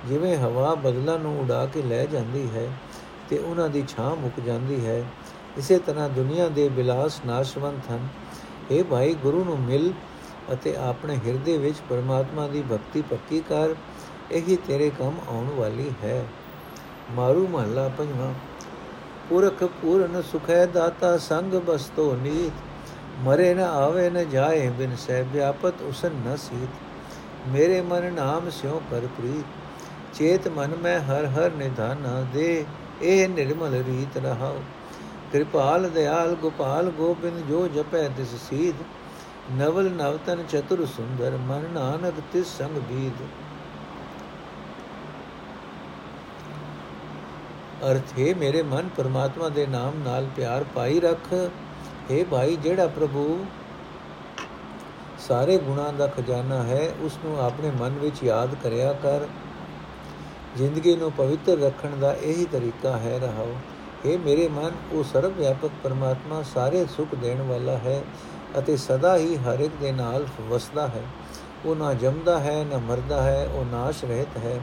ਜਿਵੇਂ 0.07 0.37
ਹਵਾ 0.37 0.75
ਬਦਲਾਂ 0.75 1.19
ਨੂੰ 1.19 1.39
ਉਡਾ 1.39 1.65
ਕੇ 1.65 1.81
ਲੈ 1.81 2.05
ਜਾਂਦੀ 2.05 2.47
ਹੈ 2.55 2.67
ਤੇ 3.29 3.37
ਉਹਨਾਂ 3.37 3.69
ਦੀ 3.69 3.83
ਛਾਂ 3.87 4.15
ਮੁੱਕ 4.15 4.39
ਜਾਂਦੀ 4.39 4.85
ਹੈ। 4.85 5.05
ਇਸੇ 5.57 5.79
ਤਰ੍ਹਾਂ 5.79 6.09
ਦੁਨੀਆ 6.09 6.49
ਦੇ 6.49 6.69
ਬਿਲਾਸ 6.69 7.21
ਨਾਸ਼ਵੰਤ 7.25 7.91
ਹਨ। 7.91 8.07
ਇਹ 8.71 8.83
ਭਾਈ, 8.83 9.13
ਗੁਰੂ 9.13 9.43
ਨੂੰ 9.43 9.59
ਮਿਲ 9.59 9.93
ਅਤੇ 10.53 10.75
ਆਪਣੇ 10.75 11.15
ਹਿਰਦੇ 11.15 11.57
ਵਿੱਚ 11.57 11.77
ਪਰਮਾਤਮਾ 11.89 12.47
ਦੀ 12.47 12.61
ਭਗਤੀ 12.61 13.01
ਪੱਕੀ 13.01 13.39
ਕਰ। 13.39 13.75
ਇਹੀ 14.31 14.55
ਤੇਰੇ 14.55 14.91
ਕੰਮ 14.99 15.15
ਆਉਣ 15.27 15.49
ਵਾਲੀ 15.49 15.91
ਹੈ। 16.03 16.25
ਮਾਰੂ 17.11 17.47
ਮਹੱਲਾ 17.47 17.89
ਪੰਜਵਾਂ। 17.89 18.33
ਪੁਰਖ 19.29 19.63
ਪੂਰਨ 19.63 20.21
ਸੁਖੈ 20.21 20.65
ਦਾਤਾ 20.65 21.17
ਸੰਗ 21.17 21.53
ਬਸਤੋ 21.53 22.15
ਨੀਤ। 22.15 22.51
ਮਰੇ 23.19 23.53
ਨ 23.53 23.59
ਆਵੇ 23.59 24.09
ਨ 24.09 24.29
ਜਾਏ 24.29 24.69
ਬਿਨ 24.69 24.95
ਸਹਿ 24.95 25.23
ਵਿਆਪਤ 25.23 25.73
ਉਸਨ 25.81 26.11
ਨ 26.27 26.35
ਸੀਤ। 26.35 26.69
ਮੇਰੇ 27.47 27.81
ਮਨ 27.81 28.13
ਨਾਮ 28.13 28.49
ਸਿਉ 28.49 28.81
ਕਰ 28.91 28.99
ਪ੍ਰੀਤ। 28.99 29.45
ਚੇਤ 30.15 30.47
ਮਨ 30.47 30.75
ਮੈਂ 30.75 30.99
ਹਰ 30.99 31.25
ਹਰ 31.25 31.51
ਨਿਧਾਨਾ 31.51 32.25
ਦੇ। 32.33 32.65
ਇਹ 33.01 33.27
ਨਿਰਮਲ 33.29 33.73
ਰੀਤ 33.83 34.17
ਰਹਾਉ 34.17 34.59
ਕਿਰਪਾਲ 35.31 35.89
ਦਿਆਲ 35.89 36.35
ਗੋਪਾਲ 36.35 36.89
ਗੋਬਿੰਦ 36.89 37.47
ਜੋ 37.47 37.67
ਜਪੈ 37.67 38.07
ਤਿਸ 38.17 38.35
ਸੀਧ। 38.49 38.83
ਨਵਲ 39.51 39.89
ਨਵਤਨ 39.91 40.43
ਚਤੁਰ 40.49 40.85
ਸੁੰਦਰ, 40.87 41.37
ਮਨ 41.39 41.65
ਨਾਨਕ 41.73 42.21
ਤਿਸ 42.33 42.57
ਸੰਗ 42.57 42.77
ਬੀਦ 42.89 43.23
ਅਰਥ, 47.83 48.19
ਹੈ 48.19 48.33
ਮੇਰੇ 48.35 48.61
ਮਨ 48.63 48.89
ਪਰਮਾਤਮਾ 48.97 49.49
ਦੇ 49.49 49.65
ਨਾਮ 49.67 49.97
ਨਾਲ 50.03 50.27
ਪਿਆਰ 50.35 50.63
ਪਾਈ 50.75 50.99
ਰੱਖ। 50.99 51.33
हे 52.11 52.23
ਭਾਈ, 52.31 52.55
ਜਿਹੜਾ 52.55 52.87
ਪ੍ਰਭੂ 52.87 53.45
ਸਾਰੇ 55.19 55.57
ਗੁਣਾਂ 55.57 55.91
ਦਾ 55.93 56.07
ਖਜ਼ਾਨਾ 56.07 56.61
ਹੈ 56.63 56.89
ਉਸ 57.01 57.17
ਨੂੰ 57.25 57.39
ਆਪਣੇ 57.41 57.71
ਮਨ 57.71 57.97
ਵਿੱਚ 57.99 58.23
ਯਾਦ 58.23 58.55
ਕਰਿਆ 58.63 58.93
ਕਰ। 59.03 59.27
ਜ਼ਿੰਦਗੀ 60.57 60.95
ਨੂੰ 60.95 61.11
ਪਵਿੱਤਰ 61.11 61.57
ਰੱਖਣ 61.57 61.89
ਦਾ 61.89 62.13
ਇਹੀ 62.13 62.45
ਤਰੀਕਾ 62.45 62.97
ਹੈ, 62.97 63.19
ਰਹਾਓ। 63.19 63.55
ਇਹ 64.05 64.19
ਮੇਰੇ 64.19 64.47
ਮਨ, 64.47 64.71
ਉਹ 64.91 65.03
ਸਰਵ 65.03 65.31
ਵਿਆਪਕ 65.31 65.69
ਪਰਮਾਤਮਾ 65.83 66.43
ਸਾਰੇ 66.53 66.85
ਸੁਖ 66.85 67.15
ਦੇਣ 67.15 67.41
ਵਾਲਾ 67.41 67.77
ਹੈ 67.77 68.03
ਅਤੇ 68.59 68.77
ਸਦਾ 68.77 69.17
ਹੀ 69.17 69.35
ਹਰ 69.35 69.59
ਇੱਕ 69.59 69.73
ਦੇ 69.81 69.91
ਨਾਲ 69.91 70.25
ਵਸਦਾ 70.49 70.87
ਹੈ। 70.87 71.01
ਉਹ 71.65 71.75
ਨਾ 71.75 71.93
ਜੰਮਦਾ 71.93 72.39
ਹੈ, 72.39 72.65
ਨਾ 72.71 72.77
ਮਰਦਾ 72.77 73.21
ਹੈ, 73.21 73.49
ਉਹ 73.53 73.65
ਨਾਸ਼ 73.65 74.05
ਰਹਿਤ 74.05 74.37
ਹੈ। 74.37 74.59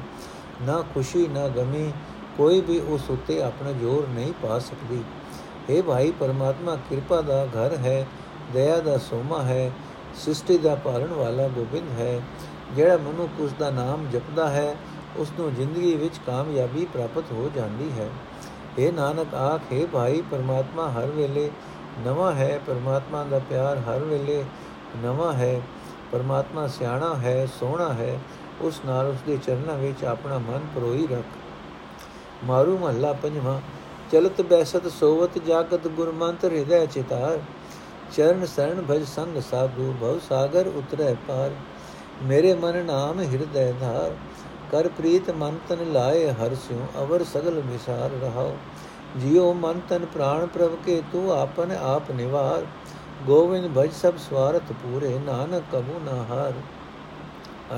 ਨਾ 0.63 0.85
ਖੁਸ਼ੀ, 0.95 1.29
ਨਾ 1.29 1.49
ਗਮੀ, 1.49 1.93
ਕੋਈ 2.37 2.61
ਵੀ 2.61 2.81
ਉਸ 2.81 3.11
ਉੱਤੇ 3.11 3.43
ਆਪਣਾ 3.43 3.73
ਜ਼ੋਰ 3.73 4.07
ਨਹੀਂ 4.09 4.33
ਪਾ 4.43 4.59
ਸਕਦੀ। 4.59 5.03
हे 5.71 5.83
ਭਾਈ, 5.83 6.13
ਪਰਮਾਤਮਾ 6.21 6.77
ਕਿਰਪਾ 6.77 7.21
ਦਾ 7.21 7.45
ਘਰ 7.45 7.77
ਹੈ, 7.77 8.07
ਦਇਆ 8.53 8.79
ਦਾ 8.79 8.99
ਸੋਮਾ 8.99 9.43
ਹੈ, 9.43 9.71
ਸ੍ਰਿਸ਼ਟੀ 10.23 10.59
ਦਾ 10.59 10.75
ਪਾਲਣ 10.75 11.09
ਵਾਲਾ 11.09 11.49
ਗੋਬਿੰਦ 11.49 12.01
ਹੈ। 12.01 12.21
ਜਿਹੜਾ 12.77 12.97
ਮਨੁੱਖ 12.97 13.41
ਉਸ 13.41 13.53
ਦਾ 13.59 13.71
ਨਾਮ 13.71 14.07
ਜਪਦਾ 14.13 14.49
ਹੈ 14.49 14.77
ਉਸ 15.17 15.33
ਨੂੰ 15.39 15.55
ਜ਼ਿੰਦਗੀ 15.55 15.97
ਵਿੱਚ 15.97 16.15
ਕਾਮਯਾਬੀ 16.27 16.85
ਪ੍ਰਾਪਤ 16.85 17.25
ਹੋ 17.33 17.51
ਜਾਂਦੀ 17.57 17.93
ਹੈ। 17.99 18.09
ਇਹ 18.79 18.93
ਨਾਨਕ, 18.93 19.35
ਆਖੇ 19.35 19.87
ਭਾਈ, 19.93 20.23
ਪਰਮਾਤਮਾ 20.31 20.91
ਹਰ 20.91 21.07
ਵੇਲੇ 21.07 21.51
ਨਵਾਂ 22.07 22.33
ਹੈ। 22.33 22.61
ਪਰਮਾਤਮਾ 22.67 23.25
ਦਾ 23.25 23.39
ਪਿਆਰ 23.39 23.79
ਹਰ 23.79 23.99
ਵੇਲੇ 23.99 24.45
ਨਵਾਂ 24.97 25.33
ਹੈ। 25.33 25.63
ਪਰਮਾਤਮਾ 26.13 26.67
ਸਿਆਣਾ 26.67 27.15
ਹੈ, 27.15 27.47
ਸੋਹਣਾ 27.61 27.93
ਹੈ। 27.93 28.19
ਉਸ 28.61 28.81
ਨਾਲ 28.87 29.07
ਉਸ 29.07 29.17
ਦੇ 29.27 29.37
ਚਰਨਾਂ 29.37 29.75
ਵਿੱਚ 29.75 30.05
ਆਪਣਾ 30.05 30.39
ਮਨ 30.39 30.61
ਪਰੋਈ 30.75 31.07
ਰੱਖ। 31.07 31.25
ਮਾਰੂ 32.45 32.79
ਮਹੱਲਾ 32.79 33.13
ਪੰਜਵਾਂ, 33.13 33.61
ਚਲਤ 34.13 34.43
ਬੈਸਤ 34.43 34.87
ਸੋਵਤ 34.87 35.39
ਜਾਗਤ 35.39 35.89
ਗੁਰਮੰਤਰ 35.89 36.53
ਹਿਰਦੈ 36.53 36.87
ਚਿਤਾਰ। 36.87 37.39
ਚਰਨ 38.17 38.47
ਸਰਣ 38.47 38.83
ਭਜ 38.83 39.07
ਸੰਗ 39.07 39.43
ਸਾਧੂ 39.43 39.95
ਭਵ 40.01 40.19
ਸਾਗਰ 40.19 40.67
ਉਤਰੈ 40.67 41.15
ਪਾਰ। 41.29 41.51
ਮੇਰੇ 42.23 42.55
ਮਨ 42.55 42.85
ਨਾਮ 42.85 43.21
ਹਿਰਦੈ 43.21 43.73
ਧਾਰ। 43.73 44.17
ਕਰ 44.73 44.89
ਪ੍ਰੀਤ 44.89 45.31
ਮਨ 45.31 45.59
ਤਨ 45.69 45.93
ਲਾਏ 45.93 46.31
ਹਰ 46.33 46.55
ਸਿਉ, 46.57 46.87
ਅਵਰ 47.03 47.25
ਸਗਲ 47.25 47.61
ਵਿਸਾਰ 47.61 48.11
ਰਹਾਓ 48.23 48.57
ਜਿਉ 49.17 49.53
ਮਨ 49.55 49.81
ਤਨ 49.89 50.05
ਪ੍ਰਾਣ 50.07 50.47
ਪ੍ਰਭ 50.47 50.77
ਕੇ 50.87 51.01
ਤੂੰ 51.13 51.33
ਆਪਨ 51.33 51.73
ਆਪ 51.73 52.11
ਨਿਵਾਰ। 52.11 52.67
ਗੋਵਿੰਦ 53.27 53.67
ਭਜ 53.77 53.93
ਸਭ 53.93 54.17
ਸਵਾਰਥ 54.19 54.73
ਪੂਰੇ, 54.73 55.19
ਨਾਨਕ 55.19 55.65
ਕਬੂ 55.73 56.01
ਨਾ 56.05 56.23
ਹਾਰ। 56.31 56.53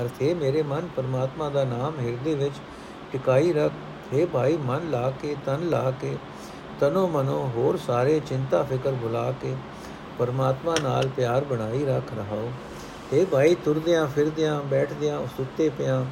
ਅਰਥੇ 0.01 0.33
ਮੇਰੇ 0.33 0.61
ਮਨ 0.63 0.87
ਪਰਮਾਤਮਾ 0.95 1.49
ਦਾ 1.49 1.63
ਨਾਮ 1.63 1.99
ਹਿਰਦੇ 1.99 2.35
ਵਿੱਚ 2.35 2.55
ਟਿਕਾਈ 3.11 3.53
ਰੱਖ। 3.53 3.71
हे 4.13 4.27
ਭਾਈ, 4.27 4.57
ਮਨ 4.57 4.89
ਲਾ 4.89 5.09
ਕੇ, 5.21 5.35
ਤਨ 5.45 5.69
ਲਾ 5.69 5.91
ਕੇ, 6.01 6.15
ਤਨੋ 6.79 7.07
ਮਨੋ 7.07 7.37
ਹੋਰ 7.55 7.77
ਸਾਰੇ 7.77 8.19
ਚਿੰਤਾ 8.19 8.63
ਫਿਕਰ 8.63 8.91
ਭੁਲਾ 9.01 9.31
ਕੇ, 9.41 9.55
ਪਰਮਾਤਮਾ 10.19 10.75
ਨਾਲ 10.83 11.07
ਪਿਆਰ 11.07 11.43
ਬਣਾਈ 11.43 11.85
ਰੱਖ 11.85 12.13
ਰਹਾਓ 12.17 12.49
हे 13.13 13.25
ਭਾਈ, 13.25 13.55
ਤੁਰਦਿਆਂ 13.55 14.07
ਫਿਰਦਿਆਂ, 14.07 14.61
ਬੈਠਦਿਆਂ, 14.63 15.19
ਸੁੱਤੇ 15.37 15.69
ਪਿਆਂ 15.69 16.03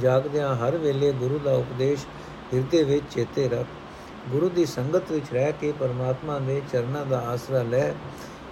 ਜਾਗਦਿਆਂ 0.00 0.56
ਹਰ 0.56 0.76
ਵੇਲੇ 0.76 1.12
ਗੁਰੂ 1.12 1.38
ਦਾ 1.38 1.52
ਉਪਦੇਸ਼ 1.52 2.06
ਹਿਰਦੇ 2.54 2.82
ਵਿੱਚ 2.82 3.04
ਚੇਤੇ 3.14 3.48
ਰੱਖ। 3.48 3.66
ਗੁਰੂ 4.30 4.48
ਦੀ 4.48 4.66
ਸੰਗਤ 4.66 5.12
ਵਿੱਚ 5.12 5.26
ਰਹਿ 5.32 5.52
ਕੇ 5.60 5.72
ਪਰਮਾਤਮਾ 5.80 6.38
ਦੇ 6.38 6.62
ਚਰਨਾਂ 6.72 7.06
ਦਾ 7.06 7.18
ਆਸਰਾ 7.18 7.62
ਲੈ। 7.62 7.92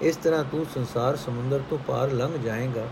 ਇਸ 0.01 0.17
ਤਰ੍ਹਾਂ 0.17 0.45
ਤੂੰ 0.45 0.67
ਸੰਸਾਰ 0.75 1.17
ਸਮੁੰਦਰ 1.17 1.61
ਤੋਂ 1.71 1.79
ਪਾਰ 1.79 2.11
ਲੰਘ 2.11 2.39
ਜਾਏਗਾ। 2.39 2.87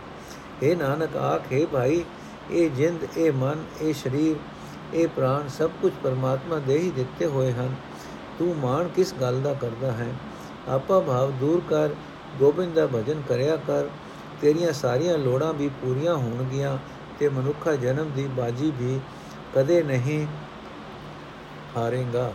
ਇਹ 0.63 0.77
ਨਾਨਕ, 0.77 1.17
ਆਖੇ 1.17 1.67
ਭਾਈ, 1.67 2.05
ਇਹ 2.51 2.71
ਜਿੰਦ, 2.71 3.19
ਇਹ 3.19 3.33
ਮਨ, 3.33 3.65
ਇਹ 3.81 3.95
ਸਰੀਰ, 3.95 4.37
ਇਹ 4.95 5.09
ਪ੍ਰਾਣ 5.09 5.49
ਸਭ 5.49 5.71
ਕੁਝ 5.83 5.93
ਪਰਮਾਤਮਾ 6.03 6.59
ਦੇ 6.59 6.79
ਹੀ 6.79 6.91
ਦਿੱਤੇ 6.91 7.27
ਹੋਏ 7.27 7.53
ਹਨ। 7.53 7.75
ਤੂੰ 8.39 8.57
ਮਾਣ 8.57 8.89
ਕਿਸ 8.89 9.15
ਗੱਲ 9.21 9.41
ਦਾ 9.41 9.55
ਕਰਦਾ 9.55 9.93
ਹੈ? 9.93 10.15
ਆਪਾ 10.69 11.01
ਭਾਵ 11.01 11.31
ਦੂਰ 11.31 11.63
ਕਰ, 11.71 11.89
ਗੋਬਿੰਦ 12.39 12.75
ਦਾ 12.75 12.87
ਭਜਨ 12.87 13.23
ਕਰਿਆ 13.29 13.57
ਕਰ। 13.57 13.85
ਤੇਰੀਆਂ 14.41 14.73
ਸਾਰੀਆਂ 14.73 15.19
ਲੋੜਾਂ 15.19 15.53
ਵੀ 15.53 15.69
ਪੂਰੀਆਂ 15.69 16.17
ਹੋਣਗੀਆਂ। 16.17 16.79
ਤੇ 17.21 17.29
ਮਨੁੱਖਾ 17.29 17.73
ਜਨਮ 17.73 18.11
ਦੀ 18.11 18.27
ਬਾਜੀ 18.27 18.73
ਵੀ 18.79 19.01
ਕਦੇ 19.55 19.83
ਨਹੀਂ 19.83 20.27
ਹਾਰੇਗਾ। 21.77 22.33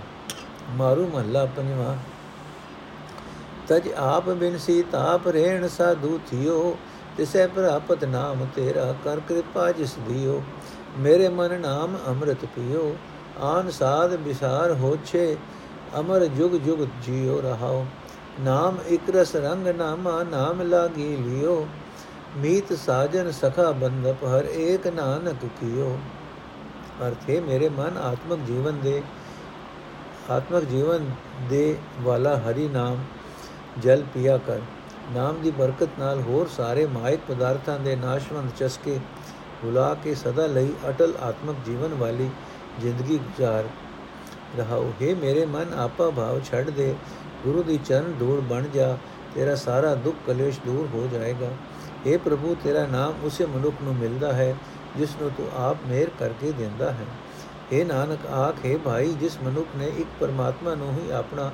ਮਾਰੂ 0.70 1.08
ਮਹੱਲਾ 1.08 1.46
ਪੰਜਵਾ। 1.46 1.96
ਤਜ 3.68 3.90
ਆਪ 3.98 4.30
ਬਿਨ 4.30 4.58
ਸੀ 4.58 4.82
ਤਾਪ 4.82 5.28
ਰਹਿਣ 5.28 5.68
ਸਾਧੂ 5.68 6.20
ਥਿਓ, 6.30 6.78
ਤਿਸੈ 7.18 7.48
ਪ੍ਰਾਪਤ 7.48 8.06
ਨਾਮ 8.06 8.48
ਤੇਰਾ 8.56 8.96
ਕਰ 9.04 9.20
ਕਿਰਪਾ 9.20 9.72
ਜਿਸ 9.72 9.96
ਦਿਓ। 10.10 10.44
ਮੇਰੇ 10.98 11.30
ਮਨ 11.30 11.62
ਨਾਮ 11.62 11.98
ਅੰਮ੍ਰਿਤ 12.08 12.46
ਪੀਓ, 12.46 12.96
ਆਨ 13.42 13.72
ਸਾਧ 13.72 14.14
ਵਿਸਾਰ 14.14 14.72
ਹੋਛੇ, 14.72 15.38
ਅਮਰ 16.00 16.26
ਜੁਗ 16.26 16.52
ਜੁਗ 16.52 16.88
ਜਿਉ 17.02 17.42
ਰਹਾਓ। 17.42 17.86
ਨਾਮ 18.40 18.78
ਇਕ 18.88 19.16
ਰਸ 19.16 19.36
ਰੰਗ 19.36 19.68
ਨਾਮਾ, 19.68 20.24
ਨਾਮ 20.24 20.62
ਲਾਗੀ 20.62 21.16
ਲਿਓ। 21.16 21.68
ਮੀਤ 22.38 22.74
ਸਾਜਨ 22.74 23.32
ਸਖਾ 23.32 23.72
ਬੰਦਪ 23.72 24.24
ਹਰ 24.24 24.46
ਏਕ 24.46 24.88
ਨਾਨਕ 24.88 25.46
ਕੀਓ। 25.46 26.00
ਅਰਥੇ, 27.08 27.40
ਮੇਰੇ 27.40 27.70
ਮਨ 27.70 27.98
ਆਤਮਕ 27.98 28.40
ਜੀਵਨ 28.40 28.80
ਦੇ, 28.80 29.02
ਆਤਮਕ 30.30 30.64
ਜੀਵਨ 30.64 31.10
ਦੇ 31.50 31.78
ਵਾਲਾ 32.02 32.38
ਹਰੀ 32.38 32.68
ਨਾਮ 32.68 32.98
ਜਲ 33.80 34.04
ਪੀਆ 34.14 34.38
ਕਰ। 34.38 34.60
ਨਾਮ 35.12 35.42
ਦੀ 35.42 35.52
ਬਰਕਤ 35.52 35.90
ਨਾਲ 36.00 36.22
ਹੋਰ 36.22 36.48
ਸਾਰੇ 36.48 36.86
ਮਾਇਕ 36.86 37.20
ਪਦਾਰਥਾਂ 37.28 37.80
ਦੇ 37.80 37.96
ਨਾਸ਼ਵੰਤ 37.96 38.58
ਚਸਕੇ 38.58 39.00
ਭੁਲਾ 39.62 39.94
ਕੇ 40.04 40.16
ਸਦਾ 40.16 40.48
ਲਈ 40.48 40.74
ਅਟਲ 40.90 41.14
ਆਤਮਕ 41.22 41.56
ਜੀਵਨ 41.66 41.94
ਵਾਲੀ 41.94 42.30
ਜ਼ਿੰਦਗੀ 42.80 43.18
ਗੁਜ਼ਾਰ 43.18 43.64
ਰਹਾਓ। 44.58 44.94
ਹੈ 45.02 45.16
ਮੇਰੇ 45.16 45.46
ਮਨ, 45.46 45.74
ਆਪਾ 45.78 46.10
ਭਾਵ 46.10 46.42
ਛੱਡ 46.42 46.70
ਦੇ। 46.70 46.96
ਗੁਰੂ 47.44 47.64
ਦੀ 47.64 47.80
ਚਰਨ 47.86 48.14
ਧੂੜ 48.20 48.40
ਬਣ 48.40 48.64
ਜਾ। 48.64 48.98
ਤੇਰਾ 49.36 49.56
ਸਾਰਾ 49.56 49.96
ਦੁੱਖ 49.96 50.18
ਕਲੇਸ਼ 50.28 50.60
ਦੂਰ 50.66 50.88
ਹੋ 50.94 51.08
ਜਾਏਗਾ। 51.14 51.50
हे 52.08 52.20
ਪ੍ਰਭੂ, 52.20 52.56
ਤੇਰਾ 52.64 52.86
ਨਾਮ 52.86 53.14
ਉਸੇ 53.24 53.46
ਮਨੁੱਖ 53.46 53.76
ਨੂੰ 53.84 53.96
ਮਿਲਦਾ 53.96 54.34
ਹੈ, 54.34 54.56
ਜਿਸ 54.98 55.10
ਨੂੰ 55.22 55.32
ਤੂੰ 55.38 55.48
ਆਪ 55.56 55.78
ਮਿਹਰ 55.88 56.10
ਕਰਕੇ 56.20 56.52
ਦਿੰਦਾ 56.52 56.92
ਹੈ। 56.92 57.06
हे 57.74 57.86
ਨਾਨਕ, 57.86 58.26
ਆਖੇ 58.26 58.78
ਭਾਈ, 58.78 59.14
ਜਿਸ 59.14 59.38
ਮਨੁੱਖ 59.44 59.68
ਨੇ 59.78 59.88
ਇੱਕ 59.88 60.10
ਪਰਮਾਤਮਾ 60.20 60.76
ਨੂੰ 60.76 60.94
ਹੀ 60.94 61.12
ਆਪਣਾ 61.12 61.52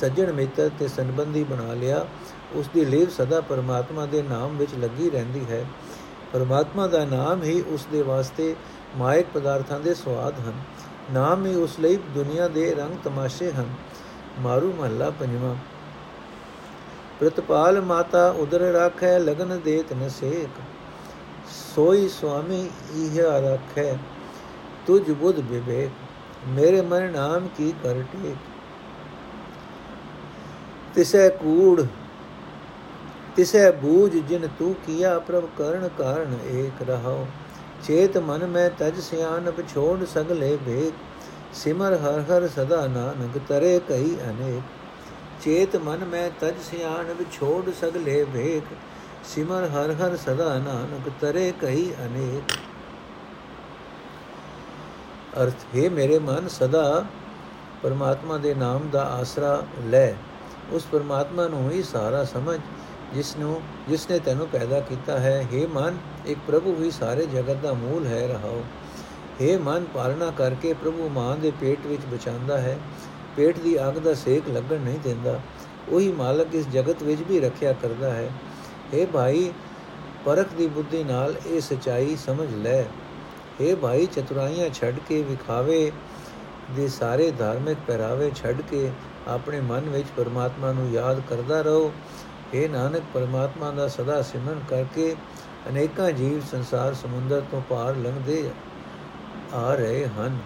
ਸੱਜਣ 0.00 0.32
ਮਿੱਤਰ 0.32 0.70
ਤੇ 0.78 0.88
ਸੰਬੰਧੀ 0.88 1.44
ਬਣਾ 1.44 1.72
ਲਿਆ 1.72 2.06
ਉਸ 2.54 2.70
ਦੀ 2.74 2.84
ਲੇਵ 2.84 3.08
ਸਦਾ 3.08 3.40
ਪਰਮਾਤਮਾ 3.40 4.06
ਦੇ 4.06 4.22
ਨਾਮ 4.22 4.56
ਵਿੱਚ 4.56 4.70
ਲੱਗੀ 4.74 5.10
ਰਹਿੰਦੀ 5.10 5.44
ਹੈ। 5.50 5.64
ਪਰਮਾਤਮਾ 6.32 6.86
ਦਾ 6.86 7.04
ਨਾਮ 7.04 7.42
ਹੀ 7.42 7.60
ਉਸ 7.60 7.86
ਦੇ 7.92 8.02
ਵਾਸਤੇ 8.02 8.56
ਮਾਇਕ 8.96 9.26
ਪਦਾਰਥਾਂ 9.34 9.80
ਦੇ 9.80 9.94
ਸਵਾਦ 9.94 10.34
ਹਨ। 10.40 10.52
ਨਾਮ 11.12 11.46
ਹੀ 11.46 11.54
ਉਸ 11.54 11.80
ਲਈ 11.80 11.96
ਦੁਨੀਆ 11.96 12.48
ਦੇ 12.48 12.74
ਰੰਗ 12.74 12.96
ਤਮਾਸ਼ੇ 13.04 13.52
ਹਨ। 13.52 13.68
ਮਾਰੂ 14.40 14.72
ਮਹੱਲਾ 14.72 15.10
ਪੰਜਵਾਂ। 15.10 15.56
ਪ੍ਰਤਪਾਲ 17.20 17.80
ਮਾਤਾ 17.80 18.28
ਉਦਰ 18.30 18.60
ਰਾਖੈ, 18.72 19.18
ਲਗਨ 19.18 19.58
ਦੇਤ 19.60 19.92
ਨ 19.92 20.08
ਸੇਕ। 20.08 20.60
ਸੋਈ 21.74 22.08
ਸੁਆਮੀ 22.08 22.60
ਇਹ 22.96 23.20
ਰੱਖੈ, 23.42 23.96
ਤੁਝ 24.86 25.10
ਬੁੱਧ 25.10 25.38
ਵਿਵੇਕ। 25.40 25.90
ਮੇਰੇ 26.48 26.80
ਮਨ 26.80 27.10
ਨਾਮ 27.12 27.48
ਕੀ 27.56 27.72
ਕਰ 27.82 28.02
ਟੇਕ। 28.12 28.36
ਤਿਸੈ 30.94 31.28
ਕੂੜ, 31.28 31.82
ਤਿਸੈ 33.36 33.70
ਬੂਝ 33.72 34.10
ਜਿਨ 34.16 34.48
ਤੂ 34.58 34.74
ਕੀਆ 34.86 35.18
ਪ੍ਰਭ 35.18 35.44
ਕਰਨ 35.58 35.88
ਕਾਰਨ 35.98 36.34
ਏਕ 36.46 36.82
ਰਹਾਓ 36.88 37.26
ਚੇਤ 37.86 38.18
ਮਨ 38.18 38.46
ਮੈਂ 38.46 38.68
ਤਜ 38.70 39.00
ਸਿਆਨ 39.00 39.52
ਛੋੜ 39.74 40.04
ਸਗਲੇ 40.04 40.56
ਭੇਦ 40.56 40.92
ਸਿਮਰ 41.54 41.94
ਹਰ 41.94 42.20
ਹਰ 42.20 42.48
ਸਦਾ 42.48 42.86
ਨਾਨਕ 42.86 43.38
ਤਰੇ 43.48 43.78
ਕਈ 43.88 44.16
ਅਨੇਕ। 44.30 44.79
ਚੇਤ 45.40 45.76
ਮਨ 45.76 46.04
ਮੈਂ 46.04 46.30
ਤਜ 46.40 46.54
ਸਿਆਨ 46.62 47.12
ਵਿਛੋੜ 47.12 47.70
ਸਗਲੇ 47.80 48.24
ਭੇਕ 48.24 48.64
ਸਿਮਰ 49.24 49.64
ਹਰ 49.64 49.92
ਹਰ 49.92 50.16
ਸਦਾ 50.16 50.58
ਨਾਨਕ 50.58 51.10
ਤਰੇ 51.20 51.52
ਕਈ 51.60 51.92
ਅਨੇਕ। 51.92 52.52
ਅਰਥ, 55.42 55.64
ਹੈ 55.76 55.90
ਮੇਰੇ 55.90 56.18
ਮਨ, 56.18 56.48
ਸਦਾ 56.48 57.04
ਪਰਮਾਤਮਾ 57.82 58.38
ਦੇ 58.38 58.54
ਨਾਮ 58.54 58.88
ਦਾ 58.88 59.04
ਆਸਰਾ 59.04 59.62
ਲੈ। 59.86 60.12
ਉਸ 60.70 60.86
ਪਰਮਾਤਮਾ 60.92 61.46
ਨੂੰ 61.48 61.70
ਹੀ 61.70 61.82
ਸਾਰਾ 61.82 62.24
ਸਮਝ 62.24 62.60
ਜਿਸ 63.14 63.36
ਨੂੰ 63.36 63.60
ਜਿਸ 63.88 64.10
ਨੇ 64.10 64.18
ਤੈਨੂੰ 64.18 64.48
ਪੈਦਾ 64.48 64.80
ਕੀਤਾ 64.80 65.18
ਹੈ। 65.18 65.46
हे 65.54 65.68
ਮਨ, 65.68 65.98
ਇੱਕ 66.26 66.38
ਪ੍ਰਭੂ 66.46 66.76
ਹੀ 66.82 66.90
ਸਾਰੇ 66.90 67.26
ਜਗਤ 67.26 67.56
ਦਾ 67.56 67.72
ਮੂਲ 67.72 68.06
ਹੈ, 68.06 68.26
ਰਹਾਓ। 68.28 68.64
हे 69.40 69.60
ਮਨ, 69.60 69.84
ਪਾਲਣਾ 69.94 70.30
ਕਰਕੇ 70.30 70.72
ਪ੍ਰਭੂ 70.72 71.08
ਮਾਂ 71.08 71.36
ਦੇ 71.36 71.52
ਪੇਟ 71.60 71.86
ਵਿੱਚ 71.86 72.02
ਬਚਾਉਂਦਾ 72.12 72.58
ਹੈ। 72.58 72.78
ਪੇਟ 73.39 73.59
ਦੀ 73.59 73.77
ਅੱਗ 73.79 73.97
ਦਾ 73.99 74.13
ਸੇਕ 74.15 74.49
ਲੱਗਣ 74.49 74.79
ਨਹੀਂ 74.79 74.99
ਦਿੰਦਾ 74.99 75.39
ਉਹੀ 75.89 76.11
ਮਾਲਕ 76.13 76.55
ਇਸ 76.55 76.67
ਜਗਤ 76.69 77.03
ਵਿੱਚ 77.03 77.21
ਵੀ 77.21 77.39
ਰੱਖਿਆ 77.39 77.73
ਕਰਦਾ 77.81 78.13
ਹੈ 78.13 78.29
हे 78.93 79.05
ਭਾਈ 79.07 79.51
ਪਰਖ 80.25 80.53
ਦੀ 80.53 80.67
ਬੁੱਧੀ 80.67 81.03
ਨਾਲ 81.03 81.35
ਇਹ 81.45 81.59
ਸਚਾਈ 81.61 82.15
ਸਮਝ 82.15 82.47
ਲੈ 82.55 82.81
हे 83.61 83.75
ਭਾਈ 83.75 84.05
ਚਤੁਰਾਈਆਂ 84.05 84.69
ਛੱਡ 84.71 84.99
ਕੇ 84.99 85.21
ਵਿਖਾਵੇ 85.21 85.91
ਦੇ 86.75 86.87
ਸਾਰੇ 86.89 87.29
ਧਾਰਮਿਕ 87.31 87.77
ਪਹਿਰਾਵੇ 87.87 88.31
ਛੱਡ 88.35 88.61
ਕੇ 88.61 88.89
ਆਪਣੇ 89.27 89.59
ਮਨ 89.61 89.89
ਵਿੱਚ 89.89 90.07
ਪਰਮਾਤਮਾ 90.17 90.71
ਨੂੰ 90.71 90.91
ਯਾਦ 90.91 91.21
ਕਰਦਾ 91.29 91.61
ਰਹੋ 91.61 91.91
हे 92.53 92.69
ਨਾਨਕ 92.69 93.03
ਪਰਮਾਤਮਾ 93.13 93.71
ਦਾ 93.71 93.87
ਸਦਾ 93.87 94.21
ਸਿਮਰਨ 94.23 94.59
ਕਰਕੇ 94.69 95.15
ਅਨੇਕਾਂ 95.69 96.11
ਜੀਵ 96.13 96.39
ਸੰਸਾਰ 96.51 96.93
ਸਮੁੰਦਰ 96.93 97.41
ਤੋਂ 97.51 97.61
ਪਾਰ 97.69 97.95
ਲੰਘਦੇ 97.97 98.43
ਆ 99.53 99.73
ਰਹੇ 99.75 100.05
ਹਨ 100.09 100.37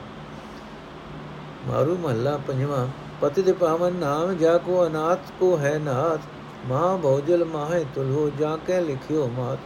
ਮਾਰੂ 1.67 1.97
ਮਹੱਲਾ 1.97 2.37
ਪੰਜਵਾਂ, 2.47 2.87
ਪਤਿ 3.21 3.43
ਦੇ 3.43 3.53
ਪਾਵਨ 3.53 3.95
ਨਾਮ 3.97 4.33
ਜਾ 4.37 4.57
ਕੋ 4.59 4.87
ਅਨਾਥ 4.87 5.31
ਕੋ 5.41 5.57
ਹੈ 5.59 5.79
ਨਾਥ 5.79 6.21
ਮਹਾ 6.67 6.97
ਭੋਜਲ 6.97 7.45
ਮਾਹੇ 7.45 7.85
ਤੁਲੋ 7.95 8.29
ਜਾ 8.39 8.57
ਕੇ 8.67 8.81
ਲਿਖਿਓ 8.81 9.27
ਮਾਤ, 9.37 9.59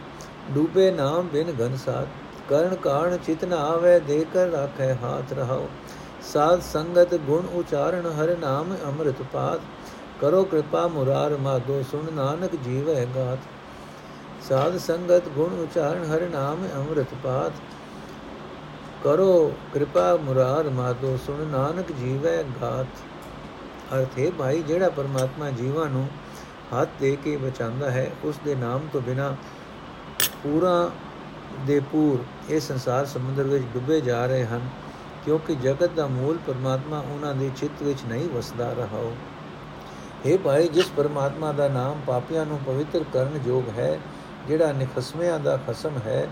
ਡੂਬੇ 0.53 0.89
ਨਾਮ 0.91 1.27
ਬਿਨ 1.27 1.53
ਘਨ 1.59 1.75
ਸਾਥ, 1.77 2.07
ਕਰਨ 2.49 2.75
ਕਾਰਨ 2.75 3.17
ਚਿਤ 3.17 3.45
ਨ 3.45 3.53
ਆਵੇ 3.53 3.99
ਦੇ 3.99 4.25
ਕਰ 4.33 4.49
ਰੱਖੇ 4.49 4.93
ਹਾਥ 5.03 5.33
ਰਹਾਓ 5.33 5.67
ਸਾਧ 6.23 6.61
ਸੰਗਤ 6.63 7.15
ਗੁਣ 7.27 7.45
ਉਚਾਰਨ 7.55 8.05
ਹਰ 8.13 8.35
ਨਾਮ 8.39 8.75
ਅੰਮ੍ਰਿਤ 8.85 9.21
ਪਾਤ, 9.33 9.59
ਕਰੋ 10.21 10.43
ਕਿਰਪਾ 10.43 10.87
ਮੁਰਾਰ 10.87 11.37
ਮਾਧੋ 11.37 11.81
ਸੁਣ 11.91 12.11
ਨਾਨਕ 12.13 12.55
ਜੀਵੈ 12.63 13.05
ਗਾਤ 13.15 13.39
ਸਾਧ 14.49 14.77
ਸੰਗਤ 14.77 15.27
ਗੁਣ 15.27 15.59
ਉਚਾਰਨ 15.59 16.03
ਹਰ 16.05 16.27
ਨਾਮ 16.29 16.65
ਅੰਮ੍ਰਿਤ 16.75 17.13
ਪਾਤ 17.23 17.51
ਕਰੋ 19.03 19.51
ਕਿਰਪਾ 19.73 20.15
ਮੁਰਾਰ 20.15 20.69
ਮਾਧੋ 20.69 21.17
ਸੁਣ 21.17 21.45
ਨਾਨਕ 21.47 21.91
ਜੀਵੈ 21.91 22.43
ਗਾਤ 22.61 22.87
ਅਰਥ 23.93 24.17
ਹੈ 24.19 24.29
ਭਾਈ, 24.31 24.61
ਜਿਹੜਾ 24.61 24.89
ਪਰਮਾਤਮਾ 24.89 25.49
ਜੀਵਾਂ 25.49 25.85
ਨੂੰ 25.89 26.07
ਹੱਥ 26.73 26.89
ਦੇ 26.99 27.15
ਕੇ 27.23 27.35
ਬਚਾਉਂਦਾ 27.37 27.91
ਹੈ, 27.91 28.11
ਉਸ 28.23 28.39
ਦੇ 28.45 28.55
ਨਾਮ 28.55 28.87
ਤੋਂ 28.93 29.01
ਬਿਨਾ 29.01 29.35
ਪੂਰਾ 30.43 30.89
ਦੇ 31.67 31.79
ਪੂਰ 31.91 32.23
ਇਹ 32.49 32.59
ਸੰਸਾਰ 32.59 33.05
ਸਮੁੰਦਰ 33.05 33.43
ਵਿੱਚ 33.43 33.65
ਡੁੱਬੇ 33.73 34.01
ਜਾ 34.01 34.25
ਰਹੇ 34.25 34.45
ਹਨ, 34.45 34.69
ਕਿਉਂਕਿ 35.25 35.55
ਜਗਤ 35.55 35.93
ਦਾ 35.95 36.07
ਮੂਲ 36.07 36.37
ਪਰਮਾਤਮਾ 36.47 37.03
ਉਹਨਾਂ 37.11 37.33
ਦੇ 37.35 37.49
ਚਿੱਤ 37.57 37.83
ਵਿੱਚ 37.83 38.03
ਨਹੀਂ 38.09 38.29
ਵਸਦਾ 38.29 38.71
ਰਹਾ। 38.73 38.97
ਹੋ 38.97 39.13
हे 40.25 40.37
ਭਾਈ, 40.37 40.67
ਜਿਸ 40.67 40.91
ਪਰਮਾਤਮਾ 40.97 41.51
ਦਾ 41.51 41.67
ਨਾਮ 41.67 42.01
ਪਾਪੀਆਂ 42.07 42.45
ਨੂੰ 42.45 42.59
ਪਵਿੱਤਰ 42.65 43.03
ਕਰਨ 43.13 43.39
ਯੋਗ 43.47 43.69
ਹੈ, 43.77 43.99
ਜਿਹੜਾ 44.47 44.71
ਨਿਖਸਮਿਆਂ 44.71 45.39
ਦਾ 45.39 45.57
ਖਸਮ 45.67 45.97
ਹੈ 46.05 46.27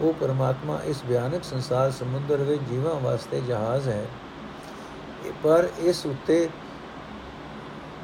ਉਹ 0.00 0.12
ਪਰਮਾਤਮਾ 0.12 0.80
ਇਸ 0.84 1.02
ਭਿਆਨਕ 1.08 1.44
ਸੰਸਾਰ 1.44 1.90
ਸਮੁੰਦਰ 1.90 2.36
ਵਿੱਚ 2.36 2.62
ਜੀਵਾਂ 2.62 2.94
ਵਾਸਤੇ 2.94 3.40
ਜਹਾਜ਼ 3.40 3.88
ਹੈ। 3.88 4.04
ਪਰ 5.42 5.68
ਇਸ 5.78 6.06
ਉੱਤੇ, 6.06 6.48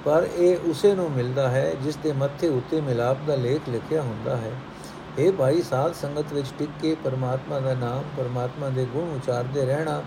ਪਰ 0.04 0.26
ਇਹ 0.36 0.56
ਉਸੇ 0.70 0.94
ਨੂੰ 0.94 1.10
ਮਿਲਦਾ 1.10 1.48
ਹੈ 1.48 1.72
ਜਿਸ 1.82 1.96
ਦੇ 1.96 2.12
ਮੱਥੇ 2.12 2.48
ਉੱਤੇ 2.48 2.80
ਮਿਲਾਪ 2.80 3.16
ਦਾ 3.26 3.34
ਲੇਖ 3.34 3.68
ਲਿਖਿਆ 3.68 4.02
ਹੁੰਦਾ 4.02 4.36
ਹੈ। 4.36 4.52
ਇਹ 5.18 5.32
ਭਾਈ, 5.32 5.62
ਸਾਧ 5.62 5.94
ਸੰਗਤ 5.94 6.32
ਵਿੱਚ 6.32 6.48
ਟਿਕ 6.58 6.70
ਕੇ 6.82 6.96
ਪਰਮਾਤਮਾ 7.04 7.60
ਦਾ 7.60 7.74
ਨਾਮ, 7.74 8.02
ਪਰਮਾਤਮਾ 8.16 8.68
ਦੇ 8.68 8.84
ਗੁਣ 8.84 9.14
ਉਚਾਰਦੇ 9.16 9.64
ਰਹਿਣਾ, 9.64 10.02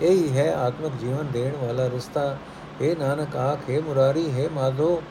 ਇਹੀ 0.00 0.36
ਹੈ 0.36 0.54
ਆਤਮਿਕ 0.54 0.92
ਜੀਵਨ 1.00 1.26
ਦੇਣ 1.32 1.56
ਵਾਲਾ 1.56 1.86
ਰਸਤਾ। 1.86 2.36
हे 2.82 2.98
ਨਾਨਕ 2.98 3.36
ਆਖੇ 3.36 3.80
ਮੁਰਾਰੀ, 3.80 4.30
ਹੈ 4.30 4.48
ਮਾਧੋ, 4.52 5.02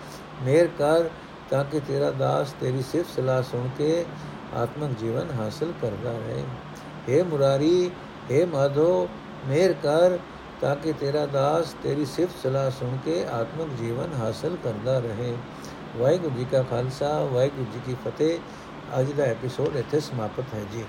ਮੇਰ 0.44 0.68
ਕਰ 0.68 1.10
ਤਾਂ 1.50 1.64
ਕਿ 1.64 1.80
ਤੇਰਾ 1.80 2.12
ਦਾਸ 2.12 2.52
ਤੇਰੀ 2.60 2.82
ਸਿਫਤ 2.82 3.16
ਸਲਾਹ 3.16 3.42
ਸੁਣ 3.42 3.68
ਕੇ 3.78 4.06
ਆਤਮਿਕ 4.56 4.98
ਜੀਵਨ 5.00 5.32
ਹਾਸਲ 5.32 5.74
ਕਰਦਾ 5.82 6.12
ਰਹੇ 6.12 6.44
हे 7.10 7.24
ਮੁਰਾਰੀ 7.24 7.90
हे 8.32 8.46
ਮਾਧੋ 8.48 9.08
ਮੇਰ 9.48 9.74
ਕਰ 9.84 10.18
ਤਾਂ 10.62 10.76
ਕਿ 10.76 10.94
ਤੇਰਾ 10.94 11.26
ਦਾਸ 11.26 11.74
ਤੇਰੀ 11.84 12.06
ਸਿਫਤ 12.06 12.44
ਸਲਾਹ 12.44 12.70
ਸੁਣ 12.70 12.98
ਕੇ 13.06 13.24
ਆਤਮਿਕ 13.32 13.76
ਜੀਵਨ 13.80 14.14
ਹਾਸਲ 14.14 14.58
ਕਰਦਾ 14.64 14.98
ਰਹੇ 15.00 15.36
ਵਾਹਿਗੁਰੂ 15.98 16.34
ਜੀ 16.38 16.46
ਕਾ 16.52 16.62
ਖਾਲਸਾ 16.62 17.20
ਵਾਹਿਗੁਰੂ 17.24 17.66
ਜੀ 17.74 17.80
ਕੀ 17.86 17.96
ਫਤਿਹ 18.06 18.40
ਅੱਜ 19.00 19.12
ਦਾ 19.12 19.24
ਐਪੀਸੋਡ 19.24 19.76
ਇੱਥੇ 19.76 20.00
ਸਮਾਪਤ 20.00 20.54
ਹੈ 20.54 20.64
ਜੀ 20.74 20.84